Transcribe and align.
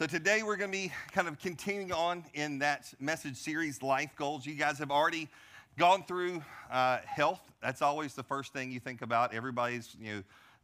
So 0.00 0.06
today 0.06 0.42
we're 0.42 0.56
going 0.56 0.70
to 0.70 0.78
be 0.78 0.90
kind 1.12 1.28
of 1.28 1.38
continuing 1.38 1.92
on 1.92 2.24
in 2.32 2.60
that 2.60 2.90
message 3.00 3.36
series, 3.36 3.82
Life 3.82 4.08
Goals. 4.16 4.46
You 4.46 4.54
guys 4.54 4.78
have 4.78 4.90
already 4.90 5.28
gone 5.76 6.04
through 6.04 6.42
uh, 6.72 7.00
health. 7.04 7.42
That's 7.62 7.82
always 7.82 8.14
the 8.14 8.22
first 8.22 8.54
thing 8.54 8.72
you 8.72 8.80
think 8.80 9.02
about. 9.02 9.34
Everybody's 9.34 9.94
you 10.00 10.14
know 10.14 10.22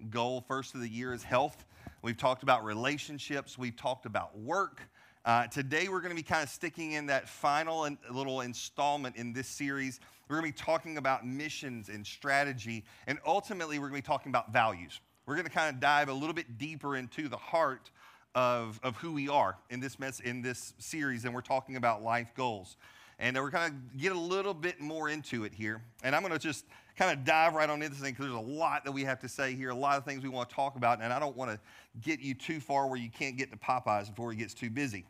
goal 0.09 0.43
first 0.49 0.75
of 0.75 0.81
the 0.81 0.89
year 0.89 1.13
is 1.13 1.23
health. 1.23 1.67
We've 2.01 2.17
talked 2.17 2.45
about 2.45 2.65
relationships. 2.65 3.59
We've 3.59 3.77
talked 3.77 4.07
about 4.07 4.39
work. 4.39 4.81
Uh, 5.27 5.47
today 5.49 5.89
we're 5.91 6.01
going 6.01 6.17
to 6.17 6.17
be 6.17 6.23
kind 6.23 6.43
of 6.43 6.49
sticking 6.49 6.93
in 6.93 7.05
that 7.09 7.29
final 7.29 7.87
little 8.11 8.41
installment 8.41 9.17
in 9.17 9.35
this 9.35 9.49
series. 9.49 10.01
We're 10.31 10.41
going 10.41 10.51
to 10.51 10.57
be 10.57 10.65
talking 10.65 10.97
about 10.97 11.27
missions 11.27 11.91
and 11.91 12.07
strategy, 12.07 12.87
and 13.07 13.19
ultimately 13.27 13.79
we're 13.79 13.91
going 13.91 14.01
to 14.01 14.09
be 14.09 14.13
talking 14.15 14.31
about 14.31 14.51
values. 14.51 14.99
We're 15.27 15.35
going 15.35 15.47
to 15.47 15.53
kind 15.53 15.75
of 15.75 15.79
dive 15.79 16.09
a 16.09 16.15
little 16.15 16.33
bit 16.33 16.57
deeper 16.57 16.97
into 16.97 17.29
the 17.29 17.37
heart 17.37 17.91
of, 18.37 18.79
of 18.83 18.97
who 18.99 19.13
we 19.15 19.31
are 19.31 19.57
in 19.71 19.81
this, 19.81 19.99
mess, 19.99 20.21
in 20.21 20.43
this 20.43 20.75
series, 20.79 21.25
and 21.25 21.35
we're 21.35 21.41
talking 21.41 21.77
about 21.77 22.05
life 22.05 22.33
goals. 22.37 22.77
And 23.19 23.35
we're 23.35 23.49
going 23.49 23.71
to 23.71 23.99
get 23.99 24.13
a 24.13 24.19
little 24.19 24.53
bit 24.53 24.79
more 24.79 25.09
into 25.09 25.45
it 25.45 25.55
here. 25.55 25.81
And 26.05 26.15
I'm 26.15 26.21
going 26.21 26.35
to 26.35 26.39
just 26.39 26.67
kind 26.99 27.19
of 27.19 27.25
dive 27.25 27.55
right 27.55 27.69
on 27.69 27.81
into 27.81 27.95
this 27.95 28.03
thing 28.03 28.13
because 28.13 28.27
there's 28.27 28.37
a 28.37 28.39
lot 28.39 28.85
that 28.85 28.93
we 28.93 29.05
have 29.05 29.19
to 29.21 29.29
say 29.29 29.55
here, 29.55 29.71
a 29.71 29.75
lot 29.75 29.97
of 29.97 30.05
things 30.05 30.23
we 30.23 30.29
want 30.29 30.51
to 30.51 30.55
talk 30.55 30.77
about. 30.77 31.01
And 31.01 31.15
I 31.15 31.19
don't 31.19 31.35
want 31.35 31.51
to 31.51 31.59
get 32.03 32.21
you 32.21 32.35
too 32.35 32.61
far 32.61 32.87
where 32.89 32.99
you 32.99 33.09
can't 33.09 33.39
get 33.39 33.51
to 33.53 33.57
Popeyes 33.57 34.11
before 34.11 34.33
it 34.33 34.37
gets 34.37 34.53
too 34.53 34.69
busy. 34.69 35.07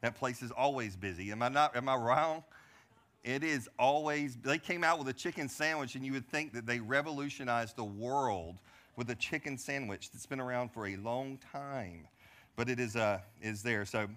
That 0.00 0.14
place 0.14 0.40
is 0.40 0.52
always 0.52 0.94
busy. 0.94 1.32
Am 1.32 1.42
I 1.42 1.48
not? 1.48 1.74
Am 1.74 1.88
I 1.88 1.96
wrong? 1.96 2.44
It 3.24 3.42
is 3.42 3.68
always. 3.80 4.36
They 4.36 4.58
came 4.58 4.84
out 4.84 5.00
with 5.00 5.08
a 5.08 5.12
chicken 5.12 5.48
sandwich, 5.48 5.96
and 5.96 6.06
you 6.06 6.12
would 6.12 6.28
think 6.28 6.52
that 6.52 6.66
they 6.66 6.78
revolutionized 6.78 7.74
the 7.74 7.84
world 7.84 8.58
with 8.94 9.10
a 9.10 9.16
chicken 9.16 9.58
sandwich 9.58 10.12
that's 10.12 10.24
been 10.24 10.40
around 10.40 10.72
for 10.72 10.86
a 10.86 10.96
long 10.96 11.36
time 11.52 12.06
but 12.56 12.68
it 12.68 12.80
is, 12.80 12.96
uh, 12.96 13.20
is 13.40 13.62
there. 13.62 13.84
So, 13.84 14.08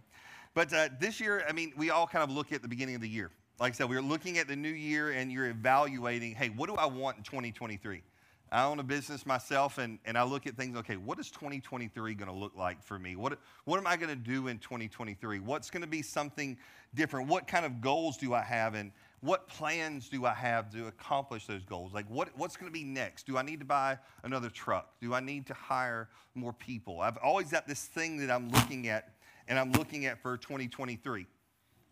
but 0.54 0.74
uh, 0.74 0.90
this 1.00 1.20
year, 1.20 1.44
I 1.48 1.54
mean, 1.54 1.74
we 1.78 1.90
all 1.90 2.08
kind 2.08 2.24
of 2.24 2.36
look 2.36 2.52
at 2.52 2.62
the 2.62 2.68
beginning 2.68 2.96
of 2.96 3.02
the 3.02 3.10
year. 3.10 3.32
Like 3.60 3.74
I 3.74 3.76
said, 3.76 3.90
we're 3.90 4.02
looking 4.02 4.38
at 4.38 4.48
the 4.48 4.56
new 4.56 4.70
year 4.70 5.12
and 5.12 5.32
you're 5.32 5.48
evaluating, 5.48 6.36
hey, 6.36 6.50
what 6.50 6.70
do 6.70 6.76
I 6.76 6.86
want 6.86 7.18
in 7.18 7.24
2023? 7.24 8.04
I 8.52 8.66
own 8.66 8.80
a 8.80 8.84
business 8.84 9.26
myself 9.26 9.80
and, 9.80 9.98
and 10.06 10.16
I 10.16 10.24
look 10.24 10.46
at 10.46 10.56
things, 10.56 10.78
okay, 10.78 10.96
what 10.96 11.20
is 11.20 11.32
2023 11.32 12.14
going 12.14 12.30
to 12.30 12.36
look 12.36 12.56
like 12.56 12.84
for 12.84 13.00
me? 13.00 13.16
What, 13.16 13.40
what 13.66 13.80
am 13.80 13.88
I 13.88 13.96
going 13.96 14.10
to 14.10 14.16
do 14.16 14.48
in 14.48 14.60
2023? 14.60 15.40
What's 15.40 15.72
going 15.72 15.82
to 15.82 15.88
be 15.88 16.04
something 16.04 16.58
different? 16.94 17.30
What 17.30 17.48
kind 17.48 17.66
of 17.66 17.82
goals 17.82 18.18
do 18.18 18.34
I 18.36 18.44
have? 18.44 18.76
And 18.76 18.92
what 19.24 19.48
plans 19.48 20.10
do 20.10 20.26
I 20.26 20.34
have 20.34 20.70
to 20.74 20.88
accomplish 20.88 21.48
those 21.48 21.64
goals? 21.64 21.94
Like, 21.94 22.06
what, 22.10 22.28
what's 22.36 22.58
going 22.58 22.70
to 22.70 22.78
be 22.78 22.84
next? 22.84 23.26
Do 23.26 23.38
I 23.38 23.42
need 23.42 23.60
to 23.60 23.66
buy 23.66 23.98
another 24.24 24.50
truck? 24.50 25.00
Do 25.00 25.14
I 25.14 25.22
need 25.22 25.48
to 25.48 25.54
hire 25.54 26.10
more 26.36 26.52
people? 26.52 27.00
I've 27.00 27.16
always 27.24 27.50
got 27.50 27.66
this 27.66 27.86
thing 27.86 28.18
that 28.18 28.30
I'm 28.30 28.52
looking 28.52 28.90
at, 28.90 29.14
and 29.48 29.58
I'm 29.58 29.72
looking 29.72 30.08
at 30.08 30.22
for 30.22 30.36
2023. 30.36 31.26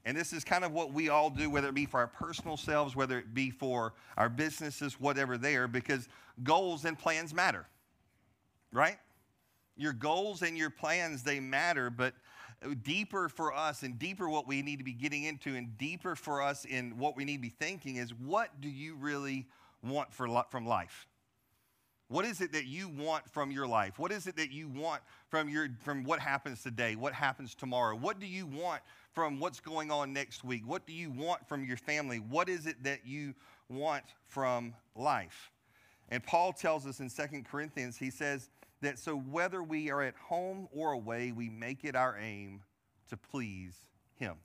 And 0.04 0.18
this 0.18 0.34
is 0.34 0.44
kind 0.44 0.66
of 0.66 0.74
what 0.74 0.92
we 0.92 1.08
all 1.08 1.30
do, 1.30 1.50
whether 1.50 1.70
it 1.70 1.74
be 1.74 1.86
for 1.86 2.02
our 2.02 2.08
personal 2.08 2.58
selves, 2.58 2.98
whether 2.98 3.18
it 3.18 3.34
be 3.34 3.50
for 3.50 3.94
our 4.18 4.28
businesses, 4.28 5.00
whatever 5.00 5.38
there, 5.38 5.70
because 5.70 6.10
goals 6.44 6.84
and 6.84 7.00
plans 7.00 7.34
matter, 7.34 7.66
right? 8.74 8.98
Your 9.78 9.94
goals 9.94 10.42
and 10.42 10.58
your 10.58 10.70
plans, 10.70 11.24
they 11.24 11.40
matter, 11.40 11.90
but 11.90 12.14
deeper 12.84 13.28
for 13.30 13.54
us 13.54 13.84
and 13.84 13.98
deeper 13.98 14.30
what 14.30 14.48
we 14.48 14.62
need 14.62 14.78
to 14.78 14.84
be 14.84 14.94
getting 14.94 15.24
into 15.24 15.56
and 15.56 15.78
deeper 15.78 16.16
for 16.16 16.42
us 16.42 16.66
in 16.66 16.98
what 16.98 17.18
we 17.18 17.26
need 17.26 17.38
to 17.38 17.42
be 17.42 17.50
thinking 17.50 17.96
is 17.96 18.14
what 18.14 18.62
do 18.62 18.70
you 18.70 18.96
really 18.96 19.48
want 19.84 20.14
for, 20.14 20.28
from 20.50 20.66
life? 20.66 21.08
What 22.08 22.26
is 22.26 22.42
it 22.42 22.52
that 22.52 22.66
you 22.66 22.90
want 22.90 23.30
from 23.32 23.52
your 23.52 23.66
life? 23.66 23.98
What 23.98 24.12
is 24.12 24.28
it 24.28 24.36
that 24.36 24.52
you 24.52 24.68
want 24.68 25.02
from 25.30 25.48
your 25.48 25.70
from 25.82 26.04
what 26.04 26.20
happens 26.20 26.62
today? 26.62 26.98
What 26.98 27.14
happens 27.14 27.56
tomorrow? 27.56 27.96
What 27.96 28.20
do 28.20 28.26
you 28.26 28.46
want 28.46 28.82
from 29.14 29.40
what's 29.40 29.62
going 29.62 29.92
on 29.92 30.12
next 30.12 30.44
week? 30.44 30.64
What 30.66 30.86
do 30.86 30.92
you 30.92 31.10
want 31.10 31.48
from 31.48 31.64
your 31.64 31.78
family? 31.78 32.18
What 32.18 32.50
is 32.50 32.66
it 32.66 32.84
that 32.84 33.06
you 33.06 33.34
want 33.70 34.04
from 34.28 34.74
life? 34.94 35.52
And 36.10 36.22
Paul 36.22 36.52
tells 36.52 36.86
us 36.86 37.00
in 37.00 37.10
Second 37.10 37.46
Corinthians, 37.46 37.96
he 37.96 38.10
says, 38.10 38.50
that 38.82 39.00
so 39.00 39.16
whether 39.16 39.64
we 39.64 39.92
are 39.92 40.02
at 40.02 40.16
home 40.16 40.68
or 40.72 40.92
away, 40.92 41.32
we 41.32 41.50
make 41.50 41.84
it 41.84 41.96
our 41.96 42.18
aim 42.18 42.62
to 43.10 43.18
please 43.18 43.76
Him. 44.16 44.36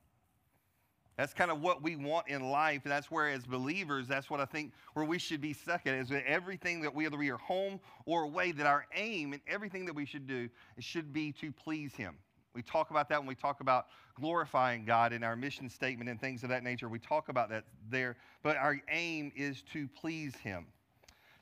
That's 1.16 1.32
kind 1.32 1.50
of 1.50 1.62
what 1.62 1.82
we 1.82 1.96
want 1.96 2.28
in 2.28 2.50
life. 2.50 2.82
And 2.84 2.92
that's 2.92 3.10
where, 3.10 3.28
as 3.28 3.46
believers, 3.46 4.06
that's 4.06 4.28
what 4.28 4.38
I 4.38 4.44
think 4.44 4.72
where 4.92 5.04
we 5.04 5.18
should 5.18 5.40
be 5.40 5.54
stuck 5.54 5.86
at 5.86 5.94
is 5.94 6.10
that 6.10 6.24
everything 6.26 6.82
that 6.82 6.94
we, 6.94 7.04
whether 7.04 7.16
we 7.16 7.30
are 7.30 7.38
home 7.38 7.80
or 8.04 8.24
away, 8.24 8.52
that 8.52 8.66
our 8.66 8.86
aim 8.94 9.32
and 9.32 9.40
everything 9.48 9.86
that 9.86 9.94
we 9.94 10.04
should 10.04 10.26
do 10.26 10.48
should 10.78 11.12
be 11.12 11.32
to 11.32 11.50
please 11.52 11.94
Him. 11.94 12.16
We 12.54 12.62
talk 12.62 12.90
about 12.90 13.08
that 13.08 13.18
when 13.18 13.26
we 13.26 13.34
talk 13.34 13.60
about 13.60 13.86
glorifying 14.18 14.84
God 14.84 15.12
in 15.12 15.22
our 15.22 15.36
mission 15.36 15.68
statement 15.68 16.08
and 16.08 16.20
things 16.20 16.42
of 16.42 16.48
that 16.50 16.62
nature. 16.62 16.88
We 16.88 16.98
talk 16.98 17.28
about 17.28 17.48
that 17.50 17.64
there. 17.90 18.16
But 18.42 18.56
our 18.56 18.78
aim 18.90 19.32
is 19.34 19.62
to 19.72 19.88
please 19.88 20.34
Him. 20.36 20.66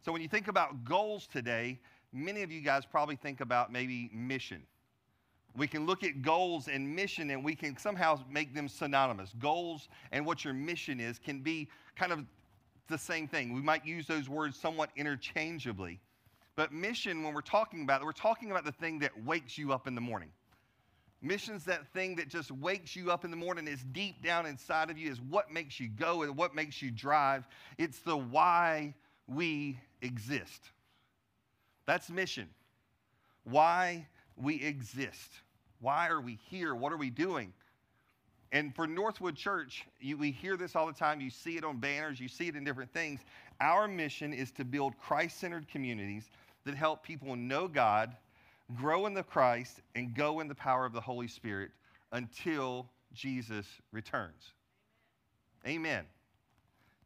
So 0.05 0.13
when 0.13 0.21
you 0.21 0.29
think 0.29 0.49
about 0.49 0.85
goals 0.85 1.27
today, 1.27 1.81
many 2.15 2.43
of 2.43 2.51
you 2.51 2.61
guys 2.61 2.87
probably 2.87 3.17
think 3.17 3.41
about 3.41 3.73
maybe 3.73 4.11
mission. 4.15 4.63
We 5.57 5.67
can 5.67 5.87
look 5.87 6.03
at 6.03 6.23
goals 6.23 6.69
and 6.69 6.95
mission 6.97 7.31
and 7.31 7.45
we 7.45 7.55
can 7.55 7.77
somehow 7.77 8.21
make 8.31 8.55
them 8.55 8.69
synonymous. 8.69 9.35
Goals 9.39 9.89
and 10.13 10.25
what 10.25 10.45
your 10.45 10.55
mission 10.55 11.01
is 11.01 11.19
can 11.19 11.41
be 11.41 11.69
kind 11.97 12.13
of 12.13 12.25
the 12.89 12.99
same 12.99 13.29
thing. 13.29 13.53
We 13.53 13.61
might 13.61 13.85
use 13.85 14.07
those 14.07 14.29
words 14.29 14.57
somewhat 14.57 14.91
interchangeably. 14.97 16.01
But 16.57 16.73
mission, 16.73 17.23
when 17.23 17.35
we're 17.35 17.41
talking 17.41 17.83
about 17.83 18.01
it, 18.01 18.05
we're 18.05 18.13
talking 18.13 18.51
about 18.51 18.65
the 18.65 18.73
thing 18.73 19.01
that 19.01 19.25
wakes 19.25 19.59
you 19.59 19.73
up 19.73 19.87
in 19.87 19.95
the 19.95 20.01
morning. 20.01 20.31
Mission's 21.21 21.65
that 21.65 21.87
thing 21.93 22.17
that 22.17 22.29
just 22.29 22.51
wakes 22.51 22.95
you 22.95 23.11
up 23.11 23.25
in 23.25 23.31
the 23.31 23.37
morning, 23.37 23.67
is 23.67 23.83
deep 23.93 24.23
down 24.23 24.45
inside 24.45 24.91
of 24.91 24.99
you, 24.99 25.11
is 25.11 25.21
what 25.23 25.51
makes 25.51 25.81
you 25.81 25.89
go 25.89 26.23
and 26.23 26.37
what 26.37 26.55
makes 26.55 26.83
you 26.83 26.91
drive. 26.91 27.47
It's 27.79 28.01
the 28.01 28.17
why 28.17 28.95
we 29.27 29.79
exist. 30.03 30.71
That's 31.87 32.11
mission. 32.11 32.49
Why 33.45 34.07
we 34.37 34.61
exist. 34.63 35.31
Why 35.81 36.09
are 36.09 36.21
we 36.21 36.39
here? 36.49 36.75
What 36.75 36.93
are 36.93 36.97
we 36.97 37.11
doing? 37.11 37.53
And 38.53 38.75
for 38.75 38.87
Northwood 38.87 39.35
Church, 39.37 39.85
you, 40.01 40.17
we 40.17 40.31
hear 40.31 40.57
this 40.57 40.77
all 40.77 40.87
the 40.87 40.93
time. 40.93 41.21
You 41.21 41.31
see 41.31 41.57
it 41.57 41.65
on 41.65 41.79
banners, 41.79 42.21
you 42.21 42.29
see 42.29 42.49
it 42.49 42.57
in 42.57 42.65
different 42.65 42.93
things. 42.93 43.21
Our 43.61 43.89
mission 43.89 44.33
is 44.33 44.51
to 44.53 44.65
build 44.65 44.97
Christ 44.99 45.41
centered 45.41 45.69
communities 45.69 46.25
that 46.65 46.75
help 46.75 47.03
people 47.03 47.37
know 47.37 47.69
God, 47.69 48.17
grow 48.77 49.07
in 49.07 49.15
the 49.15 49.23
Christ, 49.23 49.81
and 49.95 50.15
go 50.15 50.41
in 50.41 50.49
the 50.49 50.55
power 50.55 50.87
of 50.87 50.93
the 50.93 51.01
Holy 51.01 51.29
Spirit 51.29 51.71
until 52.13 52.89
Jesus 53.13 53.67
returns. 53.93 54.53
Amen. 55.67 56.05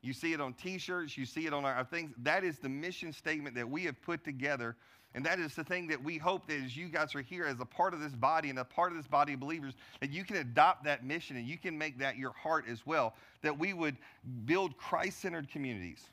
You 0.00 0.12
see 0.12 0.32
it 0.32 0.41
on 0.41 0.54
t 0.54 0.78
shirts, 0.78 1.16
you 1.16 1.26
see 1.26 1.47
it 1.47 1.53
on 1.53 1.64
our 1.64 1.84
things. 1.84 2.12
That 2.19 2.44
is 2.44 2.59
the 2.59 2.69
mission 2.69 3.12
statement 3.12 3.54
that 3.56 3.69
we 3.69 3.84
have 3.84 4.00
put 4.03 4.25
together. 4.25 4.76
And 5.14 5.25
that 5.25 5.38
is 5.38 5.54
the 5.54 5.64
thing 5.64 5.88
that 5.88 6.03
we 6.03 6.19
hope 6.19 6.47
that 6.48 6.62
as 6.62 6.76
you 6.76 6.88
guys 6.88 7.14
are 7.14 7.22
here 7.22 7.44
as 7.44 7.59
a 7.60 7.64
part 7.64 7.94
of 7.94 8.00
this 8.00 8.14
body 8.14 8.50
and 8.50 8.59
a 8.59 8.64
part 8.64 8.92
of 8.92 8.98
this 8.98 9.06
body 9.06 9.32
of 9.32 9.41
believers, 9.41 9.75
that 10.00 10.10
you 10.10 10.22
can 10.22 10.36
adopt 10.36 10.84
that 10.84 11.04
mission 11.04 11.36
and 11.36 11.47
you 11.47 11.56
can 11.56 11.76
make 11.76 11.98
that 11.98 12.16
your 12.19 12.32
heart 12.32 12.66
as 12.69 12.86
well. 12.86 13.14
That 13.42 13.59
we 13.59 13.72
would 13.72 13.97
build 14.44 14.76
Christ 14.76 15.20
centered 15.20 15.50
communities 15.50 16.04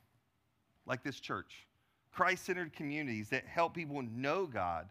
like 0.85 1.03
this 1.03 1.19
church, 1.19 1.65
Christ 2.13 2.45
centered 2.45 2.73
communities 2.73 3.29
that 3.29 3.45
help 3.45 3.73
people 3.73 4.01
know 4.01 4.45
God, 4.45 4.87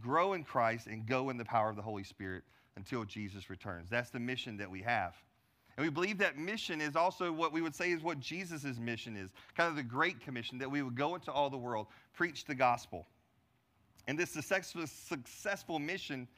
grow 0.00 0.32
in 0.32 0.44
Christ, 0.44 0.86
and 0.86 1.04
go 1.04 1.30
in 1.30 1.36
the 1.36 1.44
power 1.44 1.68
of 1.68 1.76
the 1.76 1.82
Holy 1.82 2.04
Spirit 2.04 2.44
until 2.76 3.04
Jesus 3.04 3.50
returns. 3.50 3.90
That's 3.90 4.10
the 4.10 4.20
mission 4.20 4.56
that 4.56 4.70
we 4.70 4.80
have. 4.82 5.14
And 5.76 5.86
we 5.86 5.90
believe 5.90 6.18
that 6.18 6.36
mission 6.36 6.80
is 6.80 6.96
also 6.96 7.32
what 7.32 7.52
we 7.52 7.62
would 7.62 7.74
say 7.74 7.92
is 7.92 8.02
what 8.02 8.20
Jesus' 8.20 8.78
mission 8.78 9.16
is 9.16 9.30
kind 9.56 9.70
of 9.70 9.76
the 9.76 9.82
Great 9.82 10.20
Commission 10.20 10.58
that 10.58 10.70
we 10.70 10.82
would 10.82 10.96
go 10.96 11.14
into 11.14 11.32
all 11.32 11.48
the 11.48 11.56
world, 11.56 11.86
preach 12.12 12.44
the 12.44 12.54
gospel. 12.54 13.06
And 14.06 14.18
this 14.18 14.30
successful 14.30 15.78
mission 15.78 16.28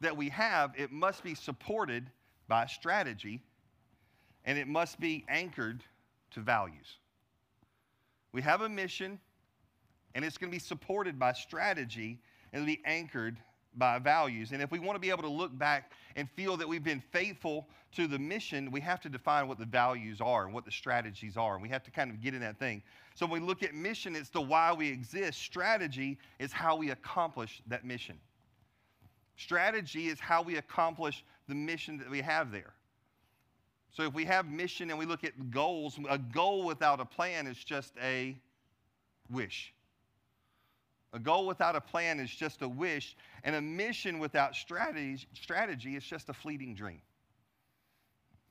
that 0.00 0.16
we 0.16 0.28
have, 0.30 0.72
it 0.76 0.90
must 0.90 1.22
be 1.22 1.34
supported 1.34 2.10
by 2.46 2.66
strategy 2.66 3.42
and 4.44 4.56
it 4.56 4.68
must 4.68 4.98
be 4.98 5.24
anchored 5.28 5.82
to 6.30 6.40
values. 6.40 6.98
We 8.32 8.40
have 8.42 8.62
a 8.62 8.68
mission 8.68 9.18
and 10.14 10.24
it's 10.24 10.38
going 10.38 10.50
to 10.50 10.54
be 10.54 10.60
supported 10.60 11.18
by 11.18 11.32
strategy 11.32 12.20
and 12.52 12.64
be 12.64 12.80
anchored 12.86 13.36
by 13.76 13.98
values. 13.98 14.52
And 14.52 14.62
if 14.62 14.70
we 14.70 14.78
want 14.78 14.96
to 14.96 15.00
be 15.00 15.10
able 15.10 15.22
to 15.22 15.28
look 15.28 15.56
back 15.56 15.92
and 16.16 16.28
feel 16.30 16.56
that 16.56 16.66
we've 16.66 16.84
been 16.84 17.02
faithful 17.12 17.68
to 17.92 18.06
the 18.06 18.18
mission, 18.18 18.70
we 18.70 18.80
have 18.80 19.00
to 19.00 19.08
define 19.08 19.48
what 19.48 19.58
the 19.58 19.64
values 19.64 20.20
are 20.20 20.44
and 20.44 20.52
what 20.52 20.64
the 20.64 20.70
strategies 20.70 21.36
are. 21.36 21.54
And 21.54 21.62
we 21.62 21.68
have 21.70 21.82
to 21.84 21.90
kind 21.90 22.10
of 22.10 22.20
get 22.20 22.34
in 22.34 22.40
that 22.40 22.58
thing. 22.58 22.82
So 23.14 23.26
when 23.26 23.40
we 23.40 23.46
look 23.46 23.62
at 23.62 23.74
mission, 23.74 24.14
it's 24.14 24.28
the 24.28 24.40
why 24.40 24.72
we 24.72 24.88
exist. 24.88 25.40
Strategy 25.40 26.18
is 26.38 26.52
how 26.52 26.76
we 26.76 26.90
accomplish 26.90 27.62
that 27.66 27.84
mission. 27.84 28.16
Strategy 29.36 30.08
is 30.08 30.20
how 30.20 30.42
we 30.42 30.56
accomplish 30.56 31.24
the 31.48 31.54
mission 31.54 31.96
that 31.98 32.10
we 32.10 32.20
have 32.20 32.52
there. 32.52 32.74
So 33.90 34.02
if 34.02 34.12
we 34.12 34.24
have 34.26 34.46
mission 34.46 34.90
and 34.90 34.98
we 34.98 35.06
look 35.06 35.24
at 35.24 35.50
goals, 35.50 35.98
a 36.08 36.18
goal 36.18 36.64
without 36.64 37.00
a 37.00 37.04
plan 37.04 37.46
is 37.46 37.56
just 37.56 37.94
a 38.02 38.36
wish. 39.30 39.72
A 41.14 41.18
goal 41.18 41.46
without 41.46 41.74
a 41.74 41.80
plan 41.80 42.20
is 42.20 42.30
just 42.30 42.60
a 42.60 42.68
wish, 42.68 43.16
and 43.42 43.56
a 43.56 43.60
mission 43.62 44.18
without 44.18 44.54
strategy, 44.54 45.26
strategy 45.32 45.96
is 45.96 46.04
just 46.04 46.28
a 46.28 46.34
fleeting 46.34 46.74
dream. 46.74 47.00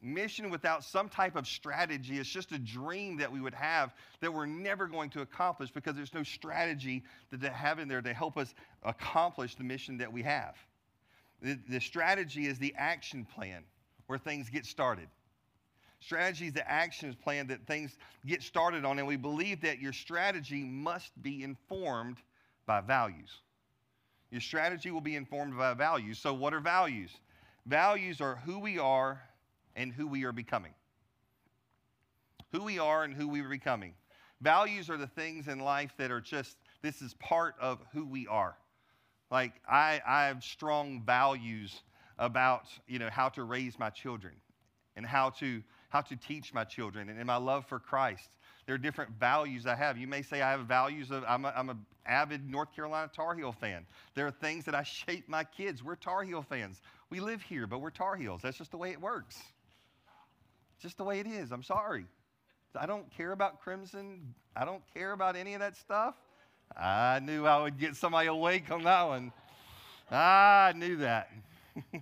Mission 0.02 0.52
without 0.52 0.84
some 0.84 1.10
type 1.10 1.36
of 1.36 1.48
strategy 1.48 2.20
is 2.20 2.28
just 2.28 2.52
a 2.52 2.60
dream 2.60 3.18
that 3.18 3.32
we 3.32 3.42
would 3.42 3.56
have 3.56 3.96
that 4.22 4.32
we're 4.32 4.46
never 4.46 4.88
going 4.88 5.10
to 5.10 5.22
accomplish 5.22 5.72
because 5.72 5.96
there's 5.96 6.14
no 6.14 6.22
strategy 6.22 7.04
that 7.32 7.42
they 7.42 7.50
have 7.50 7.80
in 7.80 7.88
there 7.88 8.02
to 8.02 8.14
help 8.14 8.38
us 8.38 8.54
accomplish 8.84 9.56
the 9.56 9.64
mission 9.64 9.98
that 9.98 10.14
we 10.14 10.22
have. 10.22 10.56
The, 11.42 11.58
the 11.68 11.80
strategy 11.80 12.46
is 12.46 12.60
the 12.60 12.76
action 12.78 13.26
plan 13.26 13.64
where 14.06 14.20
things 14.20 14.50
get 14.50 14.66
started. 14.66 15.08
Strategy 16.00 16.48
is 16.48 16.54
the 16.54 16.70
action 16.70 17.16
plan 17.24 17.48
that 17.48 17.66
things 17.66 17.98
get 18.26 18.44
started 18.44 18.86
on, 18.86 19.00
and 19.00 19.08
we 19.08 19.16
believe 19.16 19.62
that 19.62 19.80
your 19.80 19.94
strategy 19.94 20.64
must 20.64 21.12
be 21.24 21.44
informed 21.44 22.18
by 22.68 22.82
values. 22.82 23.42
Your 24.30 24.42
strategy 24.42 24.92
will 24.92 25.02
be 25.02 25.16
informed 25.16 25.58
by 25.58 25.74
values. 25.74 26.20
So, 26.20 26.34
what 26.34 26.54
are 26.54 26.60
values? 26.60 27.12
Values 27.66 28.22
are 28.22 28.36
who 28.46 28.60
we 28.60 28.78
are 28.78 29.22
and 29.78 29.94
who 29.94 30.08
we 30.08 30.26
are 30.26 30.34
becoming. 30.34 30.74
Who 32.52 32.64
we 32.64 32.80
are 32.80 33.04
and 33.04 33.14
who 33.14 33.30
we 33.30 33.42
are 33.42 33.50
becoming. 33.50 33.94
Values 34.42 34.90
are 34.90 34.98
the 34.98 35.08
things 35.08 35.48
in 35.48 35.60
life 35.60 35.94
that 35.98 36.12
are 36.12 36.22
just, 36.22 36.58
this 36.82 37.02
is 37.02 37.14
part 37.16 37.56
of 37.62 37.80
who 37.94 38.06
we 38.06 38.28
are. 38.28 38.58
Like, 39.32 39.54
I, 39.70 40.02
I 40.06 40.26
have 40.26 40.44
strong 40.44 41.04
values 41.06 41.82
about, 42.18 42.64
you 42.88 43.00
know, 43.00 43.10
how 43.12 43.30
to 43.30 43.44
raise 43.44 43.78
my 43.78 43.90
children 43.90 44.34
and 44.96 45.06
how 45.06 45.30
to, 45.32 45.62
how 45.90 46.02
to 46.02 46.16
teach 46.16 46.54
my 46.54 46.64
children 46.64 47.10
and, 47.10 47.26
my 47.26 47.36
love 47.36 47.66
for 47.68 47.80
Christ. 47.80 48.30
There 48.66 48.76
are 48.76 48.80
different 48.80 49.12
values 49.20 49.66
I 49.66 49.76
have. 49.76 49.98
You 49.98 50.08
may 50.08 50.22
say 50.22 50.42
I 50.42 50.52
have 50.52 50.62
values 50.62 51.12
of, 51.12 51.24
I'm 51.28 51.46
an 51.46 51.86
avid 52.06 52.50
North 52.50 52.74
Carolina 52.76 53.10
Tar 53.14 53.36
Heel 53.36 53.52
fan. 53.52 53.86
There 54.16 54.26
are 54.26 54.32
things 54.32 54.66
that 54.66 54.76
I 54.76 54.84
shape 55.06 55.28
my 55.28 55.44
kids. 55.44 55.84
We're 55.84 55.96
Tar 55.96 56.24
Heel 56.24 56.42
fans. 56.42 56.82
We 57.10 57.20
live 57.20 57.42
here, 57.42 57.68
but 57.68 57.80
we're 57.80 57.92
Tar 57.92 58.16
Heels. 58.16 58.42
That's 58.44 58.58
just 58.58 58.72
the 58.72 58.78
way 58.78 58.92
it 58.92 59.02
works. 59.02 59.38
Just 60.80 60.98
the 60.98 61.04
way 61.04 61.20
it 61.20 61.28
is. 61.28 61.52
I'm 61.52 61.64
sorry. 61.64 62.06
I 62.76 62.86
don't 62.86 63.10
care 63.12 63.32
about 63.32 63.62
Crimson. 63.62 64.34
I 64.56 64.66
don't 64.66 64.84
care 64.94 65.12
about 65.12 65.36
any 65.36 65.54
of 65.54 65.60
that 65.62 65.76
stuff. 65.76 66.16
I 66.76 67.20
knew 67.20 67.46
I 67.46 67.62
would 67.62 67.80
get 67.80 67.96
somebody 67.96 68.28
awake 68.28 68.70
on 68.72 68.84
that 68.84 69.04
one. 69.04 69.32
I 70.12 70.74
knew 70.76 70.98
that. 70.98 71.30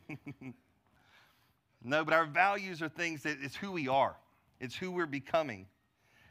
no, 1.83 2.03
but 2.03 2.13
our 2.13 2.25
values 2.25 2.81
are 2.81 2.89
things 2.89 3.23
that 3.23 3.37
it's 3.41 3.55
who 3.55 3.71
we 3.71 3.87
are, 3.87 4.15
it's 4.59 4.75
who 4.75 4.91
we're 4.91 5.05
becoming. 5.05 5.67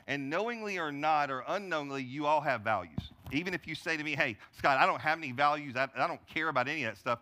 And 0.06 0.28
knowingly 0.28 0.78
or 0.78 0.92
not, 0.92 1.30
or 1.30 1.44
unknowingly, 1.48 2.02
you 2.02 2.26
all 2.26 2.42
have 2.42 2.60
values. 2.60 2.98
Even 3.32 3.54
if 3.54 3.66
you 3.66 3.74
say 3.74 3.96
to 3.96 4.04
me, 4.04 4.14
hey, 4.14 4.36
Scott, 4.58 4.76
I 4.78 4.84
don't 4.84 5.00
have 5.00 5.16
any 5.16 5.32
values, 5.32 5.76
I, 5.76 5.88
I 5.96 6.06
don't 6.06 6.20
care 6.26 6.48
about 6.48 6.68
any 6.68 6.84
of 6.84 6.92
that 6.92 6.98
stuff, 6.98 7.20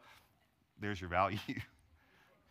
there's 0.81 1.01
your 1.01 1.11
value. 1.11 1.39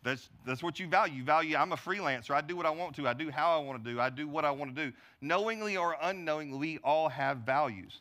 That's, 0.04 0.28
that's 0.44 0.62
what 0.62 0.80
you 0.80 0.88
value. 0.88 1.18
You 1.18 1.24
value, 1.24 1.56
I'm 1.56 1.72
a 1.72 1.76
freelancer. 1.76 2.32
I 2.32 2.40
do 2.40 2.56
what 2.56 2.66
I 2.66 2.70
want 2.70 2.96
to. 2.96 3.06
I 3.06 3.14
do 3.14 3.30
how 3.30 3.58
I 3.58 3.62
want 3.62 3.84
to 3.84 3.92
do. 3.92 4.00
I 4.00 4.10
do 4.10 4.26
what 4.26 4.44
I 4.44 4.50
want 4.50 4.74
to 4.74 4.86
do. 4.86 4.92
Knowingly 5.20 5.76
or 5.76 5.96
unknowingly, 6.02 6.58
we 6.58 6.78
all 6.82 7.08
have 7.08 7.38
values. 7.38 8.00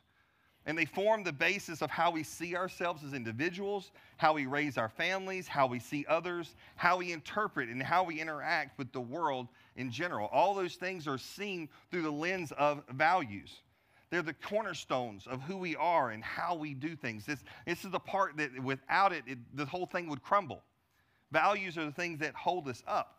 And 0.65 0.77
they 0.77 0.86
form 0.86 1.24
the 1.24 1.33
basis 1.33 1.81
of 1.81 1.89
how 1.89 2.12
we 2.12 2.24
see 2.24 2.56
ourselves 2.56 3.03
as 3.03 3.13
individuals, 3.13 3.92
how 4.18 4.33
we 4.33 4.45
raise 4.45 4.77
our 4.77 4.89
families, 4.89 5.48
how 5.48 5.65
we 5.65 5.80
see 5.80 6.06
others, 6.07 6.56
how 6.75 6.98
we 6.98 7.12
interpret 7.12 7.69
and 7.69 7.81
how 7.81 8.04
we 8.04 8.19
interact 8.19 8.77
with 8.77 8.92
the 8.92 9.01
world 9.01 9.47
in 9.75 9.92
general. 9.92 10.27
All 10.31 10.54
those 10.54 10.75
things 10.75 11.07
are 11.07 11.18
seen 11.18 11.68
through 11.89 12.04
the 12.04 12.12
lens 12.12 12.51
of 12.57 12.83
values. 12.92 13.62
They're 14.12 14.21
the 14.21 14.33
cornerstones 14.33 15.25
of 15.25 15.42
who 15.42 15.57
we 15.57 15.75
are 15.77 16.12
and 16.12 16.24
how 16.24 16.56
we 16.56 16.74
do 16.74 16.95
things. 16.95 17.25
This, 17.25 17.44
this 17.65 17.83
is 17.83 17.92
the 17.92 18.00
part 18.00 18.38
that 18.38 18.62
without 18.62 19.13
it, 19.13 19.24
it 19.25 19.39
the 19.56 19.65
whole 19.65 19.86
thing 19.86 20.09
would 20.09 20.21
crumble. 20.21 20.62
Values 21.31 21.78
are 21.78 21.86
the 21.86 21.92
things 21.92 22.19
that 22.19 22.36
hold 22.36 22.68
us 22.68 22.83
up. 22.88 23.18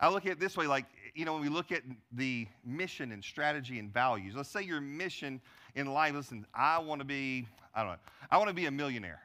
I 0.00 0.08
look 0.08 0.26
at 0.26 0.32
it 0.32 0.40
this 0.40 0.56
way 0.56 0.66
like, 0.66 0.86
you 1.14 1.24
know, 1.24 1.34
when 1.34 1.42
we 1.42 1.48
look 1.48 1.72
at 1.72 1.82
the 2.12 2.46
mission 2.64 3.12
and 3.12 3.22
strategy 3.22 3.78
and 3.78 3.92
values, 3.92 4.34
let's 4.36 4.48
say 4.48 4.62
your 4.62 4.80
mission 4.80 5.40
in 5.74 5.86
life, 5.86 6.14
listen, 6.14 6.46
I 6.54 6.78
want 6.78 7.00
to 7.00 7.04
be, 7.04 7.46
I 7.74 7.82
don't 7.82 7.92
know, 7.92 7.98
I 8.30 8.38
want 8.38 8.48
to 8.48 8.54
be 8.54 8.66
a 8.66 8.70
millionaire. 8.70 9.20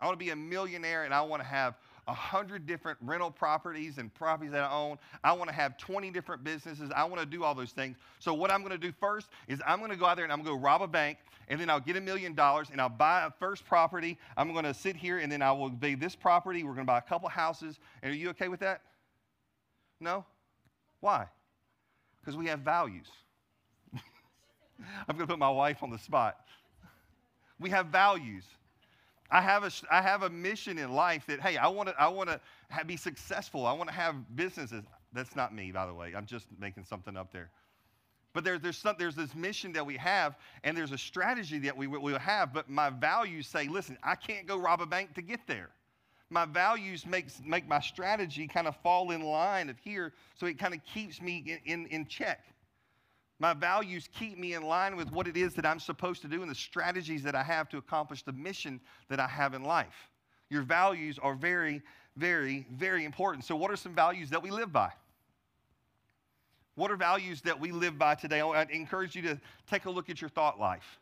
I 0.00 0.06
want 0.06 0.18
to 0.18 0.24
be 0.24 0.30
a 0.30 0.36
millionaire 0.36 1.04
and 1.04 1.14
I 1.14 1.22
want 1.22 1.42
to 1.42 1.48
have 1.48 1.76
a 2.06 2.14
hundred 2.14 2.66
different 2.66 2.98
rental 3.00 3.30
properties 3.30 3.98
and 3.98 4.12
properties 4.12 4.52
that 4.52 4.64
I 4.64 4.72
own. 4.72 4.98
I 5.22 5.32
want 5.32 5.48
to 5.48 5.54
have 5.54 5.78
20 5.78 6.10
different 6.10 6.44
businesses. 6.44 6.90
I 6.94 7.04
want 7.04 7.20
to 7.20 7.26
do 7.26 7.44
all 7.44 7.54
those 7.54 7.72
things. 7.72 7.96
So 8.18 8.34
what 8.34 8.50
I'm 8.50 8.60
going 8.60 8.72
to 8.72 8.78
do 8.78 8.92
first 9.00 9.28
is 9.48 9.60
I'm 9.66 9.78
going 9.78 9.90
to 9.90 9.96
go 9.96 10.06
out 10.06 10.16
there 10.16 10.24
and 10.24 10.32
I'm 10.32 10.42
going 10.42 10.56
to 10.56 10.62
rob 10.62 10.82
a 10.82 10.86
bank 10.86 11.18
and 11.48 11.60
then 11.60 11.70
I'll 11.70 11.80
get 11.80 11.96
a 11.96 12.00
million 12.00 12.34
dollars 12.34 12.68
and 12.70 12.80
I'll 12.80 12.88
buy 12.88 13.24
a 13.24 13.30
first 13.30 13.64
property. 13.64 14.18
I'm 14.36 14.52
going 14.52 14.64
to 14.64 14.74
sit 14.74 14.96
here 14.96 15.18
and 15.18 15.30
then 15.32 15.40
I 15.42 15.52
will 15.52 15.70
buy 15.70 15.96
this 15.98 16.14
property. 16.14 16.62
We're 16.62 16.74
going 16.74 16.86
to 16.86 16.90
buy 16.90 16.98
a 16.98 17.02
couple 17.02 17.28
houses. 17.28 17.78
And 18.02 18.12
are 18.12 18.16
you 18.16 18.30
okay 18.30 18.48
with 18.48 18.60
that? 18.60 18.82
No? 20.00 20.24
Why? 21.00 21.26
Because 22.20 22.36
we 22.36 22.46
have 22.46 22.60
values. 22.60 23.06
I'm 23.94 25.16
going 25.16 25.20
to 25.20 25.26
put 25.26 25.38
my 25.38 25.50
wife 25.50 25.82
on 25.82 25.90
the 25.90 25.98
spot. 25.98 26.36
We 27.58 27.70
have 27.70 27.86
values. 27.86 28.44
I 29.30 29.40
have 29.40 29.64
a, 29.64 29.70
I 29.90 30.02
have 30.02 30.22
a 30.22 30.30
mission 30.30 30.78
in 30.78 30.92
life 30.92 31.26
that, 31.26 31.40
hey, 31.40 31.56
I 31.56 31.68
want 31.68 31.88
to 31.88 32.00
I 32.00 32.08
wanna 32.08 32.40
be 32.86 32.96
successful. 32.96 33.66
I 33.66 33.72
want 33.72 33.88
to 33.88 33.94
have 33.94 34.14
businesses. 34.36 34.84
That's 35.12 35.34
not 35.34 35.54
me, 35.54 35.72
by 35.72 35.86
the 35.86 35.94
way. 35.94 36.12
I'm 36.16 36.26
just 36.26 36.46
making 36.58 36.84
something 36.84 37.16
up 37.16 37.32
there. 37.32 37.50
But 38.32 38.42
there, 38.42 38.58
there's, 38.58 38.76
some, 38.76 38.96
there's 38.98 39.14
this 39.14 39.34
mission 39.34 39.72
that 39.74 39.86
we 39.86 39.96
have, 39.96 40.36
and 40.64 40.76
there's 40.76 40.90
a 40.90 40.98
strategy 40.98 41.60
that 41.60 41.76
we 41.76 41.86
will 41.86 42.18
have, 42.18 42.52
but 42.52 42.68
my 42.68 42.90
values 42.90 43.46
say, 43.46 43.68
listen, 43.68 43.96
I 44.02 44.16
can't 44.16 44.46
go 44.46 44.58
rob 44.58 44.82
a 44.82 44.86
bank 44.86 45.14
to 45.14 45.22
get 45.22 45.46
there. 45.46 45.70
My 46.30 46.44
values 46.44 47.06
makes, 47.06 47.40
make 47.44 47.68
my 47.68 47.78
strategy 47.78 48.48
kind 48.48 48.66
of 48.66 48.74
fall 48.82 49.12
in 49.12 49.22
line 49.22 49.70
of 49.70 49.78
here, 49.78 50.12
so 50.34 50.46
it 50.46 50.58
kind 50.58 50.74
of 50.74 50.84
keeps 50.84 51.22
me 51.22 51.44
in, 51.46 51.60
in, 51.64 51.86
in 51.86 52.06
check. 52.06 52.44
My 53.38 53.52
values 53.52 54.08
keep 54.16 54.38
me 54.38 54.54
in 54.54 54.62
line 54.62 54.96
with 54.96 55.10
what 55.10 55.26
it 55.26 55.36
is 55.36 55.54
that 55.54 55.66
I'm 55.66 55.80
supposed 55.80 56.22
to 56.22 56.28
do 56.28 56.42
and 56.42 56.50
the 56.50 56.54
strategies 56.54 57.22
that 57.24 57.34
I 57.34 57.42
have 57.42 57.68
to 57.70 57.78
accomplish 57.78 58.22
the 58.22 58.32
mission 58.32 58.80
that 59.08 59.18
I 59.18 59.26
have 59.26 59.54
in 59.54 59.64
life. 59.64 60.10
Your 60.50 60.62
values 60.62 61.18
are 61.18 61.34
very, 61.34 61.82
very, 62.16 62.66
very 62.72 63.04
important. 63.04 63.44
So, 63.44 63.56
what 63.56 63.70
are 63.70 63.76
some 63.76 63.94
values 63.94 64.30
that 64.30 64.42
we 64.42 64.50
live 64.50 64.72
by? 64.72 64.90
What 66.76 66.90
are 66.90 66.96
values 66.96 67.40
that 67.42 67.58
we 67.58 67.72
live 67.72 67.98
by 67.98 68.14
today? 68.14 68.40
I 68.40 68.62
encourage 68.64 69.14
you 69.14 69.22
to 69.22 69.40
take 69.68 69.84
a 69.86 69.90
look 69.90 70.10
at 70.10 70.20
your 70.20 70.30
thought 70.30 70.58
life. 70.58 70.98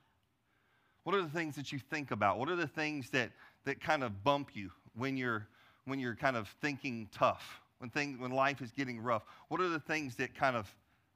What 1.04 1.14
are 1.14 1.22
the 1.22 1.28
things 1.28 1.56
that 1.56 1.72
you 1.72 1.78
think 1.78 2.10
about? 2.10 2.38
What 2.38 2.48
are 2.48 2.56
the 2.56 2.66
things 2.66 3.10
that, 3.10 3.30
that 3.64 3.80
kind 3.80 4.04
of 4.04 4.22
bump 4.22 4.50
you 4.54 4.70
when 4.94 5.16
you're, 5.16 5.46
when 5.86 5.98
you're 5.98 6.14
kind 6.14 6.36
of 6.36 6.48
thinking 6.60 7.08
tough, 7.12 7.60
when, 7.78 7.90
thing, 7.90 8.20
when 8.20 8.30
life 8.30 8.60
is 8.60 8.70
getting 8.70 9.00
rough? 9.00 9.24
What 9.48 9.60
are 9.60 9.68
the 9.68 9.80
things 9.80 10.14
that 10.16 10.34
kind 10.34 10.56
of 10.56 10.72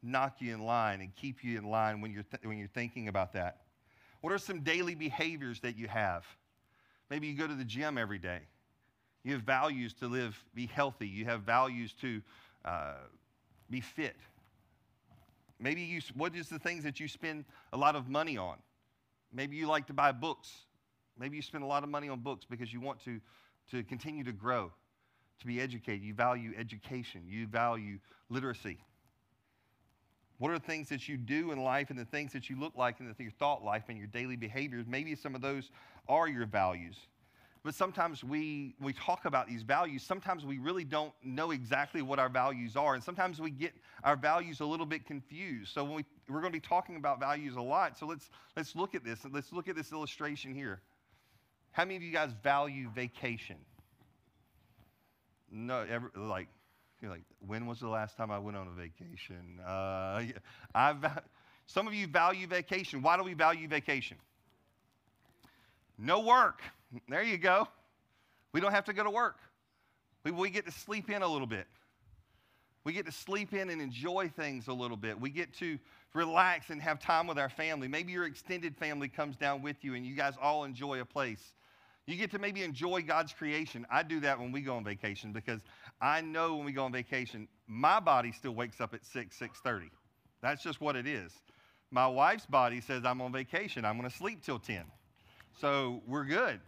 knock 0.07 0.37
you 0.41 0.55
in 0.55 0.63
line 0.63 1.01
and 1.01 1.15
keep 1.15 1.43
you 1.43 1.59
in 1.59 1.65
line 1.65 2.01
when 2.01 2.13
you're, 2.13 2.23
th- 2.23 2.45
when 2.45 2.59
you're 2.59 2.69
thinking 2.69 3.09
about 3.09 3.33
that? 3.35 3.63
What 4.21 4.33
are 4.33 4.39
some 4.39 4.61
daily 4.61 4.95
behaviors 4.95 5.61
that 5.61 5.77
you 5.77 5.89
have? 5.89 6.25
Maybe 7.11 7.27
you 7.27 7.35
go 7.35 7.47
to 7.47 7.55
the 7.55 7.65
gym 7.65 7.99
every 7.99 8.19
day. 8.19 8.41
You 9.23 9.33
have 9.33 9.43
values 9.43 9.93
to 9.95 10.09
live, 10.09 10.43
be 10.55 10.67
healthy. 10.67 11.09
You 11.09 11.25
have 11.27 11.43
values 11.43 11.93
to 12.01 12.23
uh, 12.65 12.95
be 13.71 13.81
fit. 13.81 14.17
Maybe 15.59 15.83
you, 15.83 16.01
what 16.15 16.35
is 16.35 16.49
the 16.49 16.59
things 16.59 16.85
that 16.85 17.01
you 17.01 17.09
spend 17.09 17.45
a 17.73 17.77
lot 17.77 17.97
of 17.97 18.09
money 18.09 18.37
on? 18.37 18.57
Maybe 19.33 19.57
you 19.57 19.67
like 19.67 19.87
to 19.89 19.93
buy 19.93 20.13
books. 20.13 20.53
Maybe 21.19 21.37
you 21.37 21.43
spend 21.43 21.65
a 21.65 21.67
lot 21.67 21.83
of 21.83 21.89
money 21.89 22.09
on 22.09 22.21
books 22.21 22.45
because 22.49 22.73
you 22.73 22.81
want 22.81 23.03
to, 23.05 23.21
to 23.71 23.83
continue 23.85 24.23
to 24.25 24.33
grow, 24.33 24.71
to 25.41 25.47
be 25.47 25.61
educated. 25.61 26.03
You 26.03 26.15
value 26.15 26.53
education, 26.57 27.23
you 27.27 27.47
value 27.47 27.99
literacy. 28.29 28.79
What 30.39 30.51
are 30.51 30.59
the 30.59 30.65
things 30.65 30.89
that 30.91 31.09
you 31.09 31.17
do 31.17 31.53
in 31.53 31.63
life 31.63 31.91
and 31.91 31.99
the 31.99 32.05
things 32.05 32.33
that 32.33 32.51
you 32.51 32.59
look 32.61 32.77
like 32.77 32.99
the, 32.99 33.15
your 33.19 33.33
thought 33.33 33.65
life 33.65 33.85
and 33.89 33.97
your 33.97 34.07
daily 34.07 34.37
behaviors? 34.37 34.87
Maybe 34.87 35.15
some 35.15 35.35
of 35.35 35.41
those 35.41 35.71
are 36.09 36.29
your 36.29 36.47
values. 36.47 36.97
But 37.65 37.75
sometimes 37.75 38.23
we, 38.23 38.77
we 38.81 38.93
talk 38.93 39.25
about 39.25 39.49
these 39.49 39.63
values. 39.63 40.05
Sometimes 40.05 40.45
we 40.45 40.59
really 40.59 40.85
don't 40.85 41.13
know 41.25 41.51
exactly 41.51 42.01
what 42.01 42.21
our 42.21 42.29
values 42.29 42.77
are. 42.77 42.95
And 42.95 43.03
sometimes 43.03 43.41
we 43.41 43.51
get 43.51 43.73
our 44.05 44.15
values 44.15 44.61
a 44.61 44.65
little 44.65 44.87
bit 44.87 45.05
confused. 45.05 45.73
So 45.73 45.83
we, 45.83 46.05
we're 46.29 46.41
going 46.41 46.53
to 46.53 46.57
be 46.57 46.61
talking 46.61 46.95
about 46.95 47.19
values 47.19 47.57
a 47.57 47.61
lot. 47.61 47.99
So 47.99 48.07
let's, 48.07 48.31
let's 48.57 48.77
look 48.77 48.95
at 48.95 49.05
this. 49.05 49.19
Let's 49.29 49.53
look 49.53 49.69
at 49.69 49.75
this 49.75 49.91
illustration 49.91 50.55
here. 50.55 50.81
How 51.73 51.85
many 51.85 51.97
of 51.97 52.03
you 52.03 52.13
guys 52.13 52.31
value 52.41 52.89
vacation? 52.95 53.57
No, 55.51 55.85
like 56.15 56.47
you're 57.01 57.11
like, 57.11 57.25
when 57.47 57.67
was 57.67 57.81
the 57.81 57.89
last 57.89 58.17
time 58.17 58.31
I 58.31 58.39
went 58.39 58.57
on 58.57 58.69
a 58.69 58.71
vacation? 58.71 59.61
Uh, 59.67 60.23
I, 60.75 60.95
some 61.67 61.87
of 61.87 61.95
you 61.95 62.07
value 62.07 62.47
vacation. 62.47 63.03
Why 63.03 63.17
do 63.17 63.23
we 63.23 63.35
value 63.35 63.69
vacation? 63.69 64.17
No 65.99 66.21
work. 66.21 66.61
There 67.09 67.23
you 67.23 67.39
go. 67.39 67.69
We 68.53 68.61
don't 68.61 68.73
have 68.73 68.85
to 68.87 68.93
go 68.93 69.05
to 69.05 69.11
work. 69.11 69.39
We, 70.25 70.31
we 70.31 70.51
get 70.51 70.65
to 70.67 70.73
sleep 70.73 71.11
in 71.11 71.23
a 71.23 71.29
little 71.29 71.47
bit. 71.47 71.67
We 72.85 72.93
get 72.93 73.07
to 73.07 73.13
sleep 73.13 73.53
in 73.53 73.71
and 73.71 73.83
enjoy 73.83 74.29
things 74.29 74.69
a 74.69 74.73
little 74.73 74.97
bit. 74.97 75.21
We 75.21 75.31
get 75.31 75.53
to 75.55 75.79
relax 76.15 76.71
and 76.71 76.81
have 76.81 77.01
time 77.01 77.27
with 77.27 77.39
our 77.39 77.49
family. 77.49 77.89
Maybe 77.89 78.13
your 78.13 78.27
extended 78.27 78.77
family 78.77 79.09
comes 79.09 79.37
down 79.37 79.61
with 79.61 79.77
you 79.83 79.95
and 79.95 80.07
you 80.07 80.15
guys 80.15 80.35
all 80.41 80.65
enjoy 80.65 81.01
a 81.01 81.05
place. 81.05 81.53
You 82.07 82.17
get 82.17 82.31
to 82.33 82.39
maybe 82.39 82.63
enjoy 82.63 83.03
God's 83.03 83.33
creation. 83.33 83.85
I 83.91 84.05
do 84.05 84.21
that 84.21 84.39
when 84.39 84.53
we 84.53 84.61
go 84.61 84.77
on 84.77 84.85
vacation 84.85 85.33
because 85.33 85.61
I 86.01 86.21
know 86.21 86.57
when 86.57 86.65
we 86.65 86.73
go 86.73 86.85
on 86.85 86.93
vacation, 86.93 87.49
my 87.67 87.99
body 87.99 88.31
still 88.31 88.55
wakes 88.55 88.81
up 88.81 88.95
at 88.95 89.05
6, 89.05 89.37
6:30. 89.37 89.91
That's 90.41 90.63
just 90.63 90.81
what 90.81 90.95
it 90.95 91.07
is. 91.07 91.33
My 91.91 92.07
wife's 92.07 92.47
body 92.47 92.81
says 92.81 93.05
I'm 93.05 93.21
on 93.21 93.33
vacation. 93.33 93.85
I'm 93.85 93.99
going 93.99 94.09
to 94.09 94.17
sleep 94.17 94.43
till 94.43 94.59
10. 94.59 94.85
So 95.61 96.03
we're 96.07 96.25
good. 96.25 96.61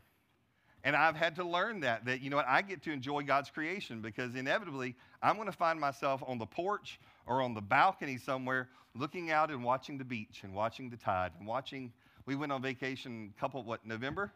And 0.85 0.97
I've 0.97 1.16
had 1.16 1.35
to 1.37 1.45
learn 1.45 1.80
that, 1.80 2.04
that, 2.07 2.21
you 2.21 2.30
know 2.30 2.37
what, 2.37 2.47
I 2.49 2.62
get 2.62 2.83
to 2.85 2.92
enjoy 2.92 3.23
God's 3.23 3.50
creation 3.50 4.00
because 4.00 4.35
inevitably 4.37 4.95
I'm 5.23 5.37
going 5.37 5.50
to 5.50 5.57
find 5.57 5.78
myself 5.78 6.23
on 6.26 6.38
the 6.38 6.47
porch 6.47 7.00
or 7.26 7.42
on 7.42 7.52
the 7.52 7.61
balcony 7.61 8.16
somewhere 8.16 8.68
looking 8.95 9.30
out 9.30 9.50
and 9.50 9.62
watching 9.62 9.99
the 9.99 10.04
beach 10.04 10.40
and 10.45 10.54
watching 10.54 10.88
the 10.88 10.97
tide 10.97 11.33
and 11.38 11.47
watching. 11.47 11.92
We 12.26 12.37
went 12.37 12.52
on 12.52 12.62
vacation 12.62 13.33
a 13.37 13.40
couple, 13.40 13.62
what, 13.64 13.85
November? 13.85 14.33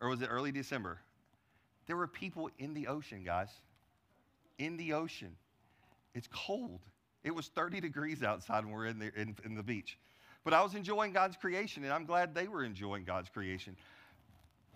Or 0.00 0.08
was 0.08 0.22
it 0.22 0.26
early 0.26 0.52
December? 0.52 0.98
There 1.86 1.96
were 1.96 2.06
people 2.06 2.50
in 2.58 2.74
the 2.74 2.86
ocean, 2.86 3.22
guys. 3.24 3.50
In 4.58 4.76
the 4.76 4.92
ocean. 4.92 5.36
It's 6.14 6.28
cold. 6.32 6.80
It 7.22 7.34
was 7.34 7.48
30 7.48 7.80
degrees 7.80 8.22
outside 8.22 8.64
when 8.64 8.72
we 8.72 8.78
were 8.78 8.86
in 8.86 8.98
the, 8.98 9.12
in, 9.14 9.36
in 9.44 9.54
the 9.54 9.62
beach. 9.62 9.98
But 10.44 10.54
I 10.54 10.62
was 10.62 10.74
enjoying 10.74 11.12
God's 11.12 11.36
creation, 11.36 11.84
and 11.84 11.92
I'm 11.92 12.06
glad 12.06 12.34
they 12.34 12.48
were 12.48 12.64
enjoying 12.64 13.04
God's 13.04 13.28
creation. 13.28 13.76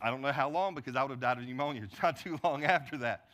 I 0.02 0.10
don't 0.10 0.20
know 0.20 0.32
how 0.32 0.50
long 0.50 0.74
because 0.74 0.96
I 0.96 1.02
would 1.02 1.10
have 1.10 1.20
died 1.20 1.38
of 1.38 1.44
pneumonia 1.44 1.88
not 2.02 2.18
too 2.18 2.38
long 2.44 2.64
after 2.64 2.98
that. 2.98 3.28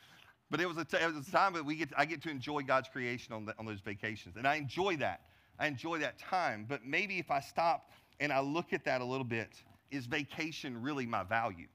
But 0.51 0.61
it 0.61 0.69
was 0.69 0.77
a, 0.77 0.85
t- 0.85 0.97
it 0.97 1.15
was 1.15 1.27
a 1.27 1.31
time 1.31 1.55
that 1.55 1.65
we 1.65 1.77
get, 1.77 1.91
I 1.97 2.05
get 2.05 2.23
to 2.23 2.31
enjoy 2.31 2.63
God's 2.63 2.89
creation 2.89 3.33
on, 3.33 3.45
the, 3.45 3.55
on 3.59 3.67
those 3.67 3.81
vacations. 3.81 4.37
And 4.37 4.47
I 4.47 4.57
enjoy 4.57 4.97
that. 4.97 5.23
I 5.59 5.67
enjoy 5.67 5.99
that 5.99 6.19
time. 6.19 6.67
But 6.69 6.85
maybe 6.85 7.19
if 7.19 7.31
I 7.31 7.41
stop 7.41 7.91
and 8.19 8.33
I 8.33 8.41
look 8.41 8.73
at 8.73 8.85
that 8.85 9.01
a 9.01 9.05
little 9.05 9.25
bit, 9.25 9.51
is 9.91 10.07
vacation 10.07 10.81
really 10.81 11.07
my 11.07 11.23
value? 11.23 11.67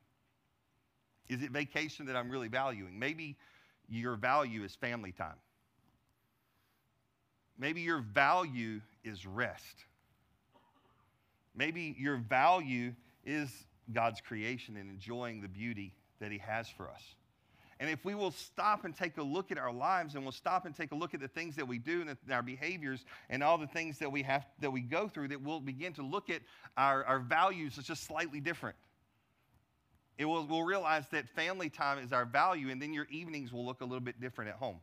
Is 1.29 1.41
it 1.41 1.51
vacation 1.51 2.05
that 2.07 2.15
I'm 2.15 2.29
really 2.29 2.47
valuing? 2.47 2.97
Maybe 2.99 3.35
your 3.89 4.15
value 4.15 4.63
is 4.63 4.75
family 4.75 5.11
time. 5.11 5.35
Maybe 7.57 7.81
your 7.81 7.99
value 7.99 8.81
is 9.03 9.25
rest. 9.25 9.85
Maybe 11.55 11.95
your 11.97 12.17
value 12.17 12.93
is 13.25 13.49
God's 13.93 14.19
creation 14.19 14.77
and 14.77 14.89
enjoying 14.89 15.41
the 15.41 15.47
beauty 15.47 15.93
that 16.19 16.31
He 16.31 16.37
has 16.39 16.67
for 16.67 16.89
us. 16.89 17.01
And 17.79 17.89
if 17.89 18.05
we 18.05 18.15
will 18.15 18.31
stop 18.31 18.85
and 18.85 18.95
take 18.95 19.17
a 19.17 19.23
look 19.23 19.51
at 19.51 19.57
our 19.57 19.71
lives 19.71 20.15
and 20.15 20.23
we'll 20.23 20.31
stop 20.31 20.65
and 20.65 20.73
take 20.73 20.93
a 20.93 20.95
look 20.95 21.13
at 21.13 21.19
the 21.19 21.27
things 21.27 21.57
that 21.57 21.67
we 21.67 21.77
do 21.77 22.01
and 22.01 22.17
our 22.31 22.41
behaviors 22.41 23.03
and 23.29 23.43
all 23.43 23.57
the 23.57 23.67
things 23.67 23.99
that 23.99 24.09
we 24.09 24.21
have 24.23 24.45
that 24.61 24.71
we 24.71 24.79
go 24.79 25.09
through, 25.09 25.27
that 25.27 25.41
we'll 25.41 25.59
begin 25.59 25.91
to 25.93 26.01
look 26.01 26.29
at 26.29 26.41
our, 26.77 27.03
our 27.03 27.19
values 27.19 27.77
as 27.77 27.83
just 27.83 28.05
slightly 28.05 28.39
different. 28.39 28.77
It 30.17 30.25
will, 30.25 30.45
we'll 30.45 30.63
realize 30.63 31.05
that 31.11 31.27
family 31.29 31.69
time 31.69 31.99
is 31.99 32.13
our 32.13 32.25
value, 32.25 32.69
and 32.69 32.81
then 32.81 32.93
your 32.93 33.07
evenings 33.09 33.51
will 33.51 33.65
look 33.65 33.81
a 33.81 33.85
little 33.85 33.99
bit 33.99 34.21
different 34.21 34.49
at 34.49 34.55
home. 34.55 34.77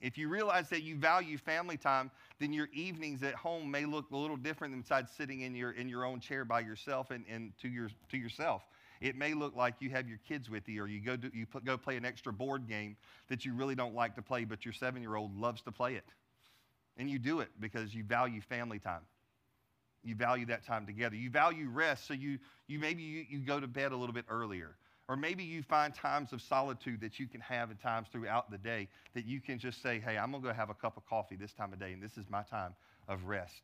If 0.00 0.18
you 0.18 0.28
realize 0.28 0.68
that 0.70 0.82
you 0.82 0.96
value 0.96 1.38
family 1.38 1.76
time, 1.76 2.10
then 2.40 2.52
your 2.52 2.68
evenings 2.72 3.22
at 3.22 3.34
home 3.34 3.70
may 3.70 3.84
look 3.84 4.10
a 4.10 4.16
little 4.16 4.36
different 4.36 4.72
than 4.72 4.80
besides 4.80 5.12
sitting 5.16 5.42
in 5.42 5.54
your, 5.54 5.70
in 5.72 5.88
your 5.88 6.04
own 6.04 6.18
chair 6.18 6.44
by 6.44 6.60
yourself 6.60 7.12
and, 7.12 7.24
and 7.28 7.52
to, 7.60 7.68
your, 7.68 7.88
to 8.10 8.16
yourself. 8.16 8.62
It 9.00 9.16
may 9.16 9.34
look 9.34 9.54
like 9.54 9.74
you 9.80 9.90
have 9.90 10.08
your 10.08 10.18
kids 10.26 10.50
with 10.50 10.68
you, 10.68 10.82
or 10.82 10.88
you 10.88 11.00
go, 11.00 11.16
do, 11.16 11.30
you 11.32 11.46
put, 11.46 11.64
go 11.64 11.76
play 11.76 11.96
an 11.96 12.04
extra 12.04 12.32
board 12.32 12.68
game 12.68 12.96
that 13.28 13.44
you 13.44 13.54
really 13.54 13.74
don't 13.74 13.94
like 13.94 14.16
to 14.16 14.22
play, 14.22 14.44
but 14.44 14.64
your 14.64 14.74
seven 14.74 15.02
year 15.02 15.14
old 15.14 15.38
loves 15.38 15.62
to 15.62 15.72
play 15.72 15.94
it. 15.94 16.04
And 16.96 17.08
you 17.08 17.18
do 17.18 17.40
it 17.40 17.48
because 17.60 17.94
you 17.94 18.02
value 18.04 18.40
family 18.40 18.78
time. 18.78 19.02
You 20.04 20.14
value 20.14 20.46
that 20.46 20.66
time 20.66 20.86
together. 20.86 21.16
You 21.16 21.30
value 21.30 21.68
rest, 21.68 22.06
so 22.06 22.14
you, 22.14 22.38
you 22.66 22.78
maybe 22.78 23.02
you, 23.02 23.24
you 23.28 23.38
go 23.38 23.60
to 23.60 23.66
bed 23.66 23.92
a 23.92 23.96
little 23.96 24.14
bit 24.14 24.24
earlier. 24.28 24.76
Or 25.08 25.16
maybe 25.16 25.44
you 25.44 25.62
find 25.62 25.94
times 25.94 26.32
of 26.32 26.40
solitude 26.40 27.00
that 27.00 27.18
you 27.18 27.26
can 27.26 27.40
have 27.40 27.70
at 27.70 27.80
times 27.82 28.08
throughout 28.10 28.50
the 28.50 28.58
day 28.58 28.88
that 29.14 29.26
you 29.26 29.40
can 29.40 29.58
just 29.58 29.82
say, 29.82 30.00
hey, 30.00 30.16
I'm 30.16 30.30
going 30.30 30.42
to 30.42 30.48
go 30.48 30.54
have 30.54 30.70
a 30.70 30.74
cup 30.74 30.96
of 30.96 31.06
coffee 31.06 31.36
this 31.36 31.52
time 31.52 31.72
of 31.72 31.78
day, 31.78 31.92
and 31.92 32.02
this 32.02 32.16
is 32.16 32.24
my 32.30 32.42
time 32.42 32.74
of 33.08 33.24
rest. 33.24 33.62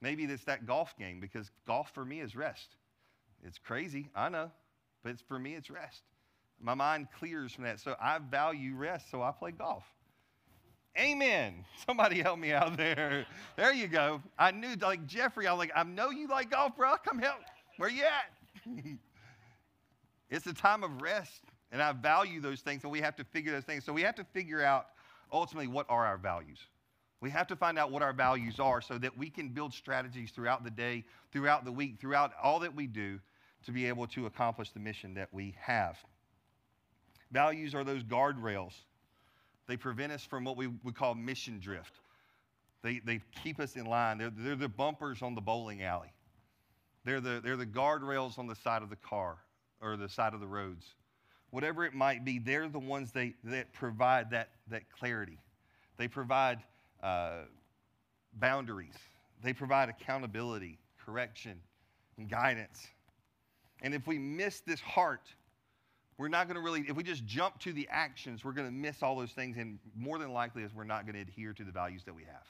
Maybe 0.00 0.24
it's 0.24 0.44
that 0.44 0.66
golf 0.66 0.96
game 0.98 1.20
because 1.20 1.50
golf 1.66 1.90
for 1.94 2.04
me 2.04 2.20
is 2.20 2.36
rest. 2.36 2.76
It's 3.42 3.58
crazy, 3.58 4.08
I 4.14 4.28
know, 4.28 4.50
but 5.02 5.16
for 5.28 5.38
me, 5.38 5.54
it's 5.54 5.70
rest. 5.70 6.02
My 6.60 6.74
mind 6.74 7.08
clears 7.18 7.52
from 7.52 7.64
that. 7.64 7.80
So 7.80 7.96
I 8.00 8.18
value 8.18 8.74
rest, 8.74 9.10
so 9.10 9.22
I 9.22 9.32
play 9.32 9.52
golf. 9.52 9.84
Amen. 10.98 11.64
Somebody 11.86 12.20
help 12.22 12.38
me 12.38 12.52
out 12.52 12.76
there. 12.76 13.26
There 13.56 13.72
you 13.72 13.86
go. 13.88 14.22
I 14.38 14.50
knew, 14.50 14.74
like 14.80 15.06
Jeffrey, 15.06 15.46
I 15.46 15.52
was 15.52 15.58
like, 15.58 15.72
I 15.74 15.82
know 15.84 16.10
you 16.10 16.28
like 16.28 16.50
golf, 16.50 16.76
bro. 16.76 16.96
Come 17.04 17.18
help. 17.18 17.40
Where 17.76 17.90
you 17.90 18.04
at? 18.04 18.76
It's 20.28 20.46
a 20.46 20.52
time 20.52 20.82
of 20.82 21.02
rest, 21.02 21.42
and 21.70 21.80
I 21.80 21.92
value 21.92 22.40
those 22.40 22.60
things, 22.60 22.82
and 22.82 22.90
we 22.90 23.00
have 23.00 23.14
to 23.16 23.24
figure 23.24 23.52
those 23.52 23.64
things. 23.64 23.84
So 23.84 23.92
we 23.92 24.02
have 24.02 24.16
to 24.16 24.24
figure 24.24 24.62
out 24.62 24.86
ultimately 25.32 25.68
what 25.68 25.86
are 25.88 26.04
our 26.04 26.18
values. 26.18 26.58
We 27.20 27.30
have 27.30 27.46
to 27.46 27.56
find 27.56 27.78
out 27.78 27.90
what 27.90 28.02
our 28.02 28.12
values 28.12 28.58
are 28.60 28.80
so 28.80 28.98
that 28.98 29.16
we 29.16 29.30
can 29.30 29.48
build 29.50 29.72
strategies 29.72 30.32
throughout 30.32 30.64
the 30.64 30.70
day, 30.70 31.04
throughout 31.32 31.64
the 31.64 31.72
week, 31.72 32.00
throughout 32.00 32.32
all 32.42 32.58
that 32.60 32.74
we 32.74 32.86
do 32.86 33.20
to 33.64 33.72
be 33.72 33.86
able 33.86 34.06
to 34.08 34.26
accomplish 34.26 34.70
the 34.70 34.80
mission 34.80 35.14
that 35.14 35.32
we 35.32 35.56
have. 35.60 35.96
Values 37.30 37.74
are 37.74 37.84
those 37.84 38.02
guardrails. 38.02 38.72
They 39.66 39.76
prevent 39.76 40.12
us 40.12 40.24
from 40.24 40.44
what 40.44 40.56
we 40.56 40.68
would 40.84 40.94
call 40.94 41.14
mission 41.14 41.58
drift. 41.58 41.94
They, 42.82 43.00
they 43.00 43.20
keep 43.42 43.58
us 43.58 43.76
in 43.76 43.86
line. 43.86 44.18
They're, 44.18 44.30
they're 44.30 44.56
the 44.56 44.68
bumpers 44.68 45.22
on 45.22 45.34
the 45.34 45.40
bowling 45.40 45.82
alley. 45.82 46.12
They're 47.04 47.20
the, 47.20 47.40
they're 47.42 47.56
the 47.56 47.66
guardrails 47.66 48.38
on 48.38 48.46
the 48.46 48.54
side 48.54 48.82
of 48.82 48.90
the 48.90 48.96
car 48.96 49.38
or 49.80 49.96
the 49.96 50.08
side 50.08 50.34
of 50.34 50.40
the 50.40 50.46
roads. 50.46 50.86
Whatever 51.50 51.84
it 51.84 51.94
might 51.94 52.24
be, 52.24 52.38
they're 52.38 52.68
the 52.68 52.78
ones 52.78 53.12
they, 53.12 53.34
that 53.44 53.72
provide 53.72 54.30
that, 54.30 54.50
that 54.68 54.82
clarity. 54.90 55.38
They 55.96 56.08
provide 56.08 56.58
uh, 57.02 57.42
boundaries. 58.34 58.94
They 59.42 59.52
provide 59.52 59.88
accountability, 59.88 60.78
correction, 61.04 61.60
and 62.18 62.28
guidance. 62.28 62.86
And 63.82 63.94
if 63.94 64.06
we 64.06 64.18
miss 64.18 64.60
this 64.60 64.80
heart, 64.80 65.28
we're 66.18 66.28
not 66.28 66.48
going 66.48 66.56
to 66.56 66.62
really, 66.62 66.84
if 66.88 66.96
we 66.96 67.02
just 67.02 67.26
jump 67.26 67.58
to 67.60 67.72
the 67.72 67.86
actions, 67.90 68.44
we're 68.44 68.52
going 68.52 68.66
to 68.66 68.72
miss 68.72 69.02
all 69.02 69.16
those 69.16 69.32
things. 69.32 69.56
And 69.58 69.78
more 69.94 70.18
than 70.18 70.32
likely 70.32 70.62
is 70.62 70.74
we're 70.74 70.84
not 70.84 71.04
going 71.04 71.14
to 71.14 71.20
adhere 71.20 71.52
to 71.52 71.64
the 71.64 71.72
values 71.72 72.02
that 72.04 72.14
we 72.14 72.22
have. 72.24 72.46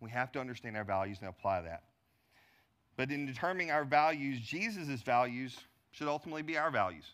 We 0.00 0.10
have 0.10 0.32
to 0.32 0.40
understand 0.40 0.76
our 0.76 0.84
values 0.84 1.18
and 1.20 1.28
apply 1.28 1.62
that. 1.62 1.84
But 2.96 3.10
in 3.10 3.26
determining 3.26 3.70
our 3.70 3.84
values, 3.84 4.40
Jesus' 4.40 5.02
values 5.02 5.58
should 5.90 6.08
ultimately 6.08 6.42
be 6.42 6.56
our 6.56 6.70
values. 6.70 7.04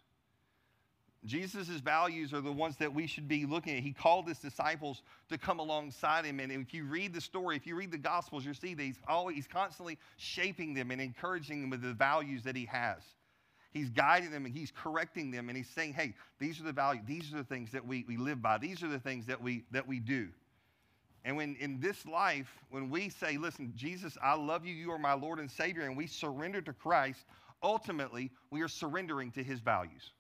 Jesus' 1.25 1.69
values 1.69 2.33
are 2.33 2.41
the 2.41 2.51
ones 2.53 2.77
that 2.79 2.93
we 2.93 3.07
should 3.07 3.29
be 3.29 3.47
looking 3.47 3.77
at. 3.77 3.83
He 3.83 3.93
called 3.93 4.27
his 4.27 4.39
disciples 4.39 5.03
to 5.29 5.39
come 5.39 5.61
alongside 5.61 6.25
him. 6.25 6.41
And 6.41 6.51
if 6.51 6.75
you 6.75 6.85
read 6.85 7.15
the 7.15 7.21
story, 7.21 7.55
if 7.55 7.67
you 7.67 7.77
read 7.77 7.93
the 7.93 7.99
Gospels, 7.99 8.45
you'll 8.45 8.55
see 8.55 8.75
that 8.75 8.83
he's, 8.83 8.99
always, 9.07 9.37
he's 9.37 9.47
constantly 9.47 9.99
shaping 10.17 10.75
them 10.75 10.91
and 10.91 11.01
encouraging 11.01 11.61
them 11.61 11.71
with 11.71 11.83
the 11.83 11.93
values 11.93 12.43
that 12.43 12.57
he 12.57 12.65
has. 12.67 13.03
He's 13.73 13.89
guiding 13.89 14.31
them 14.31 14.45
and 14.45 14.55
he's 14.55 14.71
correcting 14.71 15.31
them 15.31 15.49
and 15.49 15.57
he's 15.57 15.69
saying, 15.71 15.95
hey, 15.95 16.15
these 16.39 16.61
are 16.61 16.65
the 16.65 16.73
values, 16.73 17.05
these 17.07 17.33
are 17.33 17.39
the 17.39 17.45
things 17.45 17.73
that 17.73 17.87
we, 17.87 18.05
we 18.07 18.17
live 18.17 18.43
by, 18.43 18.59
these 18.59 18.83
are 18.83 18.89
the 18.89 18.99
things 18.99 19.27
that 19.27 19.43
we, 19.43 19.65
that 19.71 19.87
we 19.87 19.99
do. 19.99 20.29
And 21.25 21.37
when 21.37 21.57
in 21.61 21.81
this 21.81 22.05
life, 22.05 22.53
when 22.71 22.91
we 22.91 23.09
say, 23.09 23.39
listen, 23.39 23.73
Jesus, 23.75 24.19
I 24.23 24.35
love 24.35 24.67
you, 24.67 24.75
you 24.75 24.91
are 24.91 24.99
my 24.99 25.15
Lord 25.15 25.39
and 25.39 25.51
Savior, 25.51 25.83
and 25.83 25.97
we 25.97 26.07
surrender 26.07 26.61
to 26.61 26.73
Christ, 26.73 27.25
ultimately, 27.63 28.31
we 28.51 28.61
are 28.63 28.69
surrendering 28.69 29.31
to 29.33 29.43
his 29.43 29.61
values. 29.61 30.13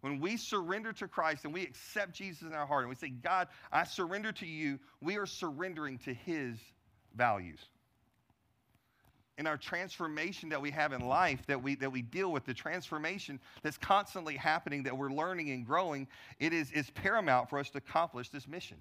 When 0.00 0.18
we 0.18 0.38
surrender 0.38 0.92
to 0.94 1.08
Christ 1.08 1.44
and 1.44 1.52
we 1.52 1.62
accept 1.62 2.14
Jesus 2.14 2.42
in 2.42 2.54
our 2.54 2.66
heart 2.66 2.82
and 2.82 2.88
we 2.88 2.94
say, 2.94 3.10
God, 3.10 3.48
I 3.70 3.84
surrender 3.84 4.32
to 4.32 4.46
you, 4.46 4.78
we 5.02 5.18
are 5.18 5.26
surrendering 5.26 5.98
to 5.98 6.14
his 6.14 6.56
values. 7.14 7.60
In 9.40 9.46
our 9.46 9.56
transformation 9.56 10.50
that 10.50 10.60
we 10.60 10.70
have 10.70 10.92
in 10.92 11.00
life, 11.00 11.46
that 11.46 11.62
we, 11.62 11.74
that 11.76 11.90
we 11.90 12.02
deal 12.02 12.30
with, 12.30 12.44
the 12.44 12.52
transformation 12.52 13.40
that's 13.62 13.78
constantly 13.78 14.36
happening, 14.36 14.82
that 14.82 14.94
we're 14.94 15.10
learning 15.10 15.48
and 15.50 15.64
growing, 15.64 16.06
it 16.38 16.52
is, 16.52 16.70
is 16.72 16.90
paramount 16.90 17.48
for 17.48 17.58
us 17.58 17.70
to 17.70 17.78
accomplish 17.78 18.28
this 18.28 18.46
mission 18.46 18.76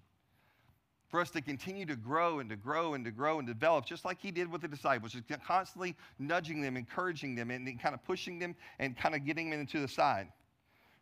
for 1.07 1.21
us 1.21 1.31
to 1.31 1.41
continue 1.41 1.85
to 1.85 1.95
grow 1.95 2.39
and 2.39 2.49
to 2.49 2.55
grow 2.55 2.93
and 2.93 3.03
to 3.05 3.09
grow 3.09 3.39
and 3.39 3.47
develop, 3.47 3.85
just 3.85 4.05
like 4.05 4.19
he 4.21 4.31
did 4.31 4.51
with 4.51 4.61
the 4.61 4.67
disciples, 4.67 5.13
just 5.13 5.43
constantly 5.43 5.95
nudging 6.19 6.61
them, 6.61 6.77
encouraging 6.77 7.33
them, 7.35 7.49
and 7.49 7.81
kind 7.81 7.95
of 7.95 8.03
pushing 8.03 8.37
them 8.37 8.53
and 8.77 8.95
kind 8.95 9.15
of 9.15 9.25
getting 9.25 9.49
them 9.49 9.59
into 9.59 9.79
the 9.79 9.87
side. 9.87 10.27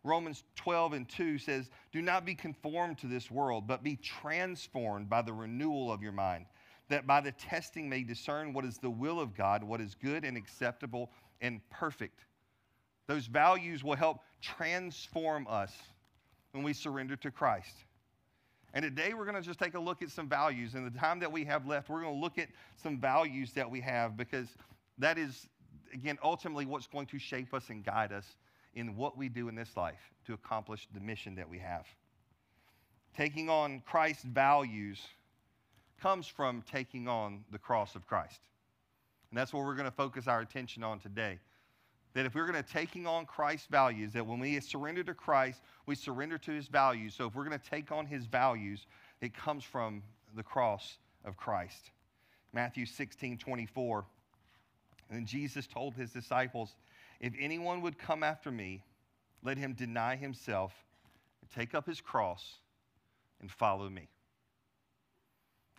Romans 0.04 0.44
12 0.56 0.92
and 0.94 1.08
2 1.08 1.36
says, 1.36 1.68
Do 1.92 2.00
not 2.00 2.24
be 2.24 2.34
conformed 2.34 2.96
to 2.98 3.06
this 3.06 3.30
world, 3.30 3.66
but 3.66 3.82
be 3.82 3.96
transformed 3.96 5.10
by 5.10 5.20
the 5.20 5.32
renewal 5.32 5.92
of 5.92 6.02
your 6.02 6.12
mind, 6.12 6.46
that 6.88 7.06
by 7.06 7.20
the 7.20 7.32
testing 7.32 7.88
may 7.88 8.02
discern 8.02 8.52
what 8.52 8.64
is 8.64 8.78
the 8.78 8.90
will 8.90 9.20
of 9.20 9.36
God, 9.36 9.62
what 9.62 9.80
is 9.80 9.94
good 9.94 10.24
and 10.24 10.36
acceptable 10.36 11.10
and 11.40 11.60
perfect. 11.70 12.24
Those 13.06 13.26
values 13.26 13.84
will 13.84 13.96
help 13.96 14.20
transform 14.40 15.46
us 15.48 15.72
when 16.52 16.62
we 16.62 16.72
surrender 16.72 17.16
to 17.16 17.30
Christ. 17.30 17.84
And 18.74 18.82
today 18.82 19.14
we're 19.14 19.24
going 19.24 19.36
to 19.36 19.42
just 19.42 19.58
take 19.58 19.74
a 19.74 19.80
look 19.80 20.02
at 20.02 20.10
some 20.10 20.28
values. 20.28 20.74
In 20.74 20.84
the 20.84 20.90
time 20.90 21.18
that 21.20 21.32
we 21.32 21.44
have 21.44 21.66
left, 21.66 21.88
we're 21.88 22.02
going 22.02 22.14
to 22.14 22.20
look 22.20 22.38
at 22.38 22.48
some 22.82 23.00
values 23.00 23.52
that 23.52 23.70
we 23.70 23.80
have 23.80 24.16
because 24.16 24.48
that 24.98 25.16
is, 25.16 25.48
again, 25.92 26.18
ultimately 26.22 26.66
what's 26.66 26.86
going 26.86 27.06
to 27.06 27.18
shape 27.18 27.54
us 27.54 27.70
and 27.70 27.84
guide 27.84 28.12
us 28.12 28.26
in 28.74 28.94
what 28.96 29.16
we 29.16 29.28
do 29.28 29.48
in 29.48 29.54
this 29.54 29.76
life 29.76 30.12
to 30.26 30.34
accomplish 30.34 30.86
the 30.92 31.00
mission 31.00 31.34
that 31.34 31.48
we 31.48 31.58
have. 31.58 31.86
Taking 33.16 33.48
on 33.48 33.82
Christ's 33.86 34.24
values 34.24 35.00
comes 36.00 36.26
from 36.26 36.62
taking 36.70 37.08
on 37.08 37.44
the 37.50 37.58
cross 37.58 37.94
of 37.94 38.06
Christ. 38.06 38.40
And 39.30 39.38
that's 39.38 39.52
what 39.52 39.64
we're 39.64 39.74
going 39.74 39.84
to 39.84 39.90
focus 39.90 40.26
our 40.26 40.40
attention 40.40 40.82
on 40.82 41.00
today. 41.00 41.38
That 42.14 42.24
if 42.24 42.34
we're 42.34 42.50
going 42.50 42.62
to 42.62 42.68
taking 42.68 43.06
on 43.06 43.26
Christ's 43.26 43.66
values, 43.70 44.12
that 44.14 44.26
when 44.26 44.38
we 44.38 44.58
surrender 44.60 45.04
to 45.04 45.14
Christ, 45.14 45.60
we 45.86 45.94
surrender 45.94 46.38
to 46.38 46.50
his 46.50 46.66
values. 46.66 47.14
So 47.14 47.26
if 47.26 47.34
we're 47.34 47.44
going 47.44 47.58
to 47.58 47.70
take 47.70 47.92
on 47.92 48.06
his 48.06 48.24
values, 48.24 48.86
it 49.20 49.34
comes 49.34 49.64
from 49.64 50.02
the 50.34 50.42
cross 50.42 50.98
of 51.24 51.36
Christ. 51.36 51.90
Matthew 52.52 52.86
16, 52.86 53.38
24. 53.38 54.04
And 55.10 55.26
Jesus 55.26 55.66
told 55.66 55.94
his 55.94 56.10
disciples, 56.10 56.74
If 57.20 57.34
anyone 57.38 57.82
would 57.82 57.98
come 57.98 58.22
after 58.22 58.50
me, 58.50 58.82
let 59.42 59.58
him 59.58 59.74
deny 59.74 60.16
himself, 60.16 60.72
take 61.54 61.74
up 61.74 61.86
his 61.86 62.00
cross, 62.00 62.58
and 63.40 63.50
follow 63.50 63.88
me. 63.88 64.08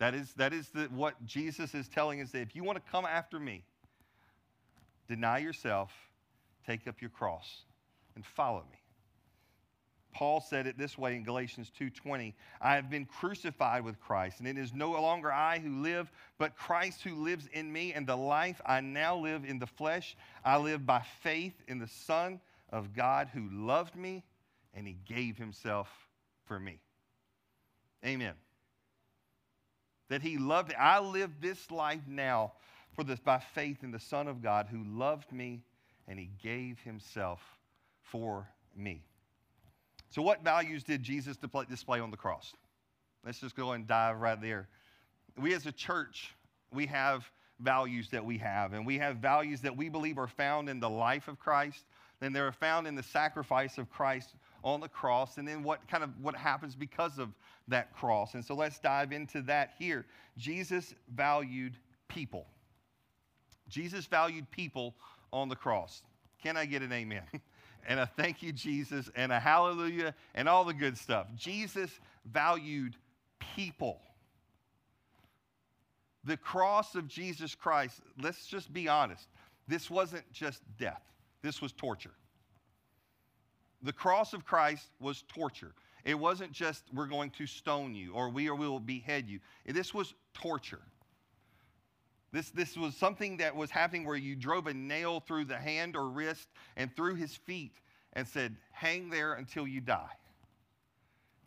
That 0.00 0.14
is, 0.14 0.32
that 0.34 0.54
is 0.54 0.68
the, 0.70 0.84
what 0.86 1.14
Jesus 1.26 1.74
is 1.74 1.86
telling 1.86 2.22
us 2.22 2.30
that 2.30 2.40
if 2.40 2.56
you 2.56 2.64
want 2.64 2.82
to 2.84 2.90
come 2.90 3.04
after 3.04 3.38
me, 3.38 3.62
deny 5.08 5.38
yourself, 5.38 5.92
take 6.66 6.88
up 6.88 7.00
your 7.00 7.10
cross, 7.10 7.64
and 8.16 8.24
follow 8.24 8.64
me. 8.70 8.78
Paul 10.12 10.40
said 10.40 10.66
it 10.66 10.76
this 10.76 10.98
way 10.98 11.14
in 11.14 11.22
Galatians 11.22 11.70
2:20, 11.78 12.34
I 12.60 12.74
have 12.74 12.90
been 12.90 13.04
crucified 13.04 13.84
with 13.84 14.00
Christ, 14.00 14.40
and 14.40 14.48
it 14.48 14.58
is 14.58 14.72
no 14.72 14.90
longer 14.92 15.30
I 15.30 15.60
who 15.60 15.82
live, 15.82 16.10
but 16.38 16.56
Christ 16.56 17.02
who 17.02 17.14
lives 17.14 17.46
in 17.52 17.72
me, 17.72 17.92
and 17.92 18.06
the 18.06 18.16
life 18.16 18.60
I 18.66 18.80
now 18.80 19.16
live 19.16 19.44
in 19.44 19.58
the 19.58 19.66
flesh, 19.66 20.16
I 20.44 20.56
live 20.56 20.84
by 20.84 21.02
faith 21.20 21.54
in 21.68 21.78
the 21.78 21.86
Son 21.86 22.40
of 22.70 22.94
God 22.94 23.28
who 23.32 23.48
loved 23.52 23.94
me 23.94 24.24
and 24.74 24.86
he 24.86 24.96
gave 25.06 25.36
himself 25.36 25.88
for 26.46 26.58
me. 26.58 26.80
Amen. 28.04 28.34
That 30.10 30.20
he 30.20 30.36
loved 30.36 30.74
I 30.78 31.00
live 31.00 31.30
this 31.40 31.70
life 31.70 32.02
now 32.06 32.52
for 32.94 33.02
this 33.02 33.20
by 33.20 33.38
faith 33.38 33.82
in 33.82 33.90
the 33.90 33.98
Son 33.98 34.28
of 34.28 34.42
God 34.42 34.66
who 34.70 34.84
loved 34.84 35.32
me 35.32 35.62
and 36.06 36.18
he 36.18 36.28
gave 36.42 36.78
himself 36.80 37.40
for 38.02 38.46
me. 38.76 39.02
So, 40.10 40.22
what 40.22 40.42
values 40.42 40.82
did 40.82 41.02
Jesus 41.02 41.36
display 41.68 42.00
on 42.00 42.10
the 42.10 42.16
cross? 42.16 42.52
Let's 43.24 43.38
just 43.38 43.54
go 43.54 43.72
and 43.72 43.86
dive 43.86 44.20
right 44.20 44.40
there. 44.40 44.68
We 45.38 45.54
as 45.54 45.66
a 45.66 45.72
church, 45.72 46.34
we 46.72 46.86
have 46.86 47.30
values 47.60 48.08
that 48.10 48.24
we 48.24 48.38
have, 48.38 48.72
and 48.72 48.84
we 48.84 48.98
have 48.98 49.16
values 49.18 49.60
that 49.60 49.76
we 49.76 49.88
believe 49.88 50.18
are 50.18 50.26
found 50.26 50.68
in 50.68 50.80
the 50.80 50.90
life 50.90 51.28
of 51.28 51.38
Christ, 51.38 51.84
then 52.18 52.32
they're 52.32 52.52
found 52.52 52.86
in 52.86 52.94
the 52.94 53.02
sacrifice 53.02 53.78
of 53.78 53.88
Christ 53.90 54.34
on 54.62 54.80
the 54.80 54.88
cross, 54.88 55.38
and 55.38 55.46
then 55.46 55.62
what 55.62 55.86
kind 55.88 56.04
of 56.04 56.10
what 56.20 56.34
happens 56.34 56.74
because 56.74 57.18
of 57.18 57.30
that 57.68 57.94
cross. 57.94 58.34
And 58.34 58.44
so 58.44 58.54
let's 58.54 58.78
dive 58.78 59.12
into 59.12 59.42
that 59.42 59.72
here. 59.78 60.06
Jesus 60.36 60.94
valued 61.14 61.76
people. 62.08 62.46
Jesus 63.68 64.06
valued 64.06 64.50
people 64.50 64.94
on 65.32 65.48
the 65.48 65.56
cross. 65.56 66.02
Can 66.42 66.56
I 66.56 66.66
get 66.66 66.82
an 66.82 66.92
amen? 66.92 67.22
and 67.88 68.00
a 68.00 68.06
thank 68.06 68.42
you, 68.42 68.52
Jesus, 68.52 69.10
and 69.14 69.32
a 69.32 69.40
hallelujah, 69.40 70.14
and 70.34 70.48
all 70.48 70.64
the 70.64 70.74
good 70.74 70.98
stuff. 70.98 71.28
Jesus 71.36 71.90
valued 72.24 72.96
people. 73.56 74.00
The 76.24 76.36
cross 76.36 76.94
of 76.94 77.08
Jesus 77.08 77.54
Christ, 77.54 78.00
let's 78.20 78.46
just 78.46 78.72
be 78.72 78.88
honest, 78.88 79.26
this 79.68 79.88
wasn't 79.88 80.30
just 80.32 80.62
death, 80.78 81.02
this 81.42 81.62
was 81.62 81.72
torture. 81.72 82.10
The 83.82 83.92
cross 83.92 84.32
of 84.32 84.44
Christ 84.44 84.88
was 85.00 85.24
torture. 85.28 85.72
It 86.04 86.18
wasn't 86.18 86.52
just 86.52 86.84
we're 86.92 87.06
going 87.06 87.30
to 87.30 87.46
stone 87.46 87.94
you 87.94 88.12
or 88.12 88.28
we 88.30 88.48
or 88.48 88.54
we 88.54 88.68
will 88.68 88.80
behead 88.80 89.28
you. 89.28 89.40
This 89.66 89.92
was 89.94 90.14
torture. 90.34 90.80
This, 92.32 92.50
this 92.50 92.76
was 92.76 92.96
something 92.96 93.38
that 93.38 93.56
was 93.56 93.70
happening 93.70 94.06
where 94.06 94.16
you 94.16 94.36
drove 94.36 94.66
a 94.66 94.74
nail 94.74 95.20
through 95.20 95.46
the 95.46 95.58
hand 95.58 95.96
or 95.96 96.08
wrist 96.08 96.48
and 96.76 96.94
through 96.94 97.16
his 97.16 97.34
feet 97.34 97.76
and 98.12 98.26
said, 98.26 98.56
Hang 98.70 99.10
there 99.10 99.34
until 99.34 99.66
you 99.66 99.80
die. 99.80 100.10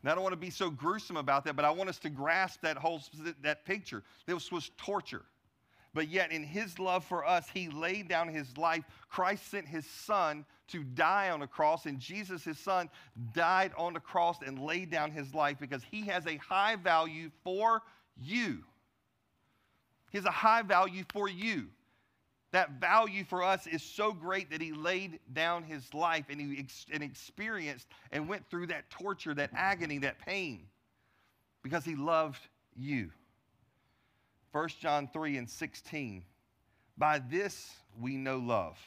Now, 0.04 0.12
I 0.12 0.16
don't 0.16 0.24
want 0.24 0.34
to 0.34 0.38
be 0.38 0.50
so 0.50 0.70
gruesome 0.70 1.16
about 1.16 1.46
that, 1.46 1.56
but 1.56 1.64
I 1.64 1.72
want 1.72 1.90
us 1.90 2.00
to 2.00 2.10
grasp 2.10 2.62
that 2.62 2.76
whole 2.76 3.02
that 3.42 3.64
picture. 3.64 4.04
This 4.26 4.52
was 4.52 4.72
torture. 4.78 5.24
But 5.94 6.10
yet, 6.10 6.32
in 6.32 6.44
his 6.44 6.80
love 6.80 7.06
for 7.06 7.26
us, 7.26 7.48
he 7.54 7.70
laid 7.70 8.10
down 8.10 8.28
his 8.28 8.58
life. 8.58 8.84
Christ 9.10 9.50
sent 9.50 9.68
his 9.68 9.86
son 9.86 10.46
to 10.70 10.84
die 10.84 11.30
on 11.30 11.42
a 11.42 11.48
cross, 11.48 11.86
and 11.86 12.00
Jesus, 12.00 12.44
his 12.44 12.58
son, 12.58 12.90
died 13.34 13.72
on 13.78 13.94
the 13.94 14.00
cross 14.00 14.38
and 14.46 14.60
laid 14.60 14.90
down 14.90 15.12
his 15.12 15.34
life 15.34 15.58
because 15.60 15.84
he 15.84 16.02
has 16.08 16.26
a 16.26 16.38
high 16.38 16.76
value 16.76 17.30
for 17.44 17.82
you. 18.22 18.64
He 20.12 20.18
has 20.18 20.26
a 20.26 20.32
high 20.32 20.62
value 20.62 21.04
for 21.12 21.28
you. 21.28 21.68
That 22.52 22.80
value 22.80 23.24
for 23.24 23.44
us 23.44 23.66
is 23.66 23.82
so 23.82 24.14
great 24.14 24.52
that 24.52 24.62
he 24.62 24.74
laid 24.74 25.20
down 25.34 25.64
his 25.64 25.92
life 25.94 26.26
and 26.30 26.40
he 26.40 26.60
ex- 26.60 26.86
and 26.94 27.02
experienced 27.02 27.88
and 28.12 28.30
went 28.30 28.48
through 28.48 28.68
that 28.68 28.90
torture, 28.92 29.34
that 29.34 29.50
agony, 29.56 29.98
that 30.00 30.20
pain 30.20 30.68
because 31.64 31.84
he 31.84 31.96
loved 31.96 32.42
you. 32.76 33.10
1 34.52 34.70
John 34.80 35.10
3 35.12 35.38
and 35.38 35.50
16. 35.50 36.24
By 36.96 37.20
this 37.20 37.72
we 38.00 38.18
know 38.18 38.38
love, 38.38 38.78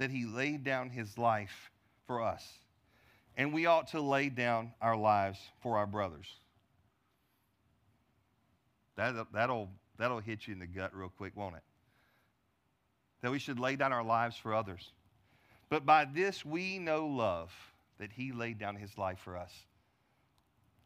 that 0.00 0.10
he 0.10 0.26
laid 0.26 0.64
down 0.64 0.90
his 0.90 1.16
life 1.16 1.70
for 2.08 2.20
us. 2.20 2.44
And 3.36 3.54
we 3.54 3.66
ought 3.66 3.86
to 3.92 4.00
lay 4.00 4.28
down 4.28 4.72
our 4.82 4.96
lives 4.96 5.38
for 5.62 5.78
our 5.78 5.86
brothers. 5.86 6.26
That, 8.96 9.26
that'll 9.32 9.70
That'll 10.00 10.20
hit 10.20 10.48
you 10.48 10.54
in 10.54 10.60
the 10.60 10.66
gut 10.66 10.96
real 10.96 11.12
quick, 11.18 11.36
won't 11.36 11.56
it? 11.56 11.62
That 13.20 13.30
we 13.30 13.38
should 13.38 13.58
lay 13.60 13.76
down 13.76 13.92
our 13.92 14.02
lives 14.02 14.34
for 14.34 14.54
others. 14.54 14.92
But 15.68 15.84
by 15.84 16.06
this 16.06 16.42
we 16.42 16.78
know 16.78 17.06
love, 17.06 17.52
that 17.98 18.10
he 18.10 18.32
laid 18.32 18.58
down 18.58 18.76
his 18.76 18.96
life 18.96 19.18
for 19.18 19.36
us. 19.36 19.52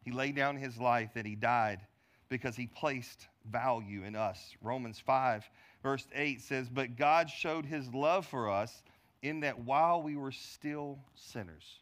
He 0.03 0.11
laid 0.11 0.35
down 0.35 0.57
his 0.57 0.77
life, 0.77 1.11
that 1.13 1.25
he 1.25 1.35
died 1.35 1.79
because 2.27 2.57
he 2.57 2.67
placed 2.67 3.29
value 3.49 4.03
in 4.03 4.17
us. 4.17 4.53
Romans 4.61 4.99
5, 4.99 5.49
verse 5.81 6.05
8 6.13 6.41
says, 6.41 6.67
But 6.67 6.97
God 6.97 7.29
showed 7.29 7.65
his 7.65 7.93
love 7.93 8.25
for 8.25 8.51
us 8.51 8.83
in 9.25 9.39
that 9.39 9.59
while 9.59 10.03
we 10.03 10.15
were 10.15 10.31
still 10.31 10.99
sinners, 11.15 11.79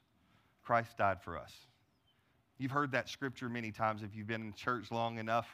Christ 0.63 0.97
died 0.97 1.21
for 1.21 1.38
us. 1.38 1.51
You've 2.58 2.71
heard 2.71 2.91
that 2.93 3.10
scripture 3.10 3.49
many 3.49 3.71
times 3.71 4.01
if 4.01 4.15
you've 4.15 4.27
been 4.27 4.41
in 4.41 4.53
church 4.53 4.91
long 4.91 5.17
enough. 5.17 5.47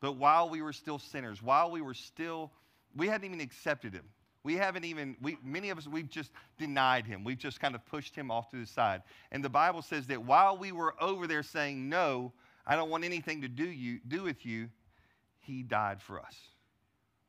But 0.00 0.16
while 0.16 0.48
we 0.48 0.62
were 0.62 0.72
still 0.72 0.98
sinners, 0.98 1.42
while 1.42 1.70
we 1.70 1.82
were 1.82 1.94
still, 1.94 2.50
we 2.96 3.06
hadn't 3.06 3.26
even 3.26 3.40
accepted 3.40 3.92
him. 3.92 4.04
We 4.44 4.54
haven't 4.54 4.84
even, 4.84 5.16
we, 5.20 5.36
many 5.42 5.70
of 5.70 5.78
us, 5.78 5.86
we've 5.86 6.08
just 6.08 6.30
denied 6.58 7.06
him. 7.06 7.22
We've 7.24 7.38
just 7.38 7.60
kind 7.60 7.74
of 7.74 7.84
pushed 7.86 8.14
him 8.14 8.30
off 8.30 8.50
to 8.50 8.60
the 8.60 8.66
side. 8.66 9.02
And 9.30 9.44
the 9.44 9.50
Bible 9.50 9.82
says 9.82 10.06
that 10.06 10.22
while 10.22 10.56
we 10.56 10.72
were 10.72 10.94
over 11.02 11.26
there 11.26 11.42
saying, 11.42 11.88
No, 11.88 12.32
I 12.66 12.76
don't 12.76 12.90
want 12.90 13.04
anything 13.04 13.42
to 13.42 13.48
do, 13.48 13.64
you, 13.64 14.00
do 14.08 14.22
with 14.22 14.44
you, 14.44 14.68
he 15.40 15.62
died 15.62 16.00
for 16.00 16.20
us. 16.20 16.36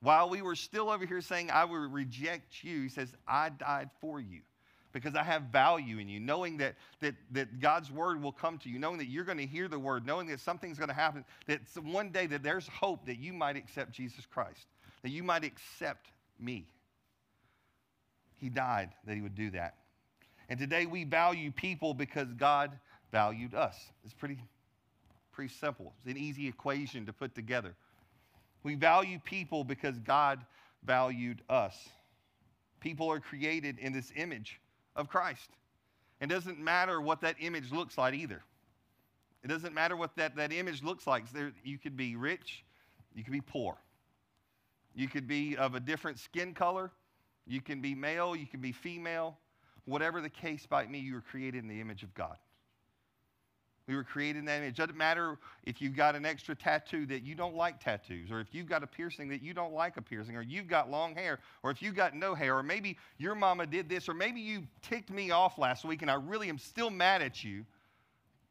While 0.05 0.29
we 0.29 0.43
were 0.43 0.53
still 0.53 0.91
over 0.91 1.03
here 1.03 1.19
saying, 1.19 1.49
I 1.49 1.65
will 1.65 1.89
reject 1.89 2.63
you, 2.63 2.83
he 2.83 2.89
says, 2.89 3.11
I 3.27 3.49
died 3.49 3.89
for 3.99 4.19
you 4.19 4.41
because 4.93 5.15
I 5.15 5.23
have 5.23 5.41
value 5.51 5.97
in 5.97 6.07
you, 6.07 6.19
knowing 6.19 6.57
that, 6.57 6.75
that, 6.99 7.15
that 7.31 7.59
God's 7.59 7.89
word 7.89 8.21
will 8.21 8.31
come 8.31 8.59
to 8.59 8.69
you, 8.69 8.77
knowing 8.77 8.99
that 8.99 9.07
you're 9.07 9.23
going 9.23 9.39
to 9.39 9.47
hear 9.47 9.67
the 9.67 9.79
word, 9.79 10.05
knowing 10.05 10.27
that 10.27 10.41
something's 10.41 10.77
going 10.77 10.89
to 10.89 10.95
happen, 10.95 11.25
that 11.47 11.61
one 11.81 12.11
day 12.11 12.27
that 12.27 12.43
there's 12.43 12.67
hope 12.67 13.07
that 13.07 13.17
you 13.17 13.33
might 13.33 13.55
accept 13.55 13.93
Jesus 13.93 14.27
Christ, 14.27 14.67
that 15.01 15.09
you 15.09 15.23
might 15.23 15.43
accept 15.43 16.05
me. 16.39 16.67
He 18.35 18.49
died 18.49 18.91
that 19.07 19.15
he 19.15 19.21
would 19.21 19.33
do 19.33 19.49
that. 19.51 19.73
And 20.49 20.59
today 20.59 20.85
we 20.85 21.03
value 21.03 21.51
people 21.51 21.95
because 21.95 22.31
God 22.33 22.77
valued 23.11 23.55
us. 23.55 23.75
It's 24.03 24.13
pretty, 24.13 24.37
pretty 25.31 25.51
simple. 25.51 25.93
It's 25.97 26.11
an 26.11 26.21
easy 26.21 26.47
equation 26.47 27.07
to 27.07 27.11
put 27.11 27.33
together. 27.33 27.73
We 28.65 28.73
value 28.73 29.19
people 29.23 29.63
because 29.63 29.99
God 29.99 30.43
valued 30.84 31.43
us. 31.47 31.88
People 32.80 33.12
are 33.12 33.19
created 33.19 33.78
in 33.78 33.93
this 33.93 34.12
image 34.15 34.60
of 34.95 35.08
Christ. 35.08 35.51
It 36.19 36.30
doesn't 36.30 36.58
matter 36.58 36.99
what 36.99 37.21
that 37.21 37.36
image 37.39 37.71
looks 37.71 37.95
like 37.95 38.15
either. 38.15 38.41
It 39.43 39.49
doesn't 39.49 39.75
matter 39.75 39.95
what 39.95 40.15
that, 40.15 40.36
that 40.38 40.51
image 40.51 40.82
looks 40.82 41.06
like. 41.06 41.32
There, 41.32 41.51
you 41.63 41.78
could 41.78 41.95
be 41.95 42.15
rich, 42.15 42.63
you 43.13 43.23
could 43.23 43.34
be 43.34 43.41
poor. 43.41 43.78
You 44.95 45.08
could 45.10 45.28
be 45.28 45.56
of 45.58 45.75
a 45.75 45.80
different 45.80 46.17
skin 46.17 46.56
color, 46.56 46.89
you 47.45 47.62
can 47.62 47.82
be 47.82 47.93
male, 47.93 48.36
you 48.36 48.47
can 48.47 48.62
be 48.62 48.71
female. 48.71 49.38
Whatever 49.86 50.21
the 50.21 50.30
case 50.30 50.65
might 50.71 50.91
be, 50.91 50.97
you 50.97 51.13
were 51.13 51.21
created 51.21 51.62
in 51.62 51.67
the 51.67 51.80
image 51.80 52.01
of 52.01 52.12
God. 52.15 52.38
We 53.87 53.95
were 53.95 54.03
created 54.03 54.39
in 54.39 54.45
that 54.45 54.57
image. 54.57 54.71
It 54.71 54.77
doesn't 54.77 54.97
matter 54.97 55.37
if 55.63 55.79
you've 55.79 55.95
got 55.95 56.15
an 56.15 56.25
extra 56.25 56.55
tattoo 56.55 57.05
that 57.05 57.21
you 57.21 57.35
don't 57.35 57.55
like 57.55 57.79
tattoos, 57.79 58.31
or 58.31 58.39
if 58.39 58.47
you've 58.51 58.67
got 58.67 58.81
a 58.81 58.87
piercing 58.87 59.29
that 59.29 59.43
you 59.43 59.53
don't 59.53 59.73
like 59.73 59.97
a 59.97 60.01
piercing, 60.01 60.35
or 60.35 60.41
you've 60.41 60.67
got 60.67 60.89
long 60.89 61.13
hair, 61.13 61.39
or 61.61 61.69
if 61.69 61.83
you've 61.83 61.95
got 61.95 62.15
no 62.15 62.33
hair, 62.33 62.57
or 62.57 62.63
maybe 62.63 62.97
your 63.19 63.35
mama 63.35 63.67
did 63.67 63.87
this, 63.87 64.09
or 64.09 64.15
maybe 64.15 64.39
you 64.39 64.63
ticked 64.81 65.11
me 65.11 65.29
off 65.29 65.59
last 65.59 65.85
week 65.85 66.01
and 66.01 66.09
I 66.09 66.15
really 66.15 66.49
am 66.49 66.57
still 66.57 66.89
mad 66.89 67.21
at 67.21 67.43
you. 67.43 67.63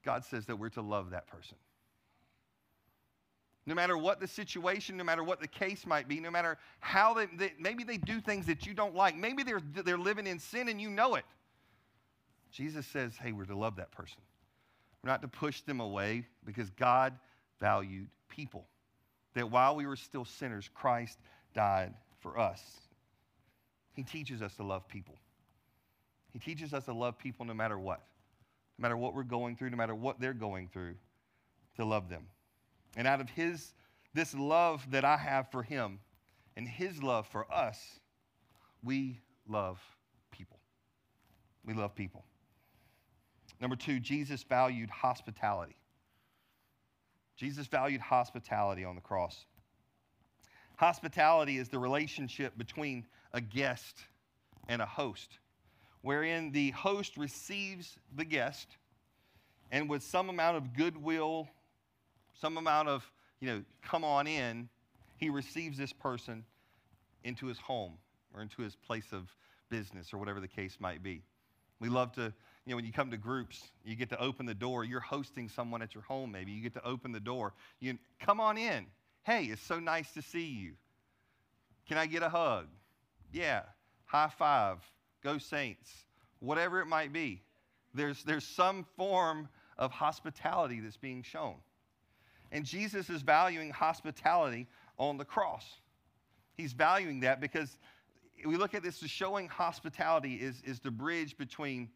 God 0.04 0.24
says 0.24 0.46
that 0.46 0.56
we're 0.56 0.68
to 0.70 0.82
love 0.82 1.10
that 1.10 1.26
person. 1.26 1.56
No 3.66 3.74
matter 3.74 3.96
what 3.96 4.20
the 4.20 4.28
situation, 4.28 4.96
no 4.96 5.04
matter 5.04 5.24
what 5.24 5.40
the 5.40 5.48
case 5.48 5.86
might 5.86 6.06
be, 6.06 6.20
no 6.20 6.30
matter 6.30 6.58
how 6.80 7.14
they, 7.14 7.26
they 7.36 7.54
maybe 7.58 7.82
they 7.82 7.96
do 7.96 8.20
things 8.20 8.46
that 8.46 8.66
you 8.66 8.74
don't 8.74 8.94
like, 8.94 9.16
maybe 9.16 9.42
they're, 9.42 9.62
they're 9.84 9.98
living 9.98 10.26
in 10.26 10.38
sin 10.38 10.68
and 10.68 10.80
you 10.80 10.90
know 10.90 11.14
it. 11.14 11.24
Jesus 12.52 12.86
says, 12.86 13.16
hey, 13.16 13.32
we're 13.32 13.46
to 13.46 13.56
love 13.56 13.76
that 13.76 13.90
person. 13.90 14.20
We're 15.04 15.10
not 15.10 15.20
to 15.20 15.28
push 15.28 15.60
them 15.60 15.80
away 15.80 16.24
because 16.46 16.70
God 16.70 17.12
valued 17.60 18.08
people. 18.30 18.66
That 19.34 19.50
while 19.50 19.76
we 19.76 19.84
were 19.84 19.96
still 19.96 20.24
sinners, 20.24 20.70
Christ 20.72 21.18
died 21.52 21.92
for 22.20 22.38
us. 22.38 22.62
He 23.92 24.02
teaches 24.02 24.40
us 24.40 24.54
to 24.54 24.62
love 24.62 24.88
people. 24.88 25.16
He 26.32 26.38
teaches 26.38 26.72
us 26.72 26.86
to 26.86 26.94
love 26.94 27.18
people 27.18 27.44
no 27.44 27.52
matter 27.52 27.78
what, 27.78 28.00
no 28.78 28.82
matter 28.82 28.96
what 28.96 29.14
we're 29.14 29.24
going 29.24 29.56
through, 29.56 29.70
no 29.70 29.76
matter 29.76 29.94
what 29.94 30.20
they're 30.20 30.32
going 30.32 30.68
through, 30.72 30.94
to 31.76 31.84
love 31.84 32.08
them. 32.08 32.24
And 32.96 33.06
out 33.06 33.20
of 33.20 33.28
his 33.28 33.74
this 34.14 34.34
love 34.34 34.90
that 34.92 35.04
I 35.04 35.18
have 35.18 35.50
for 35.50 35.62
him 35.62 35.98
and 36.56 36.66
his 36.66 37.02
love 37.02 37.26
for 37.26 37.52
us, 37.52 38.00
we 38.82 39.20
love 39.46 39.78
people. 40.30 40.60
We 41.62 41.74
love 41.74 41.94
people. 41.94 42.24
Number 43.60 43.76
two, 43.76 44.00
Jesus 44.00 44.42
valued 44.42 44.90
hospitality. 44.90 45.76
Jesus 47.36 47.66
valued 47.66 48.00
hospitality 48.00 48.84
on 48.84 48.94
the 48.94 49.00
cross. 49.00 49.44
Hospitality 50.76 51.58
is 51.58 51.68
the 51.68 51.78
relationship 51.78 52.56
between 52.58 53.04
a 53.32 53.40
guest 53.40 54.04
and 54.68 54.82
a 54.82 54.86
host, 54.86 55.38
wherein 56.02 56.52
the 56.52 56.70
host 56.70 57.16
receives 57.16 57.96
the 58.14 58.24
guest 58.24 58.76
and 59.70 59.88
with 59.88 60.04
some 60.04 60.28
amount 60.28 60.56
of 60.56 60.74
goodwill, 60.74 61.48
some 62.40 62.56
amount 62.58 62.88
of, 62.88 63.10
you 63.40 63.48
know, 63.48 63.64
come 63.82 64.04
on 64.04 64.26
in, 64.26 64.68
he 65.16 65.30
receives 65.30 65.76
this 65.76 65.92
person 65.92 66.44
into 67.24 67.46
his 67.46 67.58
home 67.58 67.94
or 68.32 68.42
into 68.42 68.62
his 68.62 68.76
place 68.76 69.12
of 69.12 69.34
business 69.70 70.12
or 70.12 70.18
whatever 70.18 70.38
the 70.38 70.48
case 70.48 70.76
might 70.78 71.02
be. 71.02 71.22
We 71.80 71.88
love 71.88 72.12
to 72.12 72.32
you 72.66 72.70
know, 72.70 72.76
when 72.76 72.86
you 72.86 72.92
come 72.92 73.10
to 73.10 73.16
groups, 73.16 73.62
you 73.84 73.94
get 73.94 74.08
to 74.10 74.20
open 74.20 74.46
the 74.46 74.54
door. 74.54 74.84
You're 74.84 75.00
hosting 75.00 75.48
someone 75.48 75.82
at 75.82 75.94
your 75.94 76.02
home, 76.04 76.32
maybe. 76.32 76.52
You 76.52 76.62
get 76.62 76.74
to 76.74 76.84
open 76.84 77.12
the 77.12 77.20
door. 77.20 77.52
You 77.80 77.98
come 78.20 78.40
on 78.40 78.56
in. 78.56 78.86
Hey, 79.24 79.44
it's 79.44 79.62
so 79.62 79.78
nice 79.78 80.12
to 80.12 80.22
see 80.22 80.46
you. 80.46 80.72
Can 81.86 81.98
I 81.98 82.06
get 82.06 82.22
a 82.22 82.28
hug? 82.28 82.66
Yeah. 83.32 83.62
High 84.06 84.30
five. 84.38 84.78
Go 85.22 85.36
Saints. 85.38 85.90
Whatever 86.40 86.80
it 86.80 86.86
might 86.86 87.12
be. 87.12 87.42
There's, 87.92 88.22
there's 88.24 88.46
some 88.46 88.86
form 88.96 89.48
of 89.78 89.90
hospitality 89.90 90.80
that's 90.80 90.96
being 90.96 91.22
shown. 91.22 91.56
And 92.50 92.64
Jesus 92.64 93.10
is 93.10 93.22
valuing 93.22 93.70
hospitality 93.70 94.68
on 94.98 95.18
the 95.18 95.24
cross. 95.24 95.64
He's 96.56 96.72
valuing 96.72 97.20
that 97.20 97.40
because 97.40 97.78
we 98.46 98.56
look 98.56 98.74
at 98.74 98.82
this 98.82 99.02
as 99.02 99.10
showing 99.10 99.48
hospitality 99.48 100.34
is, 100.34 100.62
is 100.64 100.80
the 100.80 100.90
bridge 100.90 101.36
between 101.36 101.88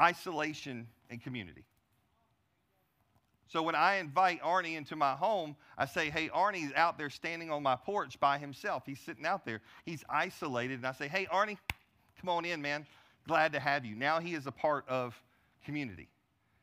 isolation 0.00 0.86
and 1.10 1.22
community. 1.22 1.64
So 3.48 3.62
when 3.62 3.76
I 3.76 3.96
invite 3.96 4.42
Arnie 4.42 4.76
into 4.76 4.96
my 4.96 5.12
home, 5.12 5.54
I 5.78 5.86
say, 5.86 6.10
hey, 6.10 6.28
Arnie's 6.28 6.72
out 6.74 6.98
there 6.98 7.10
standing 7.10 7.50
on 7.50 7.62
my 7.62 7.76
porch 7.76 8.18
by 8.18 8.38
himself. 8.38 8.82
He's 8.84 9.00
sitting 9.00 9.24
out 9.24 9.44
there. 9.46 9.60
He's 9.84 10.02
isolated. 10.08 10.78
And 10.78 10.86
I 10.86 10.92
say, 10.92 11.06
hey, 11.06 11.26
Arnie, 11.32 11.56
come 12.20 12.28
on 12.28 12.44
in, 12.44 12.60
man. 12.60 12.86
Glad 13.26 13.52
to 13.52 13.60
have 13.60 13.84
you. 13.84 13.94
Now 13.94 14.18
he 14.18 14.34
is 14.34 14.46
a 14.46 14.52
part 14.52 14.88
of 14.88 15.14
community. 15.64 16.08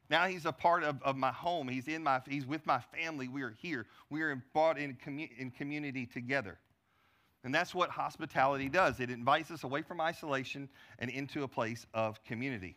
Now 0.09 0.27
he's 0.27 0.45
a 0.45 0.51
part 0.51 0.83
of, 0.83 1.01
of 1.03 1.15
my 1.15 1.31
home. 1.31 1.69
He's, 1.69 1.87
in 1.87 2.03
my, 2.03 2.21
he's 2.27 2.45
with 2.45 2.65
my 2.65 2.81
family. 2.95 3.29
We 3.29 3.43
are 3.43 3.55
here. 3.61 3.85
We 4.09 4.21
are 4.21 4.43
brought 4.53 4.77
in, 4.77 4.97
commu- 5.05 5.31
in 5.37 5.51
community 5.51 6.05
together. 6.05 6.59
And 7.45 7.55
that's 7.55 7.73
what 7.73 7.89
hospitality 7.89 8.69
does 8.69 8.99
it 8.99 9.09
invites 9.09 9.51
us 9.51 9.63
away 9.63 9.81
from 9.81 9.99
isolation 9.99 10.69
and 10.99 11.09
into 11.09 11.43
a 11.43 11.47
place 11.47 11.85
of 11.93 12.23
community. 12.23 12.75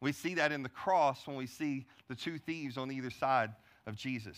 We 0.00 0.12
see 0.12 0.34
that 0.34 0.52
in 0.52 0.62
the 0.62 0.68
cross 0.68 1.26
when 1.26 1.36
we 1.36 1.46
see 1.46 1.86
the 2.08 2.14
two 2.14 2.38
thieves 2.38 2.78
on 2.78 2.90
either 2.90 3.10
side 3.10 3.50
of 3.86 3.96
Jesus. 3.96 4.36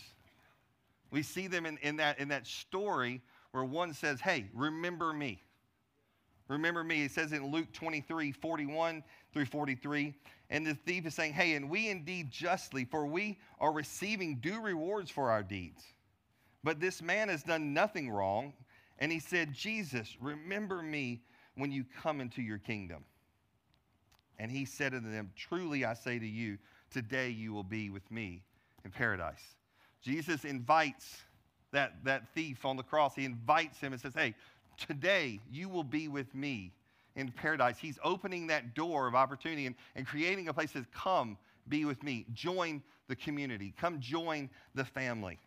We 1.11 1.21
see 1.23 1.47
them 1.47 1.65
in, 1.65 1.77
in, 1.81 1.97
that, 1.97 2.19
in 2.19 2.29
that 2.29 2.47
story 2.47 3.21
where 3.51 3.63
one 3.63 3.93
says, 3.93 4.19
Hey, 4.21 4.45
remember 4.53 5.13
me. 5.13 5.41
Remember 6.47 6.83
me. 6.83 7.03
It 7.03 7.11
says 7.11 7.31
in 7.31 7.51
Luke 7.51 7.71
23 7.73 8.31
41 8.31 9.03
through 9.33 9.45
43. 9.45 10.13
And 10.49 10.65
the 10.65 10.73
thief 10.73 11.05
is 11.05 11.13
saying, 11.13 11.33
Hey, 11.33 11.53
and 11.53 11.69
we 11.69 11.89
indeed 11.89 12.31
justly, 12.31 12.85
for 12.85 13.05
we 13.05 13.37
are 13.59 13.71
receiving 13.71 14.37
due 14.37 14.61
rewards 14.61 15.11
for 15.11 15.29
our 15.29 15.43
deeds. 15.43 15.83
But 16.63 16.79
this 16.79 17.01
man 17.01 17.29
has 17.29 17.43
done 17.43 17.73
nothing 17.73 18.09
wrong. 18.09 18.53
And 18.99 19.11
he 19.11 19.19
said, 19.19 19.53
Jesus, 19.53 20.15
remember 20.21 20.81
me 20.81 21.21
when 21.55 21.71
you 21.71 21.85
come 22.01 22.21
into 22.21 22.41
your 22.41 22.59
kingdom. 22.59 23.03
And 24.39 24.51
he 24.51 24.65
said 24.65 24.93
unto 24.93 25.11
them, 25.11 25.31
Truly 25.35 25.85
I 25.85 25.93
say 25.93 26.19
to 26.19 26.27
you, 26.27 26.57
today 26.91 27.29
you 27.29 27.53
will 27.53 27.63
be 27.63 27.89
with 27.89 28.09
me 28.11 28.43
in 28.83 28.91
paradise. 28.91 29.55
Jesus 30.01 30.45
invites 30.45 31.17
that, 31.71 32.03
that 32.03 32.33
thief 32.33 32.65
on 32.65 32.75
the 32.75 32.83
cross, 32.83 33.15
he 33.15 33.25
invites 33.25 33.79
him 33.79 33.93
and 33.93 34.01
says, 34.01 34.13
Hey, 34.15 34.35
today 34.77 35.39
you 35.51 35.69
will 35.69 35.83
be 35.83 36.07
with 36.07 36.33
me 36.33 36.73
in 37.15 37.31
paradise. 37.31 37.77
He's 37.77 37.99
opening 38.03 38.47
that 38.47 38.73
door 38.73 39.07
of 39.07 39.15
opportunity 39.15 39.65
and, 39.65 39.75
and 39.95 40.05
creating 40.05 40.47
a 40.47 40.53
place 40.53 40.71
that 40.71 40.79
says, 40.79 40.87
Come 40.93 41.37
be 41.67 41.85
with 41.85 42.03
me. 42.03 42.25
Join 42.33 42.81
the 43.07 43.15
community. 43.15 43.73
Come 43.79 43.99
join 43.99 44.49
the 44.73 44.85
family. 44.85 45.39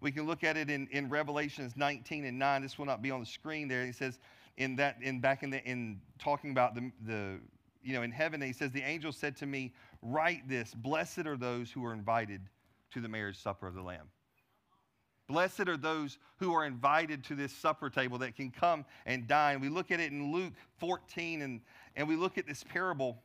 We 0.00 0.12
can 0.12 0.26
look 0.26 0.44
at 0.44 0.56
it 0.56 0.70
in, 0.70 0.88
in 0.90 1.08
Revelations 1.08 1.74
19 1.76 2.24
and 2.24 2.38
9. 2.38 2.62
This 2.62 2.78
will 2.78 2.86
not 2.86 3.02
be 3.02 3.10
on 3.10 3.20
the 3.20 3.26
screen 3.26 3.66
there. 3.66 3.84
He 3.84 3.92
says, 3.92 4.18
in 4.56 4.76
that, 4.76 4.96
in 5.00 5.20
back 5.20 5.42
in 5.42 5.50
the, 5.50 5.62
in 5.64 6.00
talking 6.18 6.50
about 6.50 6.74
the, 6.74 6.90
the 7.06 7.38
you 7.86 7.94
know, 7.94 8.02
in 8.02 8.10
heaven, 8.10 8.42
he 8.42 8.52
says, 8.52 8.72
The 8.72 8.82
angel 8.82 9.12
said 9.12 9.36
to 9.36 9.46
me, 9.46 9.72
Write 10.02 10.48
this 10.48 10.74
Blessed 10.74 11.26
are 11.26 11.36
those 11.36 11.70
who 11.70 11.84
are 11.84 11.92
invited 11.92 12.42
to 12.92 13.00
the 13.00 13.08
marriage 13.08 13.40
supper 13.40 13.66
of 13.66 13.74
the 13.74 13.82
Lamb. 13.82 14.08
Blessed 15.28 15.68
are 15.68 15.76
those 15.76 16.18
who 16.38 16.52
are 16.52 16.64
invited 16.64 17.24
to 17.24 17.34
this 17.34 17.52
supper 17.52 17.90
table 17.90 18.18
that 18.18 18.36
can 18.36 18.50
come 18.50 18.84
and 19.06 19.26
dine. 19.26 19.60
We 19.60 19.68
look 19.68 19.90
at 19.90 20.00
it 20.00 20.12
in 20.12 20.32
Luke 20.32 20.52
14, 20.78 21.42
and, 21.42 21.60
and 21.96 22.08
we 22.08 22.16
look 22.16 22.38
at 22.38 22.46
this 22.46 22.62
parable 22.64 23.22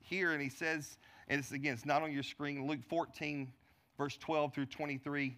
here, 0.00 0.32
and 0.32 0.42
he 0.42 0.48
says, 0.48 0.98
and 1.28 1.38
it's 1.38 1.52
again, 1.52 1.74
it's 1.74 1.86
not 1.86 2.02
on 2.02 2.12
your 2.12 2.22
screen, 2.22 2.66
Luke 2.66 2.82
14, 2.88 3.52
verse 3.98 4.16
12 4.16 4.54
through 4.54 4.66
23. 4.66 5.36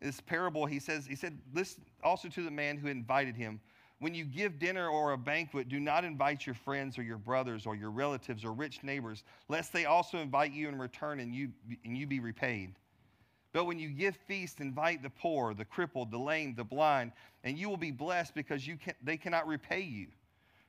This 0.00 0.20
parable, 0.20 0.66
he 0.66 0.78
says, 0.78 1.06
he 1.06 1.14
said, 1.14 1.38
this 1.52 1.78
also 2.02 2.28
to 2.28 2.42
the 2.42 2.50
man 2.50 2.76
who 2.76 2.88
invited 2.88 3.36
him. 3.36 3.60
When 4.02 4.16
you 4.16 4.24
give 4.24 4.58
dinner 4.58 4.88
or 4.88 5.12
a 5.12 5.16
banquet, 5.16 5.68
do 5.68 5.78
not 5.78 6.04
invite 6.04 6.44
your 6.44 6.56
friends 6.56 6.98
or 6.98 7.04
your 7.04 7.18
brothers 7.18 7.66
or 7.66 7.76
your 7.76 7.92
relatives 7.92 8.44
or 8.44 8.50
rich 8.50 8.82
neighbors, 8.82 9.22
lest 9.48 9.72
they 9.72 9.84
also 9.84 10.18
invite 10.18 10.50
you 10.50 10.68
in 10.68 10.76
return 10.76 11.20
and 11.20 11.32
you, 11.32 11.52
and 11.84 11.96
you 11.96 12.04
be 12.08 12.18
repaid. 12.18 12.74
But 13.52 13.66
when 13.66 13.78
you 13.78 13.90
give 13.90 14.16
feasts, 14.26 14.58
invite 14.58 15.04
the 15.04 15.10
poor, 15.10 15.54
the 15.54 15.64
crippled, 15.64 16.10
the 16.10 16.18
lame, 16.18 16.56
the 16.56 16.64
blind, 16.64 17.12
and 17.44 17.56
you 17.56 17.68
will 17.68 17.76
be 17.76 17.92
blessed 17.92 18.34
because 18.34 18.66
you 18.66 18.76
can, 18.76 18.94
they 19.04 19.16
cannot 19.16 19.46
repay 19.46 19.82
you. 19.82 20.08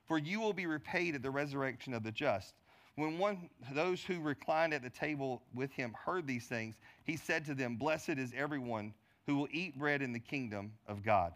For 0.06 0.16
you 0.16 0.38
will 0.38 0.52
be 0.52 0.66
repaid 0.66 1.16
at 1.16 1.22
the 1.24 1.30
resurrection 1.32 1.92
of 1.92 2.04
the 2.04 2.12
just. 2.12 2.54
When 2.94 3.18
one 3.18 3.50
those 3.72 4.04
who 4.04 4.20
reclined 4.20 4.72
at 4.74 4.84
the 4.84 4.90
table 4.90 5.42
with 5.52 5.72
him 5.72 5.92
heard 6.06 6.28
these 6.28 6.46
things, 6.46 6.76
he 7.02 7.16
said 7.16 7.44
to 7.46 7.54
them, 7.54 7.74
Blessed 7.74 8.10
is 8.10 8.32
everyone 8.36 8.94
who 9.26 9.34
will 9.34 9.48
eat 9.50 9.76
bread 9.76 10.02
in 10.02 10.12
the 10.12 10.20
kingdom 10.20 10.70
of 10.86 11.02
God. 11.02 11.32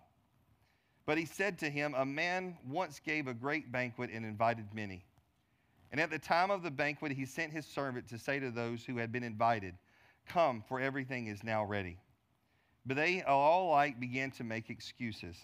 But 1.09 1.17
he 1.17 1.25
said 1.25 1.59
to 1.61 1.71
him, 1.71 1.95
A 1.97 2.05
man 2.05 2.59
once 2.69 3.01
gave 3.01 3.29
a 3.29 3.33
great 3.33 3.73
banquet 3.73 4.11
and 4.13 4.27
invited 4.27 4.67
many. 4.75 5.07
And 5.91 5.99
at 6.03 6.11
the 6.11 6.19
time 6.19 6.51
of 6.51 6.63
the 6.63 6.71
banquet, 6.71 7.13
he 7.13 7.25
sent 7.25 7.51
his 7.51 7.65
servant 7.65 8.07
to 8.09 8.19
say 8.19 8.39
to 8.39 8.51
those 8.51 8.85
who 8.85 8.99
had 8.99 9.11
been 9.11 9.23
invited, 9.23 9.75
Come, 10.27 10.63
for 10.69 10.79
everything 10.79 11.29
is 11.29 11.43
now 11.43 11.65
ready. 11.65 11.97
But 12.85 12.99
they 12.99 13.23
all 13.23 13.71
alike 13.71 13.99
began 13.99 14.31
to 14.33 14.45
make 14.45 14.69
excuses. 14.69 15.39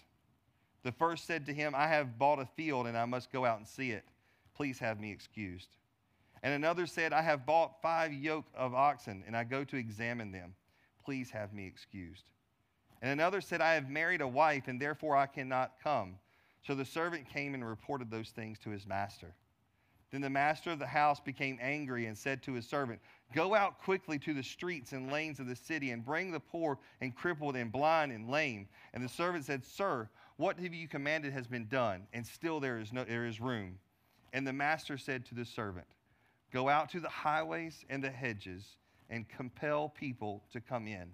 The 0.83 0.91
first 0.91 1.25
said 1.25 1.47
to 1.47 1.53
him, 1.53 1.73
I 1.75 1.87
have 1.87 2.19
bought 2.19 2.37
a 2.37 2.45
field 2.45 2.85
and 2.85 2.95
I 2.95 3.05
must 3.05 3.31
go 3.31 3.43
out 3.43 3.57
and 3.57 3.67
see 3.67 3.89
it. 3.89 4.05
Please 4.53 4.77
have 4.77 4.99
me 4.99 5.11
excused. 5.11 5.69
And 6.43 6.53
another 6.53 6.85
said, 6.85 7.11
I 7.11 7.23
have 7.23 7.47
bought 7.47 7.81
five 7.81 8.13
yoke 8.13 8.45
of 8.53 8.75
oxen 8.75 9.23
and 9.25 9.35
I 9.35 9.43
go 9.43 9.63
to 9.63 9.77
examine 9.77 10.31
them. 10.31 10.53
Please 11.03 11.31
have 11.31 11.53
me 11.53 11.65
excused. 11.65 12.29
And 13.05 13.11
another 13.11 13.39
said, 13.39 13.61
I 13.61 13.75
have 13.75 13.87
married 13.87 14.21
a 14.21 14.27
wife, 14.27 14.67
and 14.67 14.81
therefore 14.81 15.15
I 15.15 15.27
cannot 15.27 15.73
come. 15.83 16.15
So 16.65 16.73
the 16.73 16.83
servant 16.83 17.29
came 17.29 17.53
and 17.53 17.63
reported 17.63 18.09
those 18.09 18.31
things 18.31 18.57
to 18.63 18.71
his 18.71 18.87
master. 18.87 19.35
Then 20.09 20.21
the 20.21 20.29
master 20.31 20.71
of 20.71 20.79
the 20.79 20.87
house 20.87 21.19
became 21.19 21.59
angry 21.61 22.07
and 22.07 22.17
said 22.17 22.41
to 22.41 22.53
his 22.53 22.67
servant, 22.67 22.99
Go 23.35 23.53
out 23.53 23.77
quickly 23.77 24.17
to 24.17 24.33
the 24.33 24.41
streets 24.41 24.91
and 24.91 25.11
lanes 25.11 25.39
of 25.39 25.45
the 25.45 25.55
city 25.55 25.91
and 25.91 26.03
bring 26.03 26.31
the 26.31 26.39
poor 26.39 26.79
and 26.99 27.15
crippled 27.15 27.55
and 27.55 27.71
blind 27.71 28.11
and 28.11 28.27
lame. 28.27 28.67
And 28.95 29.03
the 29.03 29.09
servant 29.09 29.45
said, 29.45 29.63
Sir, 29.63 30.09
what 30.37 30.57
have 30.57 30.73
you 30.73 30.87
commanded 30.87 31.31
has 31.31 31.45
been 31.45 31.67
done, 31.67 32.07
and 32.11 32.25
still 32.25 32.59
there 32.59 32.79
is, 32.79 32.91
no, 32.91 33.03
there 33.03 33.27
is 33.27 33.39
room. 33.39 33.77
And 34.33 34.47
the 34.47 34.53
master 34.53 34.97
said 34.97 35.27
to 35.27 35.35
the 35.35 35.45
servant, 35.45 35.85
Go 36.51 36.69
out 36.69 36.89
to 36.89 36.99
the 36.99 37.09
highways 37.09 37.85
and 37.87 38.03
the 38.03 38.09
hedges 38.09 38.65
and 39.11 39.29
compel 39.29 39.89
people 39.89 40.41
to 40.53 40.59
come 40.59 40.87
in, 40.87 41.11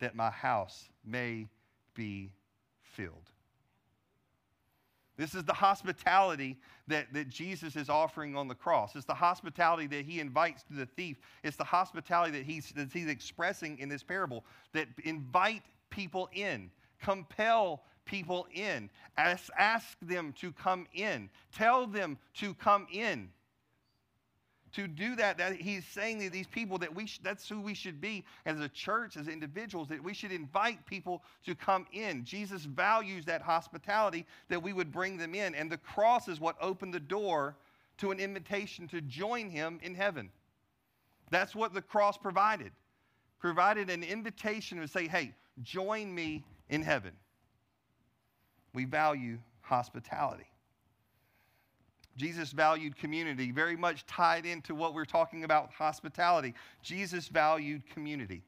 that 0.00 0.14
my 0.14 0.30
house 0.30 0.88
may 1.04 1.48
be 1.94 2.32
filled. 2.82 3.30
This 5.16 5.34
is 5.34 5.44
the 5.44 5.52
hospitality 5.52 6.56
that, 6.88 7.12
that 7.12 7.28
Jesus 7.28 7.76
is 7.76 7.90
offering 7.90 8.36
on 8.36 8.48
the 8.48 8.54
cross. 8.54 8.96
It's 8.96 9.04
the 9.04 9.12
hospitality 9.12 9.86
that 9.88 10.06
he 10.06 10.18
invites 10.18 10.62
to 10.64 10.72
the 10.72 10.86
thief. 10.86 11.18
It's 11.44 11.58
the 11.58 11.64
hospitality 11.64 12.32
that 12.38 12.46
he's, 12.46 12.72
that 12.72 12.90
he's 12.90 13.06
expressing 13.06 13.78
in 13.78 13.90
this 13.90 14.02
parable 14.02 14.46
that 14.72 14.88
invite 15.04 15.62
people 15.90 16.30
in, 16.32 16.70
compel 17.02 17.82
people 18.06 18.46
in, 18.54 18.88
ask, 19.18 19.50
ask 19.58 19.98
them 20.00 20.32
to 20.40 20.52
come 20.52 20.86
in, 20.94 21.28
tell 21.54 21.86
them 21.86 22.16
to 22.36 22.54
come 22.54 22.86
in 22.90 23.28
to 24.72 24.86
do 24.86 25.16
that, 25.16 25.38
that 25.38 25.56
he's 25.56 25.84
saying 25.84 26.18
that 26.18 26.32
these 26.32 26.46
people 26.46 26.78
that 26.78 26.94
we 26.94 27.06
sh- 27.06 27.20
that's 27.22 27.48
who 27.48 27.60
we 27.60 27.74
should 27.74 28.00
be 28.00 28.24
as 28.46 28.60
a 28.60 28.68
church 28.68 29.16
as 29.16 29.28
individuals 29.28 29.88
that 29.88 30.02
we 30.02 30.14
should 30.14 30.32
invite 30.32 30.84
people 30.86 31.22
to 31.44 31.54
come 31.54 31.86
in. 31.92 32.24
Jesus 32.24 32.64
values 32.64 33.24
that 33.24 33.42
hospitality 33.42 34.26
that 34.48 34.62
we 34.62 34.72
would 34.72 34.92
bring 34.92 35.16
them 35.16 35.34
in. 35.34 35.54
And 35.54 35.70
the 35.70 35.78
cross 35.78 36.28
is 36.28 36.40
what 36.40 36.56
opened 36.60 36.94
the 36.94 37.00
door 37.00 37.56
to 37.98 38.10
an 38.10 38.20
invitation 38.20 38.86
to 38.88 39.00
join 39.00 39.50
him 39.50 39.78
in 39.82 39.94
heaven. 39.94 40.30
That's 41.30 41.54
what 41.54 41.74
the 41.74 41.82
cross 41.82 42.16
provided. 42.16 42.72
Provided 43.38 43.90
an 43.90 44.02
invitation 44.02 44.80
to 44.80 44.88
say 44.88 45.08
hey 45.08 45.34
join 45.62 46.14
me 46.14 46.44
in 46.68 46.82
heaven. 46.82 47.12
We 48.72 48.84
value 48.84 49.38
hospitality 49.62 50.46
Jesus 52.20 52.52
valued 52.52 52.98
community, 52.98 53.50
very 53.50 53.78
much 53.78 54.04
tied 54.04 54.44
into 54.44 54.74
what 54.74 54.92
we're 54.92 55.06
talking 55.06 55.44
about 55.44 55.72
hospitality. 55.72 56.52
Jesus 56.82 57.28
valued 57.28 57.82
community. 57.94 58.42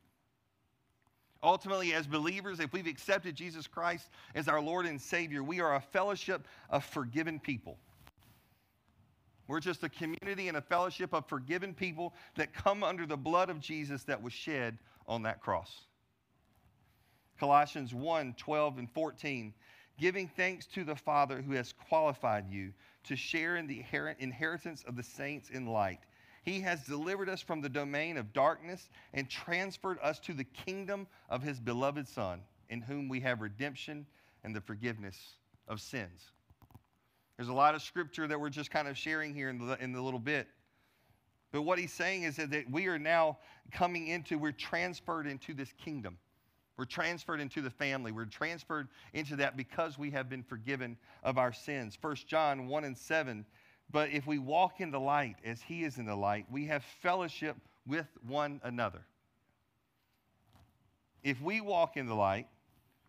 Ultimately, 1.43 1.95
as 1.95 2.07
believers, 2.07 2.61
if 2.61 2.75
we've 2.75 2.87
accepted 2.87 3.35
Jesus 3.35 3.67
Christ 3.67 4.11
as 4.35 4.47
our 4.47 4.61
Lord 4.61 4.85
and 4.85 5.01
Savior, 5.01 5.43
we 5.43 5.63
are 5.63 5.77
a 5.77 5.81
fellowship 5.81 6.47
of 6.69 6.85
forgiven 6.85 7.41
people. 7.41 7.79
We're 9.49 9.61
just 9.61 9.83
a 9.85 9.89
community 9.89 10.49
and 10.49 10.59
a 10.59 10.63
fellowship 10.63 11.15
of 11.15 11.27
forgiven 11.27 11.73
people 11.73 12.13
that 12.37 12.53
come 12.53 12.85
under 12.85 13.07
the 13.07 13.17
blood 13.17 13.49
of 13.49 13.59
Jesus 13.59 14.05
that 14.05 14.23
was 14.23 14.35
shed 14.35 14.77
on 15.09 15.23
that 15.23 15.41
cross. 15.41 15.87
Colossians 17.41 17.95
1 17.95 18.35
12 18.37 18.79
and 18.79 18.91
14 18.91 19.55
giving 19.99 20.29
thanks 20.29 20.67
to 20.67 20.85
the 20.85 20.97
Father 20.97 21.41
who 21.41 21.53
has 21.55 21.73
qualified 21.89 22.51
you 22.51 22.73
to 23.05 23.17
share 23.17 23.57
in 23.57 23.67
the 23.67 23.85
inheritance 24.19 24.85
of 24.87 24.97
the 24.97 25.03
saints 25.03 25.51
in 25.51 25.67
light. 25.67 26.01
He 26.45 26.61
has 26.61 26.85
delivered 26.85 27.29
us 27.29 27.41
from 27.41 27.61
the 27.61 27.69
domain 27.69 28.17
of 28.17 28.33
darkness 28.33 28.89
and 29.15 29.29
transferred 29.29 29.99
us 30.03 30.19
to 30.21 30.33
the 30.33 30.45
kingdom 30.45 31.07
of 31.29 31.43
his 31.43 31.61
beloved 31.61 32.09
Son, 32.09 32.41
in 32.69 32.81
whom 32.81 33.09
we 33.09 33.21
have 33.21 33.41
redemption 33.41 34.07
and 34.43 34.55
the 34.55 34.61
forgiveness 34.61 35.35
of 35.69 35.81
sins. 35.81 36.33
There's 37.37 37.49
a 37.49 37.55
lot 37.55 37.75
of 37.75 37.83
scripture 37.83 38.27
that 38.27 38.39
we're 38.39 38.51
just 38.51 38.71
kind 38.71 38.89
of 38.89 38.97
sharing 38.97 39.35
here 39.35 39.49
in 39.49 39.67
the, 39.67 39.83
in 39.83 39.93
the 39.93 40.01
little 40.01 40.21
bit. 40.21 40.49
But 41.53 41.63
what 41.63 41.79
he's 41.79 41.93
saying 41.93 42.25
is 42.25 42.37
that 42.37 42.65
we 42.71 42.87
are 42.87 42.99
now 42.99 43.39
coming 43.71 44.09
into, 44.09 44.39
we're 44.39 44.53
transferred 44.53 45.27
into 45.27 45.55
this 45.55 45.73
kingdom. 45.73 46.19
We're 46.77 46.85
transferred 46.87 47.41
into 47.41 47.61
the 47.61 47.71
family. 47.71 48.13
We're 48.13 48.25
transferred 48.25 48.89
into 49.13 49.37
that 49.37 49.57
because 49.57 49.99
we 49.99 50.11
have 50.11 50.29
been 50.29 50.43
forgiven 50.43 50.97
of 51.23 51.39
our 51.39 51.53
sins. 51.53 51.99
1 52.01 52.17
John 52.27 52.67
1 52.67 52.85
and 52.85 52.97
7. 52.97 53.45
But 53.91 54.11
if 54.11 54.27
we 54.27 54.39
walk 54.39 54.81
in 54.81 54.91
the 54.91 55.01
light 55.01 55.37
as 55.45 55.61
he 55.61 55.85
is 55.85 55.99
in 55.99 56.07
the 56.07 56.17
light, 56.17 56.47
we 56.51 56.67
have 56.67 56.83
fellowship 57.03 57.57
with 57.87 58.07
one 58.27 58.61
another. 58.65 59.03
If 61.23 61.41
we 61.43 61.61
walk 61.61 61.97
in 61.97 62.07
the 62.07 62.15
light 62.15 62.47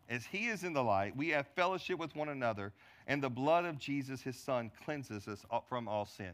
as 0.09 0.25
he 0.25 0.47
is 0.47 0.63
in 0.63 0.73
the 0.73 0.83
light, 0.83 1.15
we 1.15 1.29
have 1.29 1.47
fellowship 1.55 1.97
with 1.97 2.15
one 2.15 2.29
another, 2.29 2.73
and 3.07 3.23
the 3.23 3.29
blood 3.29 3.65
of 3.65 3.79
Jesus, 3.79 4.21
his 4.21 4.37
son, 4.37 4.71
cleanses 4.83 5.27
us 5.27 5.45
from 5.69 5.87
all 5.87 6.05
sin. 6.05 6.33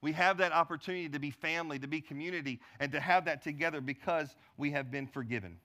We 0.00 0.12
have 0.12 0.38
that 0.38 0.52
opportunity 0.52 1.08
to 1.10 1.18
be 1.18 1.30
family, 1.30 1.78
to 1.78 1.86
be 1.86 2.00
community, 2.00 2.60
and 2.80 2.90
to 2.92 3.00
have 3.00 3.26
that 3.26 3.42
together 3.42 3.80
because 3.80 4.34
we 4.56 4.70
have 4.72 4.90
been 4.90 5.06
forgiven. 5.06 5.58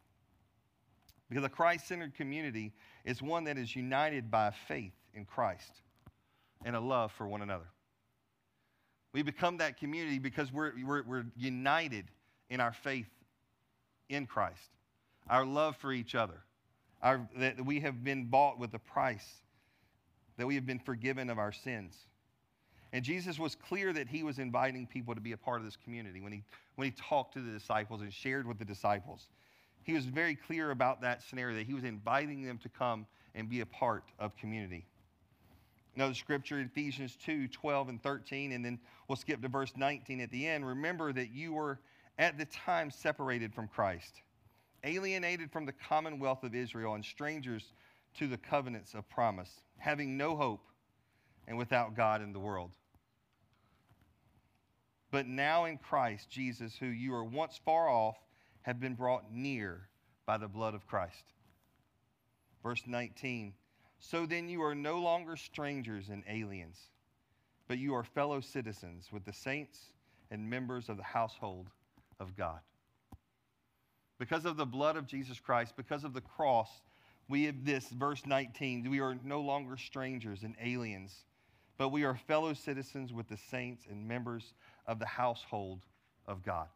Because 1.30 1.44
a 1.44 1.50
Christ 1.50 1.88
centered 1.88 2.15
community 2.15 2.74
is 3.06 3.22
one 3.22 3.44
that 3.46 3.58
is 3.58 3.76
united 3.76 4.32
by 4.32 4.52
faith 4.68 4.94
in 5.13 5.26
Christ 5.26 5.82
and 6.65 6.76
a 6.76 6.80
love 6.80 7.12
for 7.12 7.28
one 7.28 7.42
another. 7.42 7.68
We 9.13 9.22
become 9.22 9.58
that 9.58 9.78
community 9.78 10.20
because 10.20 10.52
we're, 10.52 10.74
we're, 10.86 11.04
we're 11.04 11.26
united 11.36 12.06
in 12.50 12.60
our 12.60 12.74
faith 12.74 13.10
in 14.10 14.26
Christ, 14.26 14.70
our 15.30 15.46
love 15.46 15.78
for 15.78 15.92
each 15.92 16.15
other, 16.15 16.42
our, 17.02 17.28
that 17.38 17.63
we 17.63 17.80
have 17.80 18.04
been 18.04 18.26
bought 18.26 18.60
with 18.60 18.74
a 18.74 18.80
price, 18.80 19.28
that 20.38 20.48
we 20.48 20.56
have 20.56 20.65
been 20.65 20.80
forgiven 20.80 21.30
of 21.30 21.38
our 21.38 21.52
sins. 21.52 21.96
And 22.92 23.06
Jesus 23.06 23.38
was 23.38 23.56
clear 23.56 23.94
that 23.94 24.08
he 24.08 24.24
was 24.24 24.39
inviting 24.39 24.88
people 24.88 25.13
to 25.13 25.22
be 25.22 25.34
a 25.34 25.38
part 25.38 25.60
of 25.60 25.65
this 25.65 25.78
community 25.84 26.22
when 26.22 26.32
he, 26.32 26.44
when 26.76 26.88
he 26.88 26.92
talked 26.92 27.34
to 27.36 27.39
the 27.39 27.52
disciples 27.52 28.02
and 28.02 28.12
shared 28.12 28.48
with 28.48 28.58
the 28.58 28.65
disciples 28.65 29.28
he 29.89 29.95
was 29.95 30.06
very 30.06 30.36
clear 30.36 30.69
about 30.69 31.02
that 31.02 31.23
scenario 31.23 31.58
that 31.58 31.65
he 31.65 31.73
was 31.73 31.84
inviting 31.84 32.43
them 32.43 32.60
to 32.60 32.69
come 32.69 33.08
and 33.34 33.49
be 33.49 33.62
a 33.62 33.65
part 33.65 34.04
of 34.19 34.38
community. 34.38 34.86
Another 35.95 36.13
scripture, 36.13 36.60
Ephesians 36.60 37.17
2 37.25 37.47
12 37.47 37.89
and 37.89 38.04
13, 38.04 38.52
and 38.52 38.63
then 38.63 38.78
we'll 39.08 39.15
skip 39.15 39.41
to 39.41 39.47
verse 39.47 39.73
19 39.75 40.21
at 40.21 40.30
the 40.30 40.45
end. 40.45 40.63
Remember 40.63 41.12
that 41.12 41.32
you 41.32 41.54
were 41.54 41.80
at 42.19 42.38
the 42.38 42.45
time 42.45 42.91
separated 42.91 43.52
from 43.52 43.67
Christ, 43.67 44.21
alienated 44.84 45.52
from 45.52 45.65
the 45.65 45.73
commonwealth 45.73 46.43
of 46.43 46.54
Israel, 46.54 46.93
and 46.93 47.04
strangers 47.04 47.73
to 48.19 48.28
the 48.28 48.38
covenants 48.38 48.93
of 48.93 49.10
promise, 49.10 49.49
having 49.80 50.15
no 50.15 50.36
hope 50.36 50.67
and 51.47 51.58
without 51.58 51.95
God 51.95 52.21
in 52.21 52.32
the 52.32 52.39
world. 52.39 52.73
But 55.10 55.25
now 55.25 55.65
in 55.65 55.80
Christ 55.80 56.30
Jesus, 56.30 56.75
who 56.80 56.86
you 56.86 57.10
were 57.10 57.23
once 57.23 57.60
far 57.65 57.89
off, 57.89 58.17
have 58.63 58.80
been 58.80 58.95
brought 58.95 59.32
near 59.32 59.88
by 60.26 60.38
the 60.38 60.48
blood 60.48 60.74
of 60.74 60.86
Christ. 60.88 61.34
Verse 62.63 62.84
19 62.86 63.54
So 64.00 64.26
then 64.26 64.50
you 64.50 64.62
are 64.62 64.76
no 64.76 65.00
longer 65.00 65.36
strangers 65.36 66.10
and 66.10 66.24
aliens, 66.30 66.78
but 67.67 67.78
you 67.78 67.93
are 67.95 68.04
fellow 68.04 68.41
citizens 68.41 69.10
with 69.12 69.26
the 69.26 69.34
saints 69.34 69.80
and 70.32 70.50
members 70.50 70.89
of 70.89 70.98
the 70.98 71.04
household 71.04 71.67
of 72.19 72.36
God. 72.36 72.60
Because 74.19 74.45
of 74.45 74.58
the 74.58 74.65
blood 74.65 74.98
of 74.98 75.08
Jesus 75.08 75.39
Christ, 75.39 75.74
because 75.78 76.04
of 76.04 76.13
the 76.13 76.22
cross, 76.22 76.69
we 77.30 77.45
have 77.45 77.63
this, 77.63 77.88
verse 77.89 78.26
19, 78.26 78.89
we 78.89 79.00
are 79.00 79.17
no 79.24 79.39
longer 79.39 79.78
strangers 79.78 80.43
and 80.43 80.56
aliens, 80.62 81.15
but 81.78 81.89
we 81.89 82.04
are 82.04 82.15
fellow 82.15 82.54
citizens 82.54 83.13
with 83.13 83.30
the 83.30 83.38
saints 83.38 83.86
and 83.89 84.08
members 84.08 84.54
of 84.86 85.00
the 85.00 85.06
household 85.06 85.86
of 86.28 86.43
God. 86.43 86.67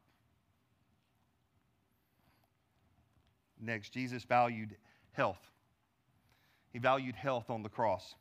Next, 3.63 3.93
Jesus 3.93 4.23
valued 4.23 4.75
health. 5.13 5.39
He 6.71 6.79
valued 6.79 7.15
health 7.15 7.49
on 7.49 7.63
the 7.63 7.69
cross. 7.69 8.15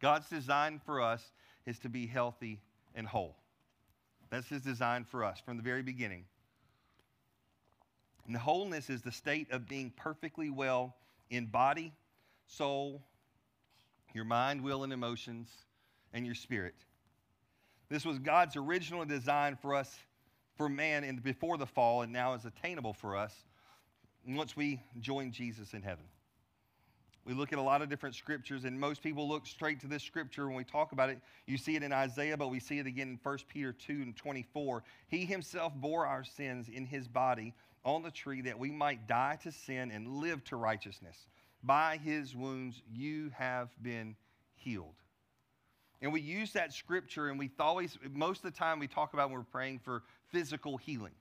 God's 0.00 0.28
design 0.28 0.80
for 0.84 1.00
us 1.00 1.32
is 1.66 1.78
to 1.80 1.88
be 1.88 2.06
healthy 2.06 2.60
and 2.94 3.06
whole. 3.06 3.36
That's 4.30 4.48
his 4.48 4.62
design 4.62 5.04
for 5.04 5.24
us 5.24 5.40
from 5.44 5.56
the 5.56 5.62
very 5.62 5.82
beginning. 5.82 6.24
And 8.26 8.36
wholeness 8.36 8.88
is 8.90 9.02
the 9.02 9.12
state 9.12 9.50
of 9.50 9.68
being 9.68 9.92
perfectly 9.96 10.50
well 10.50 10.94
in 11.30 11.46
body, 11.46 11.92
soul, 12.46 13.02
your 14.14 14.24
mind, 14.24 14.62
will, 14.62 14.84
and 14.84 14.92
emotions, 14.92 15.48
and 16.12 16.24
your 16.24 16.34
spirit. 16.34 16.74
This 17.88 18.04
was 18.04 18.18
God's 18.18 18.56
original 18.56 19.04
design 19.04 19.56
for 19.60 19.74
us, 19.74 19.94
for 20.56 20.68
man, 20.68 21.02
in, 21.04 21.16
before 21.16 21.58
the 21.58 21.66
fall, 21.66 22.02
and 22.02 22.12
now 22.12 22.34
is 22.34 22.44
attainable 22.44 22.92
for 22.92 23.16
us 23.16 23.34
once 24.26 24.56
we 24.56 24.82
join 25.00 25.32
Jesus 25.32 25.74
in 25.74 25.82
heaven. 25.82 26.04
We 27.24 27.34
look 27.34 27.52
at 27.52 27.58
a 27.58 27.62
lot 27.62 27.82
of 27.82 27.88
different 27.88 28.16
scriptures, 28.16 28.64
and 28.64 28.78
most 28.78 29.00
people 29.00 29.28
look 29.28 29.46
straight 29.46 29.78
to 29.80 29.86
this 29.86 30.02
scripture 30.02 30.46
when 30.48 30.56
we 30.56 30.64
talk 30.64 30.90
about 30.90 31.08
it. 31.08 31.20
You 31.46 31.56
see 31.56 31.76
it 31.76 31.84
in 31.84 31.92
Isaiah, 31.92 32.36
but 32.36 32.48
we 32.48 32.58
see 32.58 32.80
it 32.80 32.86
again 32.86 33.08
in 33.08 33.20
1 33.22 33.38
Peter 33.48 33.72
2 33.72 33.92
and 33.92 34.16
24. 34.16 34.82
He 35.06 35.24
himself 35.24 35.72
bore 35.76 36.04
our 36.04 36.24
sins 36.24 36.68
in 36.68 36.84
his 36.84 37.06
body 37.06 37.54
on 37.84 38.02
the 38.02 38.10
tree 38.10 38.40
that 38.42 38.58
we 38.58 38.72
might 38.72 39.06
die 39.06 39.38
to 39.44 39.52
sin 39.52 39.92
and 39.92 40.20
live 40.20 40.42
to 40.44 40.56
righteousness. 40.56 41.26
By 41.62 42.00
his 42.02 42.34
wounds 42.34 42.82
you 42.92 43.30
have 43.36 43.68
been 43.80 44.16
healed. 44.56 44.94
And 46.00 46.12
we 46.12 46.20
use 46.20 46.52
that 46.54 46.72
scripture, 46.72 47.28
and 47.28 47.38
we 47.38 47.50
always, 47.60 47.96
most 48.12 48.44
of 48.44 48.52
the 48.52 48.58
time, 48.58 48.80
we 48.80 48.88
talk 48.88 49.14
about 49.14 49.30
when 49.30 49.38
we're 49.38 49.44
praying 49.44 49.78
for 49.78 50.02
physical 50.32 50.76
healing. 50.76 51.12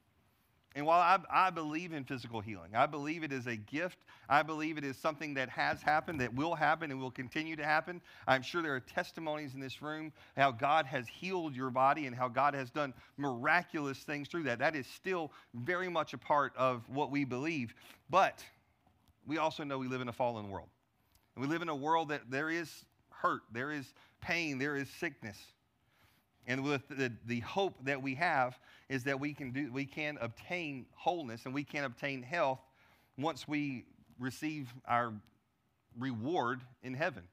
And 0.74 0.86
while 0.86 1.02
I, 1.02 1.48
I, 1.48 1.50
believe 1.50 1.92
in 1.92 2.06
physical 2.06 2.40
healing, 2.40 2.76
I 2.76 2.86
believe 2.86 3.24
it 3.24 3.34
is 3.34 3.46
a 3.46 3.58
gift. 3.58 3.98
I 4.30 4.42
believe 4.42 4.78
it 4.78 4.86
is 4.86 4.96
something 4.96 5.34
that 5.34 5.50
has 5.50 5.82
happened, 5.82 6.22
that 6.22 6.34
will 6.34 6.56
happen, 6.56 6.92
and 6.92 7.00
will 7.02 7.12
continue 7.12 7.58
to 7.58 7.66
happen. 7.66 8.02
I'm 8.26 8.42
sure 8.42 8.62
there 8.62 8.74
are 8.74 8.80
testimonies 8.80 9.54
in 9.54 9.60
this 9.60 9.82
room 9.82 10.14
how 10.38 10.52
God 10.52 10.86
has 10.86 11.10
healed 11.10 11.56
your 11.56 11.72
body 11.72 12.06
and 12.06 12.16
how 12.16 12.30
God 12.30 12.54
has 12.54 12.70
done 12.70 12.94
miraculous 13.18 13.98
things 14.00 14.30
through 14.30 14.44
that. 14.44 14.60
That 14.60 14.78
is 14.78 14.88
still 14.88 15.34
very 15.54 15.90
much 15.90 16.14
a 16.14 16.18
part 16.18 16.54
of 16.56 16.88
what 16.88 17.12
we 17.12 17.26
believe. 17.26 17.74
But 18.10 18.42
we 19.28 19.40
also 19.40 19.66
know 19.66 19.78
we 19.78 19.90
live 19.90 20.02
in 20.02 20.08
a 20.08 20.14
fallen 20.14 20.50
world. 20.50 20.70
We 21.36 21.48
live 21.48 21.62
in 21.62 21.70
a 21.70 21.76
world 21.76 22.10
that 22.10 22.30
there 22.30 22.50
is 22.50 22.86
hurt, 23.10 23.42
there 23.52 23.72
is 23.72 23.94
pain, 24.22 24.58
there 24.58 24.78
is 24.78 24.90
sickness. 24.90 25.38
And 26.52 26.66
with 26.66 26.82
the, 26.90 27.14
the 27.28 27.40
hope 27.40 27.76
that 27.86 28.02
we 28.02 28.14
have 28.16 28.60
is 28.90 29.06
that 29.06 29.18
we 29.18 29.34
can, 29.34 29.52
do, 29.52 29.72
we 29.72 29.86
can 29.86 30.18
obtain 30.20 30.86
wholeness 30.96 31.46
and 31.46 31.54
we 31.54 31.64
can 31.64 31.86
obtain 31.86 32.22
health 32.22 32.60
once 33.18 33.48
we 33.48 33.86
receive 34.20 34.68
our 34.86 35.14
reward 35.98 36.60
in 36.84 36.94
heaven. 36.94 37.24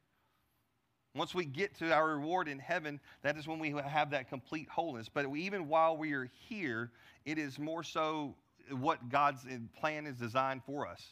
Once 1.16 1.34
we 1.34 1.44
get 1.44 1.76
to 1.80 1.92
our 1.92 2.14
reward 2.14 2.46
in 2.46 2.60
heaven, 2.60 3.00
that 3.22 3.36
is 3.36 3.48
when 3.48 3.58
we 3.58 3.70
have 3.72 4.10
that 4.10 4.28
complete 4.28 4.68
wholeness. 4.68 5.08
But 5.12 5.26
even 5.34 5.66
while 5.66 5.96
we 5.96 6.12
are 6.12 6.30
here, 6.48 6.92
it 7.24 7.38
is 7.38 7.58
more 7.58 7.82
so 7.82 8.36
what 8.70 9.08
God's 9.08 9.44
uh, 9.46 9.56
plan 9.80 10.06
is 10.06 10.14
designed 10.14 10.62
for 10.64 10.86
us. 10.86 11.02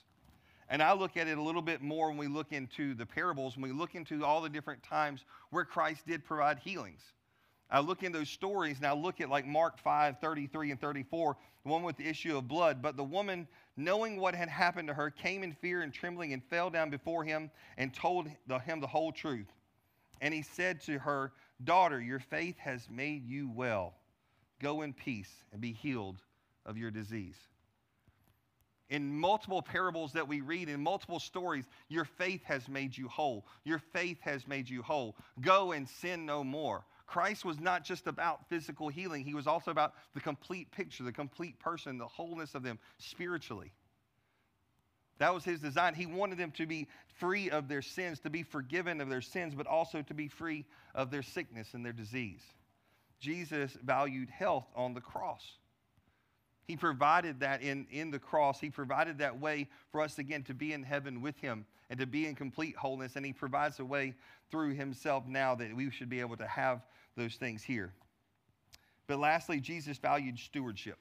And 0.68 0.80
I 0.80 0.92
look 0.92 1.16
at 1.16 1.26
it 1.26 1.38
a 1.38 1.42
little 1.42 1.60
bit 1.60 1.82
more 1.82 2.10
when 2.10 2.18
we 2.18 2.28
look 2.28 2.52
into 2.52 2.94
the 2.94 3.04
parables, 3.04 3.56
when 3.56 3.68
we 3.68 3.76
look 3.76 3.96
into 3.96 4.24
all 4.24 4.40
the 4.40 4.48
different 4.48 4.84
times 4.84 5.24
where 5.50 5.64
Christ 5.64 6.06
did 6.06 6.24
provide 6.24 6.60
healings. 6.60 7.00
I 7.70 7.80
look 7.80 8.02
in 8.02 8.12
those 8.12 8.28
stories 8.28 8.76
and 8.76 8.86
I 8.86 8.92
look 8.92 9.20
at 9.20 9.28
like 9.28 9.46
Mark 9.46 9.78
5 9.78 10.18
33 10.20 10.70
and 10.70 10.80
34, 10.80 11.36
the 11.64 11.68
one 11.68 11.82
with 11.82 11.96
the 11.96 12.08
issue 12.08 12.36
of 12.36 12.46
blood. 12.46 12.80
But 12.80 12.96
the 12.96 13.04
woman, 13.04 13.48
knowing 13.76 14.20
what 14.20 14.34
had 14.34 14.48
happened 14.48 14.88
to 14.88 14.94
her, 14.94 15.10
came 15.10 15.42
in 15.42 15.52
fear 15.52 15.82
and 15.82 15.92
trembling 15.92 16.32
and 16.32 16.42
fell 16.44 16.70
down 16.70 16.90
before 16.90 17.24
him 17.24 17.50
and 17.76 17.92
told 17.92 18.28
him 18.28 18.80
the 18.80 18.86
whole 18.86 19.12
truth. 19.12 19.50
And 20.20 20.32
he 20.32 20.42
said 20.42 20.80
to 20.82 20.98
her, 20.98 21.32
Daughter, 21.64 22.00
your 22.00 22.20
faith 22.20 22.56
has 22.58 22.88
made 22.90 23.26
you 23.26 23.50
well. 23.54 23.94
Go 24.60 24.82
in 24.82 24.92
peace 24.92 25.30
and 25.52 25.60
be 25.60 25.72
healed 25.72 26.22
of 26.64 26.76
your 26.78 26.90
disease. 26.90 27.36
In 28.88 29.18
multiple 29.18 29.62
parables 29.62 30.12
that 30.12 30.28
we 30.28 30.40
read, 30.40 30.68
in 30.68 30.80
multiple 30.80 31.18
stories, 31.18 31.64
your 31.88 32.04
faith 32.04 32.44
has 32.44 32.68
made 32.68 32.96
you 32.96 33.08
whole. 33.08 33.44
Your 33.64 33.80
faith 33.92 34.18
has 34.20 34.46
made 34.46 34.68
you 34.68 34.82
whole. 34.82 35.16
Go 35.40 35.72
and 35.72 35.88
sin 35.88 36.24
no 36.24 36.44
more. 36.44 36.84
Christ 37.06 37.44
was 37.44 37.60
not 37.60 37.84
just 37.84 38.06
about 38.06 38.48
physical 38.48 38.88
healing, 38.88 39.24
he 39.24 39.34
was 39.34 39.46
also 39.46 39.70
about 39.70 39.94
the 40.14 40.20
complete 40.20 40.70
picture, 40.72 41.04
the 41.04 41.12
complete 41.12 41.58
person, 41.60 41.98
the 41.98 42.06
wholeness 42.06 42.54
of 42.54 42.62
them 42.62 42.78
spiritually. 42.98 43.72
That 45.18 45.32
was 45.32 45.44
his 45.44 45.60
design. 45.60 45.94
He 45.94 46.06
wanted 46.06 46.38
them 46.38 46.50
to 46.52 46.66
be 46.66 46.88
free 47.18 47.48
of 47.48 47.68
their 47.68 47.80
sins, 47.80 48.20
to 48.20 48.30
be 48.30 48.42
forgiven 48.42 49.00
of 49.00 49.08
their 49.08 49.22
sins, 49.22 49.54
but 49.54 49.66
also 49.66 50.02
to 50.02 50.14
be 50.14 50.28
free 50.28 50.66
of 50.94 51.10
their 51.10 51.22
sickness 51.22 51.72
and 51.72 51.84
their 51.84 51.92
disease. 51.92 52.42
Jesus 53.18 53.76
valued 53.82 54.28
health 54.28 54.66
on 54.74 54.92
the 54.92 55.00
cross. 55.00 55.42
He 56.66 56.76
provided 56.76 57.40
that 57.40 57.62
in, 57.62 57.86
in 57.90 58.10
the 58.10 58.18
cross. 58.18 58.60
He 58.60 58.70
provided 58.70 59.18
that 59.18 59.40
way 59.40 59.68
for 59.92 60.02
us 60.02 60.18
again 60.18 60.42
to 60.44 60.54
be 60.54 60.72
in 60.72 60.82
heaven 60.82 61.22
with 61.22 61.38
Him 61.38 61.64
and 61.88 61.98
to 62.00 62.06
be 62.06 62.26
in 62.26 62.34
complete 62.34 62.76
wholeness. 62.76 63.16
And 63.16 63.24
He 63.24 63.32
provides 63.32 63.78
a 63.78 63.84
way 63.84 64.14
through 64.50 64.74
Himself 64.74 65.26
now 65.26 65.54
that 65.54 65.74
we 65.74 65.90
should 65.90 66.10
be 66.10 66.20
able 66.20 66.36
to 66.36 66.46
have 66.46 66.82
those 67.16 67.36
things 67.36 67.62
here. 67.62 67.92
But 69.06 69.18
lastly, 69.18 69.60
Jesus 69.60 69.98
valued 69.98 70.38
stewardship. 70.38 70.98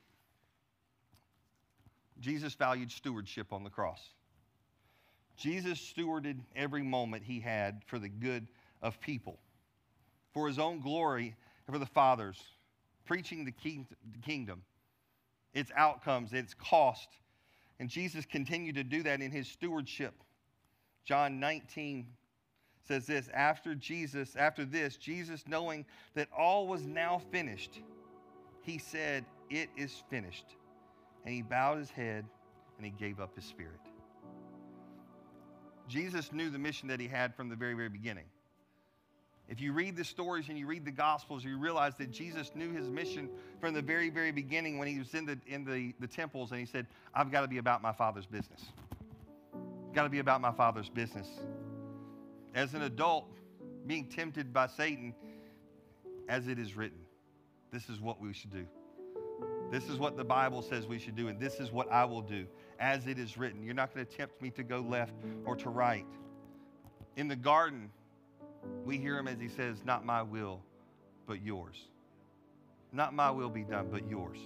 Jesus 2.20 2.54
valued 2.54 2.92
stewardship 2.92 3.52
on 3.52 3.64
the 3.64 3.70
cross. 3.70 4.02
Jesus 5.38 5.80
stewarded 5.80 6.40
every 6.56 6.84
moment 6.84 7.24
he 7.24 7.40
had 7.40 7.82
for 7.88 8.00
the 8.00 8.08
good 8.08 8.48
of 8.82 9.00
people, 9.02 9.38
for 10.34 10.48
his 10.48 10.60
own 10.60 10.80
glory 10.80 11.36
and 11.68 11.74
for 11.74 11.80
the 11.80 11.86
Father's, 11.86 12.42
preaching 13.06 13.44
the 13.44 13.86
kingdom 14.24 14.62
its 15.54 15.72
outcomes, 15.76 16.34
its 16.34 16.54
cost. 16.54 17.08
And 17.80 17.90
Jesus 17.90 18.26
continued 18.26 18.76
to 18.76 18.84
do 18.84 19.04
that 19.04 19.22
in 19.22 19.32
his 19.32 19.48
stewardship. 19.48 20.14
John 21.06 21.40
19 21.40 22.08
says 22.88 23.06
this 23.06 23.30
after 23.34 23.76
Jesus, 23.76 24.36
after 24.36 24.66
this, 24.66 24.98
Jesus, 24.98 25.44
knowing 25.48 25.86
that 26.14 26.28
all 26.38 26.68
was 26.68 26.86
now 26.86 27.22
finished, 27.32 27.82
he 28.62 28.78
said, 28.78 29.26
It 29.50 29.70
is 29.76 30.04
finished. 30.10 30.56
And 31.26 31.34
he 31.34 31.42
bowed 31.42 31.80
his 31.80 31.90
head 31.90 32.26
and 32.78 32.86
he 32.86 32.92
gave 32.92 33.20
up 33.20 33.36
his 33.36 33.46
spirit. 33.46 33.80
Jesus 35.88 36.32
knew 36.32 36.50
the 36.50 36.60
mission 36.60 36.88
that 36.90 37.00
he 37.00 37.08
had 37.08 37.36
from 37.36 37.50
the 37.50 37.56
very, 37.56 37.74
very 37.74 37.90
beginning. 37.90 38.26
If 39.48 39.62
you 39.62 39.74
read 39.74 39.96
the 39.96 40.04
stories 40.04 40.50
and 40.50 40.58
you 40.58 40.66
read 40.66 40.86
the 40.86 40.92
Gospels, 40.92 41.44
you 41.44 41.60
realize 41.60 41.96
that 41.98 42.10
Jesus 42.10 42.52
knew 42.56 42.72
his 42.72 42.90
mission 42.90 43.30
from 43.62 43.76
the 43.76 43.82
very, 43.82 44.10
very 44.10 44.32
beginning 44.32 44.80
when 44.80 44.88
he 44.88 44.98
was 44.98 45.14
in 45.14 45.26
the, 45.26 45.38
in 45.46 45.64
the, 45.64 45.94
the 46.00 46.08
temples 46.08 46.50
and 46.52 46.60
he 46.60 46.66
said, 46.66 46.88
I've 47.14 47.32
got 47.32 47.42
to 47.42 47.48
be 47.48 47.60
about 47.60 47.84
my 47.84 47.92
Father's 47.92 48.26
business. 48.26 48.66
Got 49.94 50.04
to 50.04 50.10
be 50.10 50.20
about 50.20 50.42
my 50.42 50.52
Father's 50.52 50.90
business. 50.90 51.28
As 52.56 52.74
an 52.74 52.84
adult, 52.84 53.28
being 53.86 54.06
tempted 54.06 54.54
by 54.54 54.68
Satan, 54.68 55.14
as 56.30 56.48
it 56.48 56.58
is 56.58 56.76
written, 56.76 57.00
this 57.72 57.90
is 57.90 58.00
what 58.00 58.22
we 58.22 58.34
should 58.34 58.52
do. 58.52 58.66
This 59.70 59.90
is 59.90 59.98
what 59.98 60.16
the 60.16 60.24
Bible 60.24 60.62
says 60.62 60.88
we 60.88 60.98
should 60.98 61.18
do, 61.18 61.28
and 61.28 61.38
this 61.38 61.60
is 61.60 61.72
what 61.72 61.92
I 61.92 62.06
will 62.06 62.22
do, 62.22 62.48
as 62.80 63.08
it 63.08 63.20
is 63.20 63.38
written. 63.38 63.62
You're 63.62 63.74
not 63.74 63.94
going 63.94 64.06
to 64.06 64.12
tempt 64.12 64.42
me 64.42 64.52
to 64.52 64.64
go 64.64 64.80
left 64.80 65.14
or 65.44 65.58
to 65.58 65.70
right. 65.70 66.06
In 67.18 67.28
the 67.28 67.36
garden, 67.36 67.92
we 68.86 68.98
hear 68.98 69.18
him 69.18 69.28
as 69.28 69.40
he 69.40 69.50
says, 69.50 69.84
Not 69.84 70.06
my 70.06 70.22
will, 70.22 70.62
but 71.28 71.42
yours. 71.42 71.90
Not 72.94 73.14
my 73.14 73.32
will 73.32 73.50
be 73.50 73.64
done, 73.64 73.90
but 73.92 74.10
yours. 74.10 74.38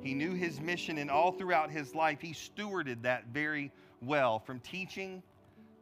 He 0.00 0.14
knew 0.14 0.32
his 0.32 0.58
mission, 0.58 0.96
and 0.96 1.10
all 1.10 1.32
throughout 1.32 1.70
his 1.70 1.94
life, 1.94 2.22
he 2.22 2.32
stewarded 2.32 3.02
that 3.02 3.26
very 3.26 3.72
well 4.00 4.38
from 4.38 4.60
teaching 4.60 5.22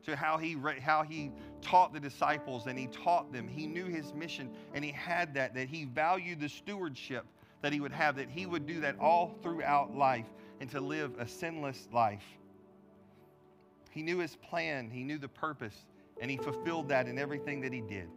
to 0.05 0.15
how 0.15 0.39
he, 0.39 0.57
how 0.81 1.03
he 1.03 1.33
taught 1.61 1.93
the 1.93 2.01
disciples 2.01 2.67
and 2.67 2.79
he 2.79 2.87
taught 2.89 3.33
them. 3.33 3.49
He 3.49 3.67
knew 3.67 3.87
his 3.87 4.15
mission 4.15 4.51
and 4.75 4.85
he 4.85 4.93
had 4.93 5.35
that, 5.35 5.55
that 5.55 5.69
he 5.69 5.85
valued 5.85 6.41
the 6.41 6.49
stewardship 6.49 7.25
that 7.63 7.73
he 7.73 7.81
would 7.81 7.93
have, 7.93 8.17
that 8.17 8.29
he 8.29 8.47
would 8.47 8.67
do 8.67 8.81
that 8.81 8.99
all 9.01 9.35
throughout 9.43 9.97
life 9.97 10.27
and 10.61 10.71
to 10.71 10.81
live 10.81 11.13
a 11.19 11.27
sinless 11.27 11.89
life. 11.93 12.25
He 13.91 14.03
knew 14.03 14.19
his 14.19 14.37
plan, 14.37 14.91
he 14.91 15.03
knew 15.03 15.19
the 15.19 15.29
purpose, 15.29 15.87
and 16.21 16.31
he 16.31 16.37
fulfilled 16.37 16.89
that 16.91 17.09
in 17.09 17.19
everything 17.19 17.61
that 17.63 17.73
he 17.73 17.81
did. 17.81 18.09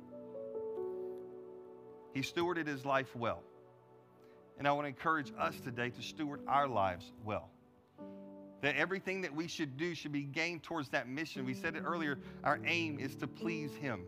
He 2.13 2.21
stewarded 2.21 2.67
his 2.67 2.85
life 2.85 3.15
well. 3.15 3.43
And 4.57 4.67
I 4.67 4.71
want 4.73 4.85
to 4.85 4.89
encourage 4.89 5.31
us 5.39 5.59
today 5.61 5.89
to 5.89 6.01
steward 6.01 6.41
our 6.47 6.67
lives 6.67 7.11
well. 7.23 7.49
That 8.61 8.75
everything 8.75 9.21
that 9.21 9.33
we 9.33 9.47
should 9.47 9.77
do 9.77 9.95
should 9.95 10.11
be 10.11 10.23
gained 10.23 10.63
towards 10.63 10.89
that 10.89 11.07
mission. 11.07 11.45
We 11.45 11.53
said 11.53 11.75
it 11.75 11.83
earlier 11.85 12.19
our 12.43 12.59
aim 12.65 12.99
is 12.99 13.15
to 13.17 13.27
please 13.27 13.73
Him, 13.75 14.03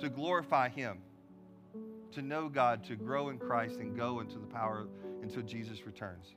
to 0.00 0.08
glorify 0.08 0.68
Him, 0.68 0.98
to 2.12 2.22
know 2.22 2.48
God, 2.48 2.84
to 2.84 2.96
grow 2.96 3.30
in 3.30 3.38
Christ, 3.38 3.76
and 3.80 3.96
go 3.96 4.20
into 4.20 4.38
the 4.38 4.46
power 4.46 4.86
until 5.22 5.42
Jesus 5.42 5.86
returns. 5.86 6.34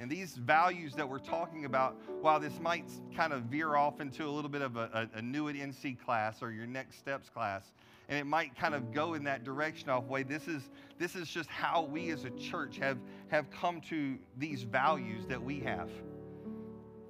And 0.00 0.10
these 0.10 0.34
values 0.34 0.94
that 0.94 1.06
we're 1.06 1.18
talking 1.18 1.66
about, 1.66 2.00
while 2.22 2.40
this 2.40 2.58
might 2.58 2.90
kind 3.14 3.34
of 3.34 3.42
veer 3.42 3.76
off 3.76 4.00
into 4.00 4.24
a 4.24 4.30
little 4.30 4.48
bit 4.48 4.62
of 4.62 4.76
a, 4.76 5.08
a, 5.14 5.18
a 5.18 5.22
new 5.22 5.48
at 5.50 5.54
NC 5.54 6.02
class 6.02 6.42
or 6.42 6.50
your 6.50 6.66
next 6.66 6.98
steps 6.98 7.28
class, 7.28 7.74
and 8.10 8.18
it 8.18 8.26
might 8.26 8.58
kind 8.58 8.74
of 8.74 8.92
go 8.92 9.14
in 9.14 9.22
that 9.24 9.44
direction 9.44 9.88
off 9.88 10.04
way, 10.06 10.24
this 10.24 10.48
is, 10.48 10.68
this 10.98 11.14
is 11.14 11.28
just 11.28 11.48
how 11.48 11.82
we 11.82 12.10
as 12.10 12.24
a 12.24 12.30
church 12.30 12.76
have, 12.78 12.98
have 13.28 13.48
come 13.52 13.80
to 13.82 14.18
these 14.36 14.64
values 14.64 15.24
that 15.28 15.40
we 15.40 15.60
have. 15.60 15.88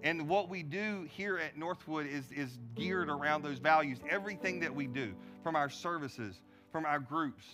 And 0.02 0.28
what 0.28 0.50
we 0.50 0.62
do 0.62 1.08
here 1.10 1.38
at 1.38 1.56
Northwood 1.56 2.06
is, 2.06 2.30
is 2.30 2.58
geared 2.74 3.08
around 3.08 3.42
those 3.42 3.58
values. 3.58 3.98
Everything 4.10 4.60
that 4.60 4.74
we 4.74 4.86
do, 4.86 5.14
from 5.42 5.56
our 5.56 5.70
services, 5.70 6.42
from 6.70 6.84
our 6.84 6.98
groups 6.98 7.44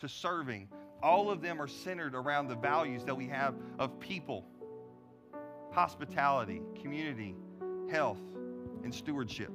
to 0.00 0.08
serving, 0.08 0.68
all 1.02 1.30
of 1.30 1.42
them 1.42 1.60
are 1.60 1.68
centered 1.68 2.14
around 2.14 2.48
the 2.48 2.56
values 2.56 3.04
that 3.04 3.14
we 3.14 3.28
have 3.28 3.54
of 3.78 4.00
people 4.00 4.46
hospitality, 5.72 6.62
community, 6.80 7.34
health, 7.90 8.20
and 8.84 8.94
stewardship. 8.94 9.50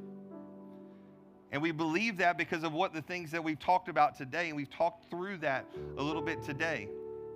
And 1.52 1.62
we 1.62 1.72
believe 1.72 2.18
that 2.18 2.38
because 2.38 2.64
of 2.64 2.74
what 2.74 2.94
the 2.94 3.02
things 3.02 3.32
that 3.32 3.44
we've 3.44 3.60
talked 3.60 3.90
about 3.90 4.16
today, 4.18 4.48
and 4.48 4.56
we've 4.56 4.70
talked 4.70 5.10
through 5.10 5.38
that 5.38 5.66
a 5.98 6.04
little 6.04 6.22
bit 6.22 6.44
today. 6.44 6.88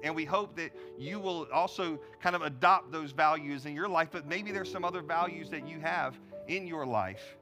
And 0.03 0.13
we 0.13 0.25
hope 0.25 0.55
that 0.57 0.71
you 0.97 1.19
will 1.19 1.47
also 1.51 1.99
kind 2.21 2.35
of 2.35 2.41
adopt 2.41 2.91
those 2.91 3.11
values 3.11 3.65
in 3.65 3.73
your 3.73 3.87
life, 3.87 4.09
but 4.11 4.27
maybe 4.27 4.51
there's 4.51 4.71
some 4.71 4.83
other 4.83 5.01
values 5.01 5.49
that 5.49 5.67
you 5.67 5.79
have 5.79 6.15
in 6.47 6.67
your 6.67 6.85
life. 6.85 7.37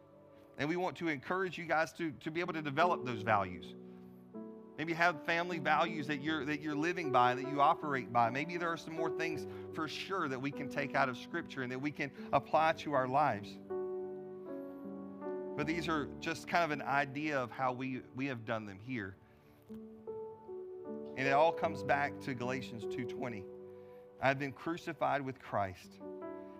And 0.57 0.69
we 0.69 0.75
want 0.75 0.95
to 0.97 1.07
encourage 1.07 1.57
you 1.57 1.65
guys 1.65 1.91
to, 1.93 2.11
to 2.23 2.29
be 2.29 2.39
able 2.39 2.53
to 2.53 2.61
develop 2.61 3.03
those 3.03 3.23
values. 3.23 3.73
Maybe 4.77 4.93
have 4.93 5.23
family 5.25 5.59
values 5.59 6.07
that 6.07 6.21
you're, 6.21 6.45
that 6.45 6.61
you're 6.61 6.75
living 6.75 7.11
by, 7.11 7.35
that 7.35 7.47
you 7.51 7.61
operate 7.61 8.13
by. 8.13 8.29
Maybe 8.29 8.57
there 8.57 8.69
are 8.69 8.77
some 8.77 8.95
more 8.95 9.09
things 9.09 9.45
for 9.73 9.87
sure 9.87 10.27
that 10.27 10.41
we 10.41 10.51
can 10.51 10.69
take 10.69 10.95
out 10.95 11.09
of 11.09 11.17
Scripture 11.17 11.63
and 11.63 11.71
that 11.71 11.81
we 11.81 11.91
can 11.91 12.11
apply 12.31 12.73
to 12.73 12.93
our 12.93 13.07
lives. 13.07 13.57
But 15.55 15.67
these 15.67 15.87
are 15.87 16.07
just 16.19 16.47
kind 16.47 16.63
of 16.63 16.71
an 16.71 16.81
idea 16.81 17.39
of 17.39 17.51
how 17.51 17.71
we, 17.73 18.01
we 18.15 18.27
have 18.27 18.45
done 18.45 18.65
them 18.65 18.79
here. 18.85 19.15
And 21.17 21.27
it 21.27 21.31
all 21.31 21.51
comes 21.51 21.83
back 21.83 22.19
to 22.21 22.33
Galatians 22.33 22.85
2:20. 22.85 23.43
I've 24.21 24.39
been 24.39 24.51
crucified 24.51 25.21
with 25.21 25.39
Christ. 25.39 25.99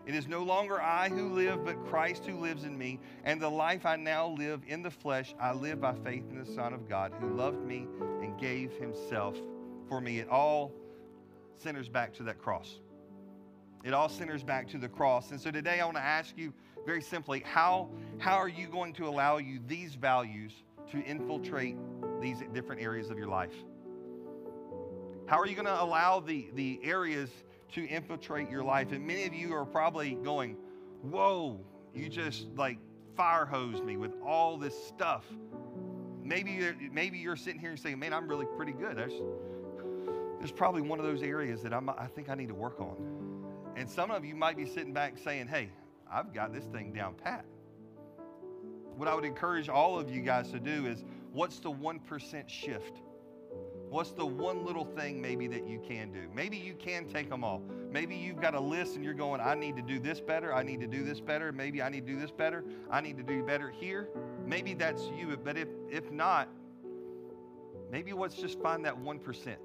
It 0.06 0.16
is 0.16 0.28
no 0.28 0.44
longer 0.44 0.82
I 0.82 1.10
who 1.10 1.30
live, 1.30 1.64
but 1.64 1.86
Christ 1.86 2.26
who 2.26 2.38
lives 2.38 2.64
in 2.64 2.78
me. 2.78 3.00
And 3.24 3.40
the 3.40 3.50
life 3.50 3.86
I 3.86 3.96
now 3.96 4.28
live 4.30 4.62
in 4.68 4.82
the 4.82 4.90
flesh, 4.90 5.36
I 5.40 5.54
live 5.54 5.80
by 5.80 5.94
faith 5.94 6.24
in 6.32 6.40
the 6.44 6.46
Son 6.46 6.74
of 6.74 6.90
God 6.90 7.14
who 7.20 7.30
loved 7.36 7.64
me 7.64 7.88
and 8.22 8.38
gave 8.40 8.72
himself 8.74 9.38
for 9.88 10.02
me. 10.02 10.20
It 10.20 10.28
all 10.28 10.72
centers 11.58 11.88
back 11.88 12.14
to 12.16 12.24
that 12.24 12.40
cross. 12.40 12.80
It 13.84 13.94
all 13.94 14.10
centers 14.10 14.44
back 14.44 14.68
to 14.70 14.78
the 14.78 14.90
cross. 14.90 15.32
And 15.32 15.40
so 15.40 15.52
today 15.52 15.80
I 15.80 15.86
want 15.86 15.98
to 15.98 16.04
ask 16.04 16.38
you 16.38 16.54
very 16.86 17.02
simply 17.02 17.44
how, 17.46 17.90
how 18.18 18.36
are 18.36 18.50
you 18.50 18.68
going 18.68 18.94
to 18.94 19.08
allow 19.08 19.38
you 19.38 19.60
these 19.68 19.96
values 19.96 20.52
to 20.92 21.02
infiltrate 21.04 21.78
these 22.20 22.44
different 22.54 22.82
areas 22.82 23.10
of 23.10 23.18
your 23.18 23.28
life? 23.28 23.54
How 25.28 25.40
are 25.40 25.48
you 25.48 25.56
going 25.56 25.68
to 25.68 25.82
allow 25.82 26.20
the, 26.20 26.50
the 26.56 26.80
areas 26.84 27.30
to 27.74 27.88
infiltrate 27.88 28.50
your 28.50 28.64
life? 28.64 28.92
And 28.92 29.06
many 29.06 29.26
of 29.26 29.34
you 29.34 29.54
are 29.54 29.66
probably 29.66 30.16
going, 30.16 30.58
Whoa, 31.04 31.60
you 31.96 32.10
just 32.10 32.48
like 32.56 32.78
fire 33.16 33.46
hosed 33.46 33.84
me 33.84 33.98
with 33.98 34.12
all 34.26 34.58
this 34.58 34.76
stuff. 34.88 35.26
Maybe 36.24 36.52
you're, 36.52 36.76
maybe 36.92 37.18
you're 37.18 37.36
sitting 37.36 37.60
here 37.60 37.72
and 37.72 37.80
saying, 37.80 37.98
Man, 37.98 38.14
I'm 38.14 38.28
really 38.28 38.46
pretty 38.58 38.74
good. 38.74 38.98
There's, 38.98 39.14
there's 40.40 40.52
probably 40.52 40.82
one 40.82 41.00
of 41.00 41.06
those 41.06 41.24
areas 41.24 41.62
that 41.64 41.74
I'm, 41.74 41.90
I 41.90 42.08
think 42.08 42.30
I 42.30 42.36
need 42.36 42.50
to 42.50 42.56
work 42.56 42.80
on. 42.80 42.98
And 43.76 43.90
some 43.90 44.12
of 44.12 44.26
you 44.26 44.36
might 44.36 44.58
be 44.58 44.66
sitting 44.66 44.94
back 44.94 45.18
saying, 45.18 45.48
Hey, 45.48 45.70
I've 46.12 46.34
got 46.34 46.54
this 46.54 46.66
thing 46.66 46.92
down 46.92 47.16
pat. 47.16 47.46
What 48.98 49.08
I 49.08 49.16
would 49.16 49.26
encourage 49.26 49.70
all 49.70 49.98
of 49.98 50.10
you 50.10 50.22
guys 50.22 50.52
to 50.52 50.60
do 50.60 50.86
is 50.86 51.04
what's 51.32 51.60
the 51.60 51.72
1% 51.72 52.50
shift? 52.50 53.02
What's 53.90 54.12
the 54.12 54.26
one 54.26 54.66
little 54.66 54.86
thing 54.86 55.22
maybe 55.22 55.48
that 55.48 55.68
you 55.68 55.82
can 55.86 56.12
do? 56.12 56.30
Maybe 56.34 56.56
you 56.56 56.74
can 56.76 57.06
take 57.06 57.30
them 57.30 57.44
all. 57.44 57.62
Maybe 57.92 58.16
you've 58.16 58.40
got 58.40 58.56
a 58.56 58.60
list 58.60 58.96
and 58.96 59.04
you're 59.04 59.14
going, 59.14 59.42
I 59.42 59.54
need 59.54 59.76
to 59.76 59.82
do 59.82 60.00
this 60.00 60.22
better. 60.22 60.54
I 60.54 60.64
need 60.64 60.80
to 60.80 60.88
do 60.88 61.04
this 61.04 61.20
better. 61.20 61.52
Maybe 61.52 61.82
I 61.82 61.90
need 61.90 62.06
to 62.06 62.14
do 62.14 62.20
this 62.20 62.32
better. 62.32 62.64
I 62.90 63.02
need 63.02 63.18
to 63.18 63.24
do 63.24 63.44
better 63.44 63.70
here. 63.70 64.08
Maybe 64.46 64.74
that's 64.74 65.04
you. 65.18 65.38
But 65.44 65.58
if, 65.58 65.68
if 65.90 66.10
not, 66.10 66.48
maybe 67.92 68.14
let's 68.14 68.36
just 68.36 68.62
find 68.62 68.86
that 68.86 68.98
1%. 68.98 69.56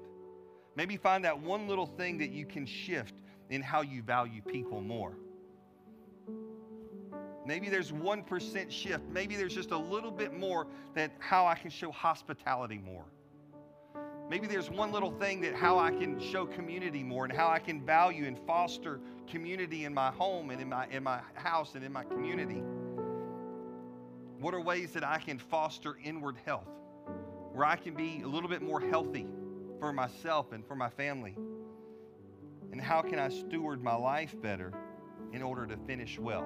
Maybe 0.75 0.97
find 0.97 1.23
that 1.23 1.39
one 1.39 1.67
little 1.67 1.87
thing 1.87 2.17
that 2.17 2.31
you 2.31 2.45
can 2.45 2.65
shift 2.65 3.13
in 3.49 3.61
how 3.61 3.81
you 3.81 4.01
value 4.01 4.41
people 4.41 4.81
more. 4.81 5.15
Maybe 7.47 7.69
there's 7.69 7.93
1% 7.93 8.69
shift. 8.69 9.03
Maybe 9.09 9.37
there's 9.37 9.55
just 9.55 9.71
a 9.71 9.77
little 9.77 10.11
bit 10.11 10.37
more 10.37 10.67
that 10.95 11.11
how 11.19 11.47
I 11.47 11.55
can 11.55 11.69
show 11.69 11.91
hospitality 11.91 12.77
more. 12.77 13.05
Maybe 14.29 14.47
there's 14.47 14.69
one 14.69 14.91
little 14.91 15.11
thing 15.11 15.39
that 15.41 15.55
how 15.55 15.79
I 15.79 15.91
can 15.91 16.19
show 16.19 16.45
community 16.45 17.03
more 17.03 17.23
and 17.23 17.33
how 17.33 17.47
I 17.47 17.59
can 17.59 17.85
value 17.85 18.25
and 18.25 18.37
foster 18.45 18.99
community 19.29 19.85
in 19.85 19.93
my 19.93 20.11
home 20.11 20.49
and 20.49 20.61
in 20.61 20.67
my, 20.67 20.87
in 20.87 21.03
my 21.03 21.21
house 21.35 21.75
and 21.75 21.85
in 21.85 21.93
my 21.93 22.03
community. 22.03 22.61
What 24.41 24.53
are 24.53 24.59
ways 24.59 24.91
that 24.91 25.05
I 25.05 25.17
can 25.17 25.39
foster 25.39 25.97
inward 26.03 26.35
health 26.45 26.67
where 27.53 27.65
I 27.65 27.77
can 27.77 27.93
be 27.93 28.23
a 28.25 28.27
little 28.27 28.49
bit 28.49 28.61
more 28.61 28.81
healthy 28.81 29.25
for 29.79 29.93
myself 29.93 30.51
and 30.51 30.67
for 30.67 30.75
my 30.75 30.89
family? 30.89 31.37
And 32.73 32.81
how 32.81 33.01
can 33.01 33.19
I 33.19 33.29
steward 33.29 33.81
my 33.81 33.95
life 33.95 34.35
better 34.41 34.73
in 35.31 35.41
order 35.41 35.65
to 35.65 35.77
finish 35.87 36.19
well? 36.19 36.45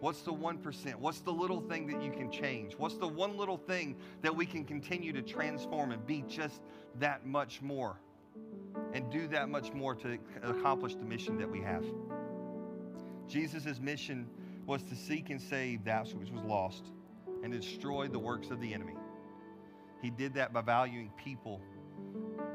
What's 0.00 0.22
the 0.22 0.32
1%? 0.32 0.94
What's 0.96 1.20
the 1.20 1.32
little 1.32 1.60
thing 1.60 1.86
that 1.88 2.02
you 2.02 2.12
can 2.12 2.30
change? 2.30 2.74
What's 2.74 2.96
the 2.96 3.08
one 3.08 3.36
little 3.36 3.56
thing 3.56 3.96
that 4.22 4.34
we 4.34 4.46
can 4.46 4.64
continue 4.64 5.12
to 5.12 5.22
transform 5.22 5.90
and 5.90 6.06
be 6.06 6.24
just 6.28 6.60
that 7.00 7.26
much 7.26 7.60
more 7.62 7.98
and 8.92 9.10
do 9.10 9.26
that 9.28 9.48
much 9.48 9.72
more 9.72 9.96
to 9.96 10.18
accomplish 10.42 10.94
the 10.94 11.04
mission 11.04 11.36
that 11.38 11.50
we 11.50 11.60
have? 11.60 11.84
Jesus' 13.26 13.80
mission 13.80 14.28
was 14.66 14.82
to 14.84 14.94
seek 14.94 15.30
and 15.30 15.40
save 15.40 15.84
that 15.84 16.06
which 16.14 16.30
was 16.30 16.44
lost 16.44 16.92
and 17.42 17.52
destroy 17.52 18.06
the 18.06 18.18
works 18.18 18.50
of 18.50 18.60
the 18.60 18.72
enemy. 18.72 18.94
He 20.00 20.10
did 20.10 20.34
that 20.34 20.52
by 20.52 20.60
valuing 20.60 21.10
people 21.16 21.60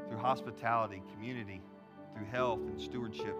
through 0.08 0.18
hospitality, 0.18 1.02
community, 1.12 1.60
through 2.14 2.26
health 2.26 2.60
and 2.60 2.80
stewardship. 2.80 3.36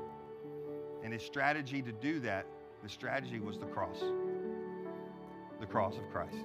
And 1.03 1.13
his 1.13 1.23
strategy 1.23 1.81
to 1.83 1.93
do 1.93 2.21
that 2.21 2.47
the 2.85 2.91
strategy 2.91 3.41
was 3.41 3.59
the 3.59 3.65
cross, 3.65 4.05
the 5.59 5.65
cross 5.65 5.97
of 5.97 6.07
Christ. 6.13 6.37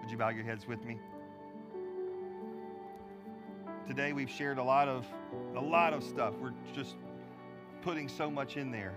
Would 0.00 0.08
you 0.08 0.16
bow 0.16 0.28
your 0.28 0.44
heads 0.44 0.68
with 0.68 0.84
me? 0.84 0.98
Today 3.88 4.12
we've 4.12 4.30
shared 4.30 4.58
a 4.58 4.62
lot 4.62 4.86
of 4.86 5.04
a 5.56 5.60
lot 5.60 5.92
of 5.92 6.04
stuff. 6.04 6.34
We're 6.40 6.52
just 6.72 6.94
putting 7.82 8.08
so 8.08 8.30
much 8.30 8.56
in 8.56 8.70
there. 8.70 8.94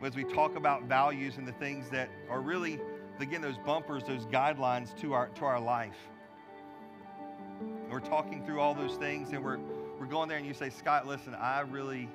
As 0.00 0.14
we 0.14 0.22
talk 0.22 0.54
about 0.54 0.84
values 0.84 1.38
and 1.38 1.46
the 1.46 1.52
things 1.54 1.90
that 1.90 2.08
are 2.30 2.40
really, 2.40 2.78
again, 3.18 3.42
those 3.42 3.58
bumpers, 3.58 4.04
those 4.04 4.26
guidelines 4.26 4.96
to 5.00 5.12
our 5.12 5.26
to 5.30 5.44
our 5.44 5.58
life. 5.58 5.98
We're 7.90 7.98
talking 7.98 8.46
through 8.46 8.60
all 8.60 8.74
those 8.74 8.94
things 8.94 9.32
and 9.32 9.44
we're 9.44 9.58
we're 9.98 10.06
going 10.06 10.28
there 10.28 10.38
and 10.38 10.46
you 10.46 10.54
say, 10.54 10.70
Scott, 10.70 11.08
listen, 11.08 11.34
I 11.34 11.62
really 11.62 12.08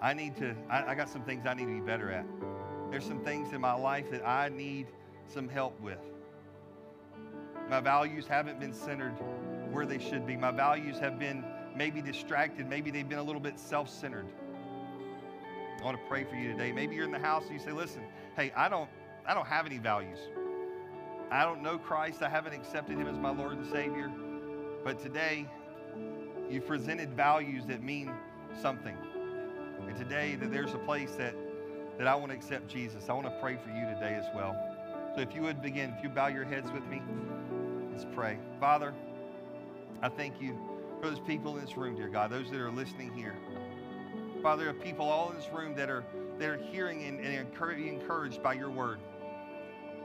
I 0.00 0.12
need 0.12 0.36
to, 0.36 0.54
I, 0.68 0.92
I, 0.92 0.94
got 0.94 1.08
some 1.08 1.22
things 1.22 1.46
I 1.46 1.54
need 1.54 1.66
to 1.66 1.80
be 1.80 1.80
better 1.80 2.10
at. 2.10 2.26
There's 2.90 3.04
some 3.04 3.20
things 3.20 3.52
in 3.52 3.60
my 3.60 3.72
life 3.72 4.10
that 4.10 4.26
I 4.26 4.48
need 4.50 4.86
some 5.26 5.48
help 5.48 5.80
with. 5.80 5.98
My 7.68 7.80
values 7.80 8.26
haven't 8.26 8.60
been 8.60 8.74
centered 8.74 9.14
where 9.72 9.86
they 9.86 9.98
should 9.98 10.26
be. 10.26 10.36
My 10.36 10.52
values 10.52 10.98
have 10.98 11.18
been 11.18 11.44
maybe 11.74 12.00
distracted. 12.00 12.68
Maybe 12.68 12.90
they've 12.90 13.08
been 13.08 13.18
a 13.18 13.22
little 13.22 13.40
bit 13.40 13.58
self 13.58 13.88
centered. 13.88 14.26
I 15.80 15.84
want 15.84 15.98
to 15.98 16.08
pray 16.08 16.24
for 16.24 16.36
you 16.36 16.52
today. 16.52 16.72
Maybe 16.72 16.94
you're 16.94 17.04
in 17.04 17.12
the 17.12 17.18
house 17.18 17.44
and 17.44 17.52
you 17.52 17.64
say, 17.64 17.72
listen, 17.72 18.02
hey, 18.36 18.52
I 18.56 18.68
don't, 18.68 18.88
I 19.26 19.34
don't 19.34 19.46
have 19.46 19.66
any 19.66 19.78
values. 19.78 20.18
I 21.30 21.44
don't 21.44 21.62
know 21.62 21.76
Christ. 21.76 22.22
I 22.22 22.28
haven't 22.28 22.54
accepted 22.54 22.96
him 22.96 23.08
as 23.08 23.16
my 23.16 23.30
Lord 23.30 23.58
and 23.58 23.66
Savior. 23.70 24.10
But 24.84 25.00
today, 25.00 25.46
you've 26.48 26.66
presented 26.66 27.10
values 27.14 27.66
that 27.66 27.82
mean 27.82 28.12
something. 28.60 28.96
And 29.86 29.96
today 29.96 30.36
that 30.36 30.50
there's 30.50 30.74
a 30.74 30.78
place 30.78 31.12
that, 31.12 31.34
that 31.98 32.06
I 32.06 32.14
want 32.14 32.32
to 32.32 32.36
accept 32.36 32.68
Jesus. 32.68 33.08
I 33.08 33.12
want 33.12 33.26
to 33.26 33.38
pray 33.40 33.56
for 33.56 33.70
you 33.70 33.84
today 33.94 34.14
as 34.14 34.26
well. 34.34 34.56
So 35.14 35.20
if 35.20 35.34
you 35.34 35.42
would 35.42 35.62
begin, 35.62 35.94
if 35.96 36.02
you 36.02 36.08
bow 36.08 36.26
your 36.26 36.44
heads 36.44 36.70
with 36.72 36.86
me, 36.86 37.00
let's 37.92 38.06
pray. 38.14 38.38
Father, 38.60 38.92
I 40.02 40.08
thank 40.08 40.40
you 40.40 40.58
for 41.00 41.10
those 41.10 41.20
people 41.20 41.56
in 41.56 41.64
this 41.64 41.76
room, 41.76 41.96
dear 41.96 42.08
God, 42.08 42.30
those 42.30 42.50
that 42.50 42.60
are 42.60 42.70
listening 42.70 43.12
here. 43.14 43.34
Father, 44.42 44.64
there 44.64 44.70
are 44.70 44.78
people 44.78 45.06
all 45.06 45.30
in 45.30 45.36
this 45.36 45.48
room 45.52 45.74
that 45.76 45.88
are 45.88 46.04
that 46.38 46.48
are 46.48 46.58
hearing 46.58 47.02
and, 47.04 47.20
and 47.20 47.48
encouraged 47.88 48.42
by 48.42 48.52
your 48.52 48.70
word. 48.70 48.98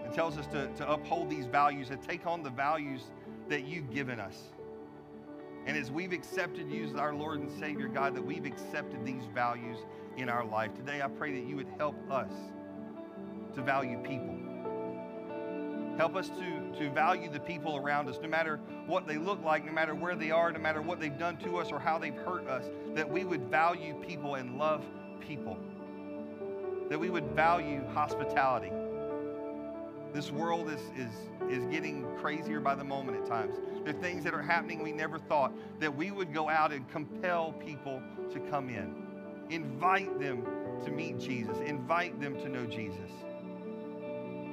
It 0.06 0.14
tells 0.14 0.38
us 0.38 0.48
to, 0.48 0.68
to 0.78 0.92
uphold 0.92 1.30
these 1.30 1.46
values 1.46 1.90
and 1.90 2.02
take 2.02 2.26
on 2.26 2.44
the 2.44 2.50
values 2.50 3.04
that 3.50 3.66
you've 3.66 3.94
given 3.94 4.20
us. 4.20 4.44
And 5.66 5.78
as 5.78 5.92
we've 5.92 6.12
accepted 6.12 6.72
you 6.72 6.86
as 6.86 6.96
our 6.96 7.14
Lord 7.14 7.40
and 7.40 7.52
Savior, 7.60 7.88
God, 7.88 8.16
that 8.16 8.26
we've 8.26 8.46
accepted 8.46 9.06
these 9.06 9.24
values 9.34 9.78
in 10.18 10.28
our 10.28 10.44
life. 10.44 10.74
Today, 10.74 11.02
I 11.02 11.08
pray 11.08 11.34
that 11.34 11.48
you 11.48 11.56
would 11.56 11.70
help 11.78 11.96
us 12.10 12.32
to 13.56 13.62
value 13.62 13.98
people. 14.00 14.38
Help 15.98 16.16
us 16.16 16.30
to, 16.30 16.80
to 16.80 16.90
value 16.92 17.30
the 17.30 17.40
people 17.40 17.78
around 17.78 18.10
us, 18.10 18.18
no 18.22 18.28
matter 18.28 18.60
what 18.88 19.06
they 19.06 19.18
look 19.18 19.44
like, 19.44 19.66
no 19.66 19.72
matter 19.72 19.94
where 19.94 20.16
they 20.16 20.32
are, 20.32 20.52
no 20.52 20.60
matter 20.60 20.82
what 20.82 21.00
they've 21.00 21.20
done 21.20 21.38
to 21.38 21.58
us 21.58 21.72
or 21.72 21.80
how 21.80 22.00
they've 22.00 22.16
hurt 22.16 22.48
us, 22.48 22.66
that 22.96 23.08
we 23.10 23.24
would 23.24 23.44
value 23.50 23.94
people 24.08 24.36
and 24.36 24.58
love 24.58 24.84
people. 25.20 25.58
That 26.90 27.00
we 27.00 27.10
would 27.10 27.36
value 27.36 27.86
hospitality. 27.94 28.72
This 30.14 30.32
world 30.32 30.70
is, 30.70 30.82
is, 30.98 31.12
is 31.50 31.66
getting 31.68 32.06
crazier 32.18 32.60
by 32.60 32.76
the 32.76 32.84
moment 32.84 33.18
at 33.18 33.26
times. 33.26 33.56
There 33.84 33.96
are 33.96 34.02
things 34.02 34.24
that 34.26 34.34
are 34.34 34.42
happening 34.42 34.84
we 34.84 34.92
never 34.92 35.18
thought 35.18 35.54
that 35.80 35.96
we 35.96 36.12
would 36.12 36.34
go 36.34 36.50
out 36.50 36.74
and 36.74 36.90
compel 36.90 37.54
people 37.54 38.02
to 38.34 38.40
come 38.40 38.70
in. 38.70 38.94
Invite 39.50 40.20
them 40.20 40.46
to 40.86 40.92
meet 40.92 41.20
Jesus, 41.20 41.58
invite 41.66 42.20
them 42.20 42.36
to 42.36 42.50
know 42.50 42.66
Jesus. 42.66 43.12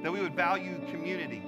That 0.03 0.11
we 0.11 0.21
would 0.21 0.35
value 0.35 0.79
community 0.91 1.43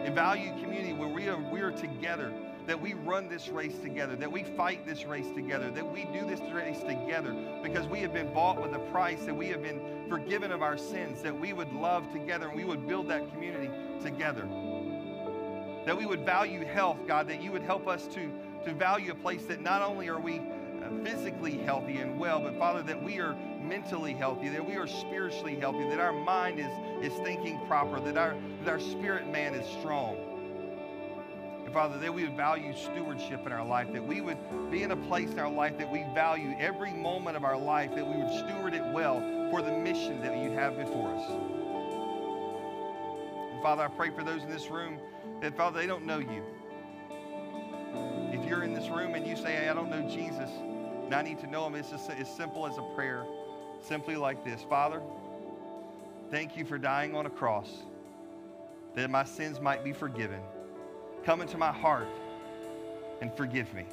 and 0.00 0.14
value 0.14 0.50
community 0.60 0.92
where 0.92 1.08
we 1.08 1.28
are, 1.28 1.38
we 1.50 1.60
are 1.60 1.70
together 1.70 2.32
that 2.66 2.80
we 2.80 2.94
run 2.94 3.28
this 3.28 3.48
race 3.48 3.78
together, 3.78 4.16
that 4.16 4.30
we 4.30 4.42
fight 4.42 4.84
this 4.84 5.04
race 5.04 5.30
together, 5.34 5.70
that 5.70 5.86
we 5.92 6.04
do 6.06 6.26
this 6.26 6.40
race 6.52 6.80
together 6.80 7.34
because 7.62 7.86
we 7.86 8.00
have 8.00 8.12
been 8.12 8.32
bought 8.32 8.60
with 8.60 8.74
a 8.74 8.78
price, 8.90 9.24
that 9.24 9.34
we 9.34 9.46
have 9.48 9.62
been 9.62 9.80
forgiven 10.08 10.52
of 10.52 10.62
our 10.62 10.78
sins, 10.78 11.22
that 11.22 11.38
we 11.38 11.52
would 11.52 11.72
love 11.72 12.10
together 12.12 12.48
and 12.48 12.56
we 12.56 12.64
would 12.64 12.86
build 12.86 13.08
that 13.08 13.30
community 13.32 13.70
together. 14.02 14.48
That 15.84 15.96
we 15.96 16.06
would 16.06 16.24
value 16.24 16.64
health, 16.64 16.98
God, 17.06 17.28
that 17.28 17.42
you 17.42 17.52
would 17.52 17.62
help 17.62 17.86
us 17.86 18.06
to, 18.08 18.32
to 18.64 18.74
value 18.74 19.12
a 19.12 19.14
place 19.14 19.44
that 19.46 19.60
not 19.60 19.82
only 19.82 20.08
are 20.08 20.18
we 20.18 20.38
uh, 20.38 21.04
physically 21.04 21.58
healthy 21.58 21.98
and 21.98 22.18
well, 22.18 22.40
but 22.40 22.58
Father, 22.58 22.82
that 22.82 23.02
we 23.02 23.20
are 23.20 23.36
mentally 23.62 24.12
healthy, 24.12 24.48
that 24.48 24.66
we 24.66 24.76
are 24.76 24.86
spiritually 24.86 25.56
healthy, 25.56 25.88
that 25.88 26.00
our 26.00 26.12
mind 26.12 26.58
is, 26.58 26.70
is 27.02 27.12
thinking 27.20 27.60
proper, 27.66 28.00
that 28.00 28.16
our, 28.16 28.36
that 28.64 28.70
our 28.70 28.80
spirit 28.80 29.28
man 29.28 29.54
is 29.54 29.66
strong. 29.78 30.16
And 31.64 31.72
Father, 31.72 31.98
that 31.98 32.14
we 32.14 32.24
would 32.24 32.36
value 32.36 32.74
stewardship 32.76 33.44
in 33.46 33.52
our 33.52 33.64
life, 33.64 33.92
that 33.92 34.04
we 34.04 34.20
would 34.20 34.38
be 34.70 34.82
in 34.82 34.92
a 34.92 34.96
place 34.96 35.30
in 35.30 35.38
our 35.38 35.50
life 35.50 35.78
that 35.78 35.90
we 35.90 36.04
value 36.14 36.54
every 36.58 36.92
moment 36.92 37.36
of 37.36 37.44
our 37.44 37.58
life, 37.58 37.94
that 37.94 38.06
we 38.06 38.16
would 38.16 38.32
steward 38.32 38.74
it 38.74 38.84
well 38.92 39.20
for 39.50 39.62
the 39.62 39.72
mission 39.72 40.20
that 40.22 40.36
you 40.36 40.50
have 40.52 40.76
before 40.76 41.14
us. 41.14 41.30
And 43.52 43.62
Father, 43.62 43.82
I 43.84 43.88
pray 43.88 44.10
for 44.10 44.22
those 44.22 44.42
in 44.42 44.50
this 44.50 44.70
room 44.70 44.98
that, 45.40 45.56
Father, 45.56 45.80
they 45.80 45.86
don't 45.86 46.04
know 46.04 46.18
you. 46.18 46.42
If 48.32 48.44
you're 48.48 48.64
in 48.64 48.74
this 48.74 48.88
room 48.88 49.14
and 49.14 49.26
you 49.26 49.36
say, 49.36 49.52
hey, 49.52 49.68
I 49.68 49.74
don't 49.74 49.90
know 49.90 50.02
Jesus, 50.08 50.50
and 51.04 51.14
I 51.14 51.22
need 51.22 51.38
to 51.40 51.46
know 51.46 51.66
him, 51.66 51.74
it's 51.74 51.90
just 51.90 52.10
as 52.10 52.28
simple 52.28 52.66
as 52.66 52.76
a 52.78 52.82
prayer, 52.94 53.24
simply 53.80 54.16
like 54.16 54.44
this 54.44 54.62
Father, 54.68 55.00
thank 56.30 56.56
you 56.56 56.64
for 56.64 56.78
dying 56.78 57.14
on 57.14 57.26
a 57.26 57.30
cross 57.30 57.70
that 58.94 59.10
my 59.10 59.24
sins 59.24 59.60
might 59.60 59.84
be 59.84 59.92
forgiven. 59.92 60.40
Come 61.24 61.40
into 61.40 61.58
my 61.58 61.72
heart 61.72 62.08
and 63.20 63.32
forgive 63.34 63.72
me 63.74 63.84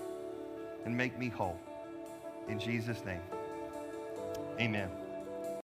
and 0.86 0.96
make 0.96 1.18
me 1.18 1.30
whole. 1.30 1.60
In 2.48 2.60
Jesus' 2.60 3.04
name, 3.06 3.22
amen. 4.60 4.90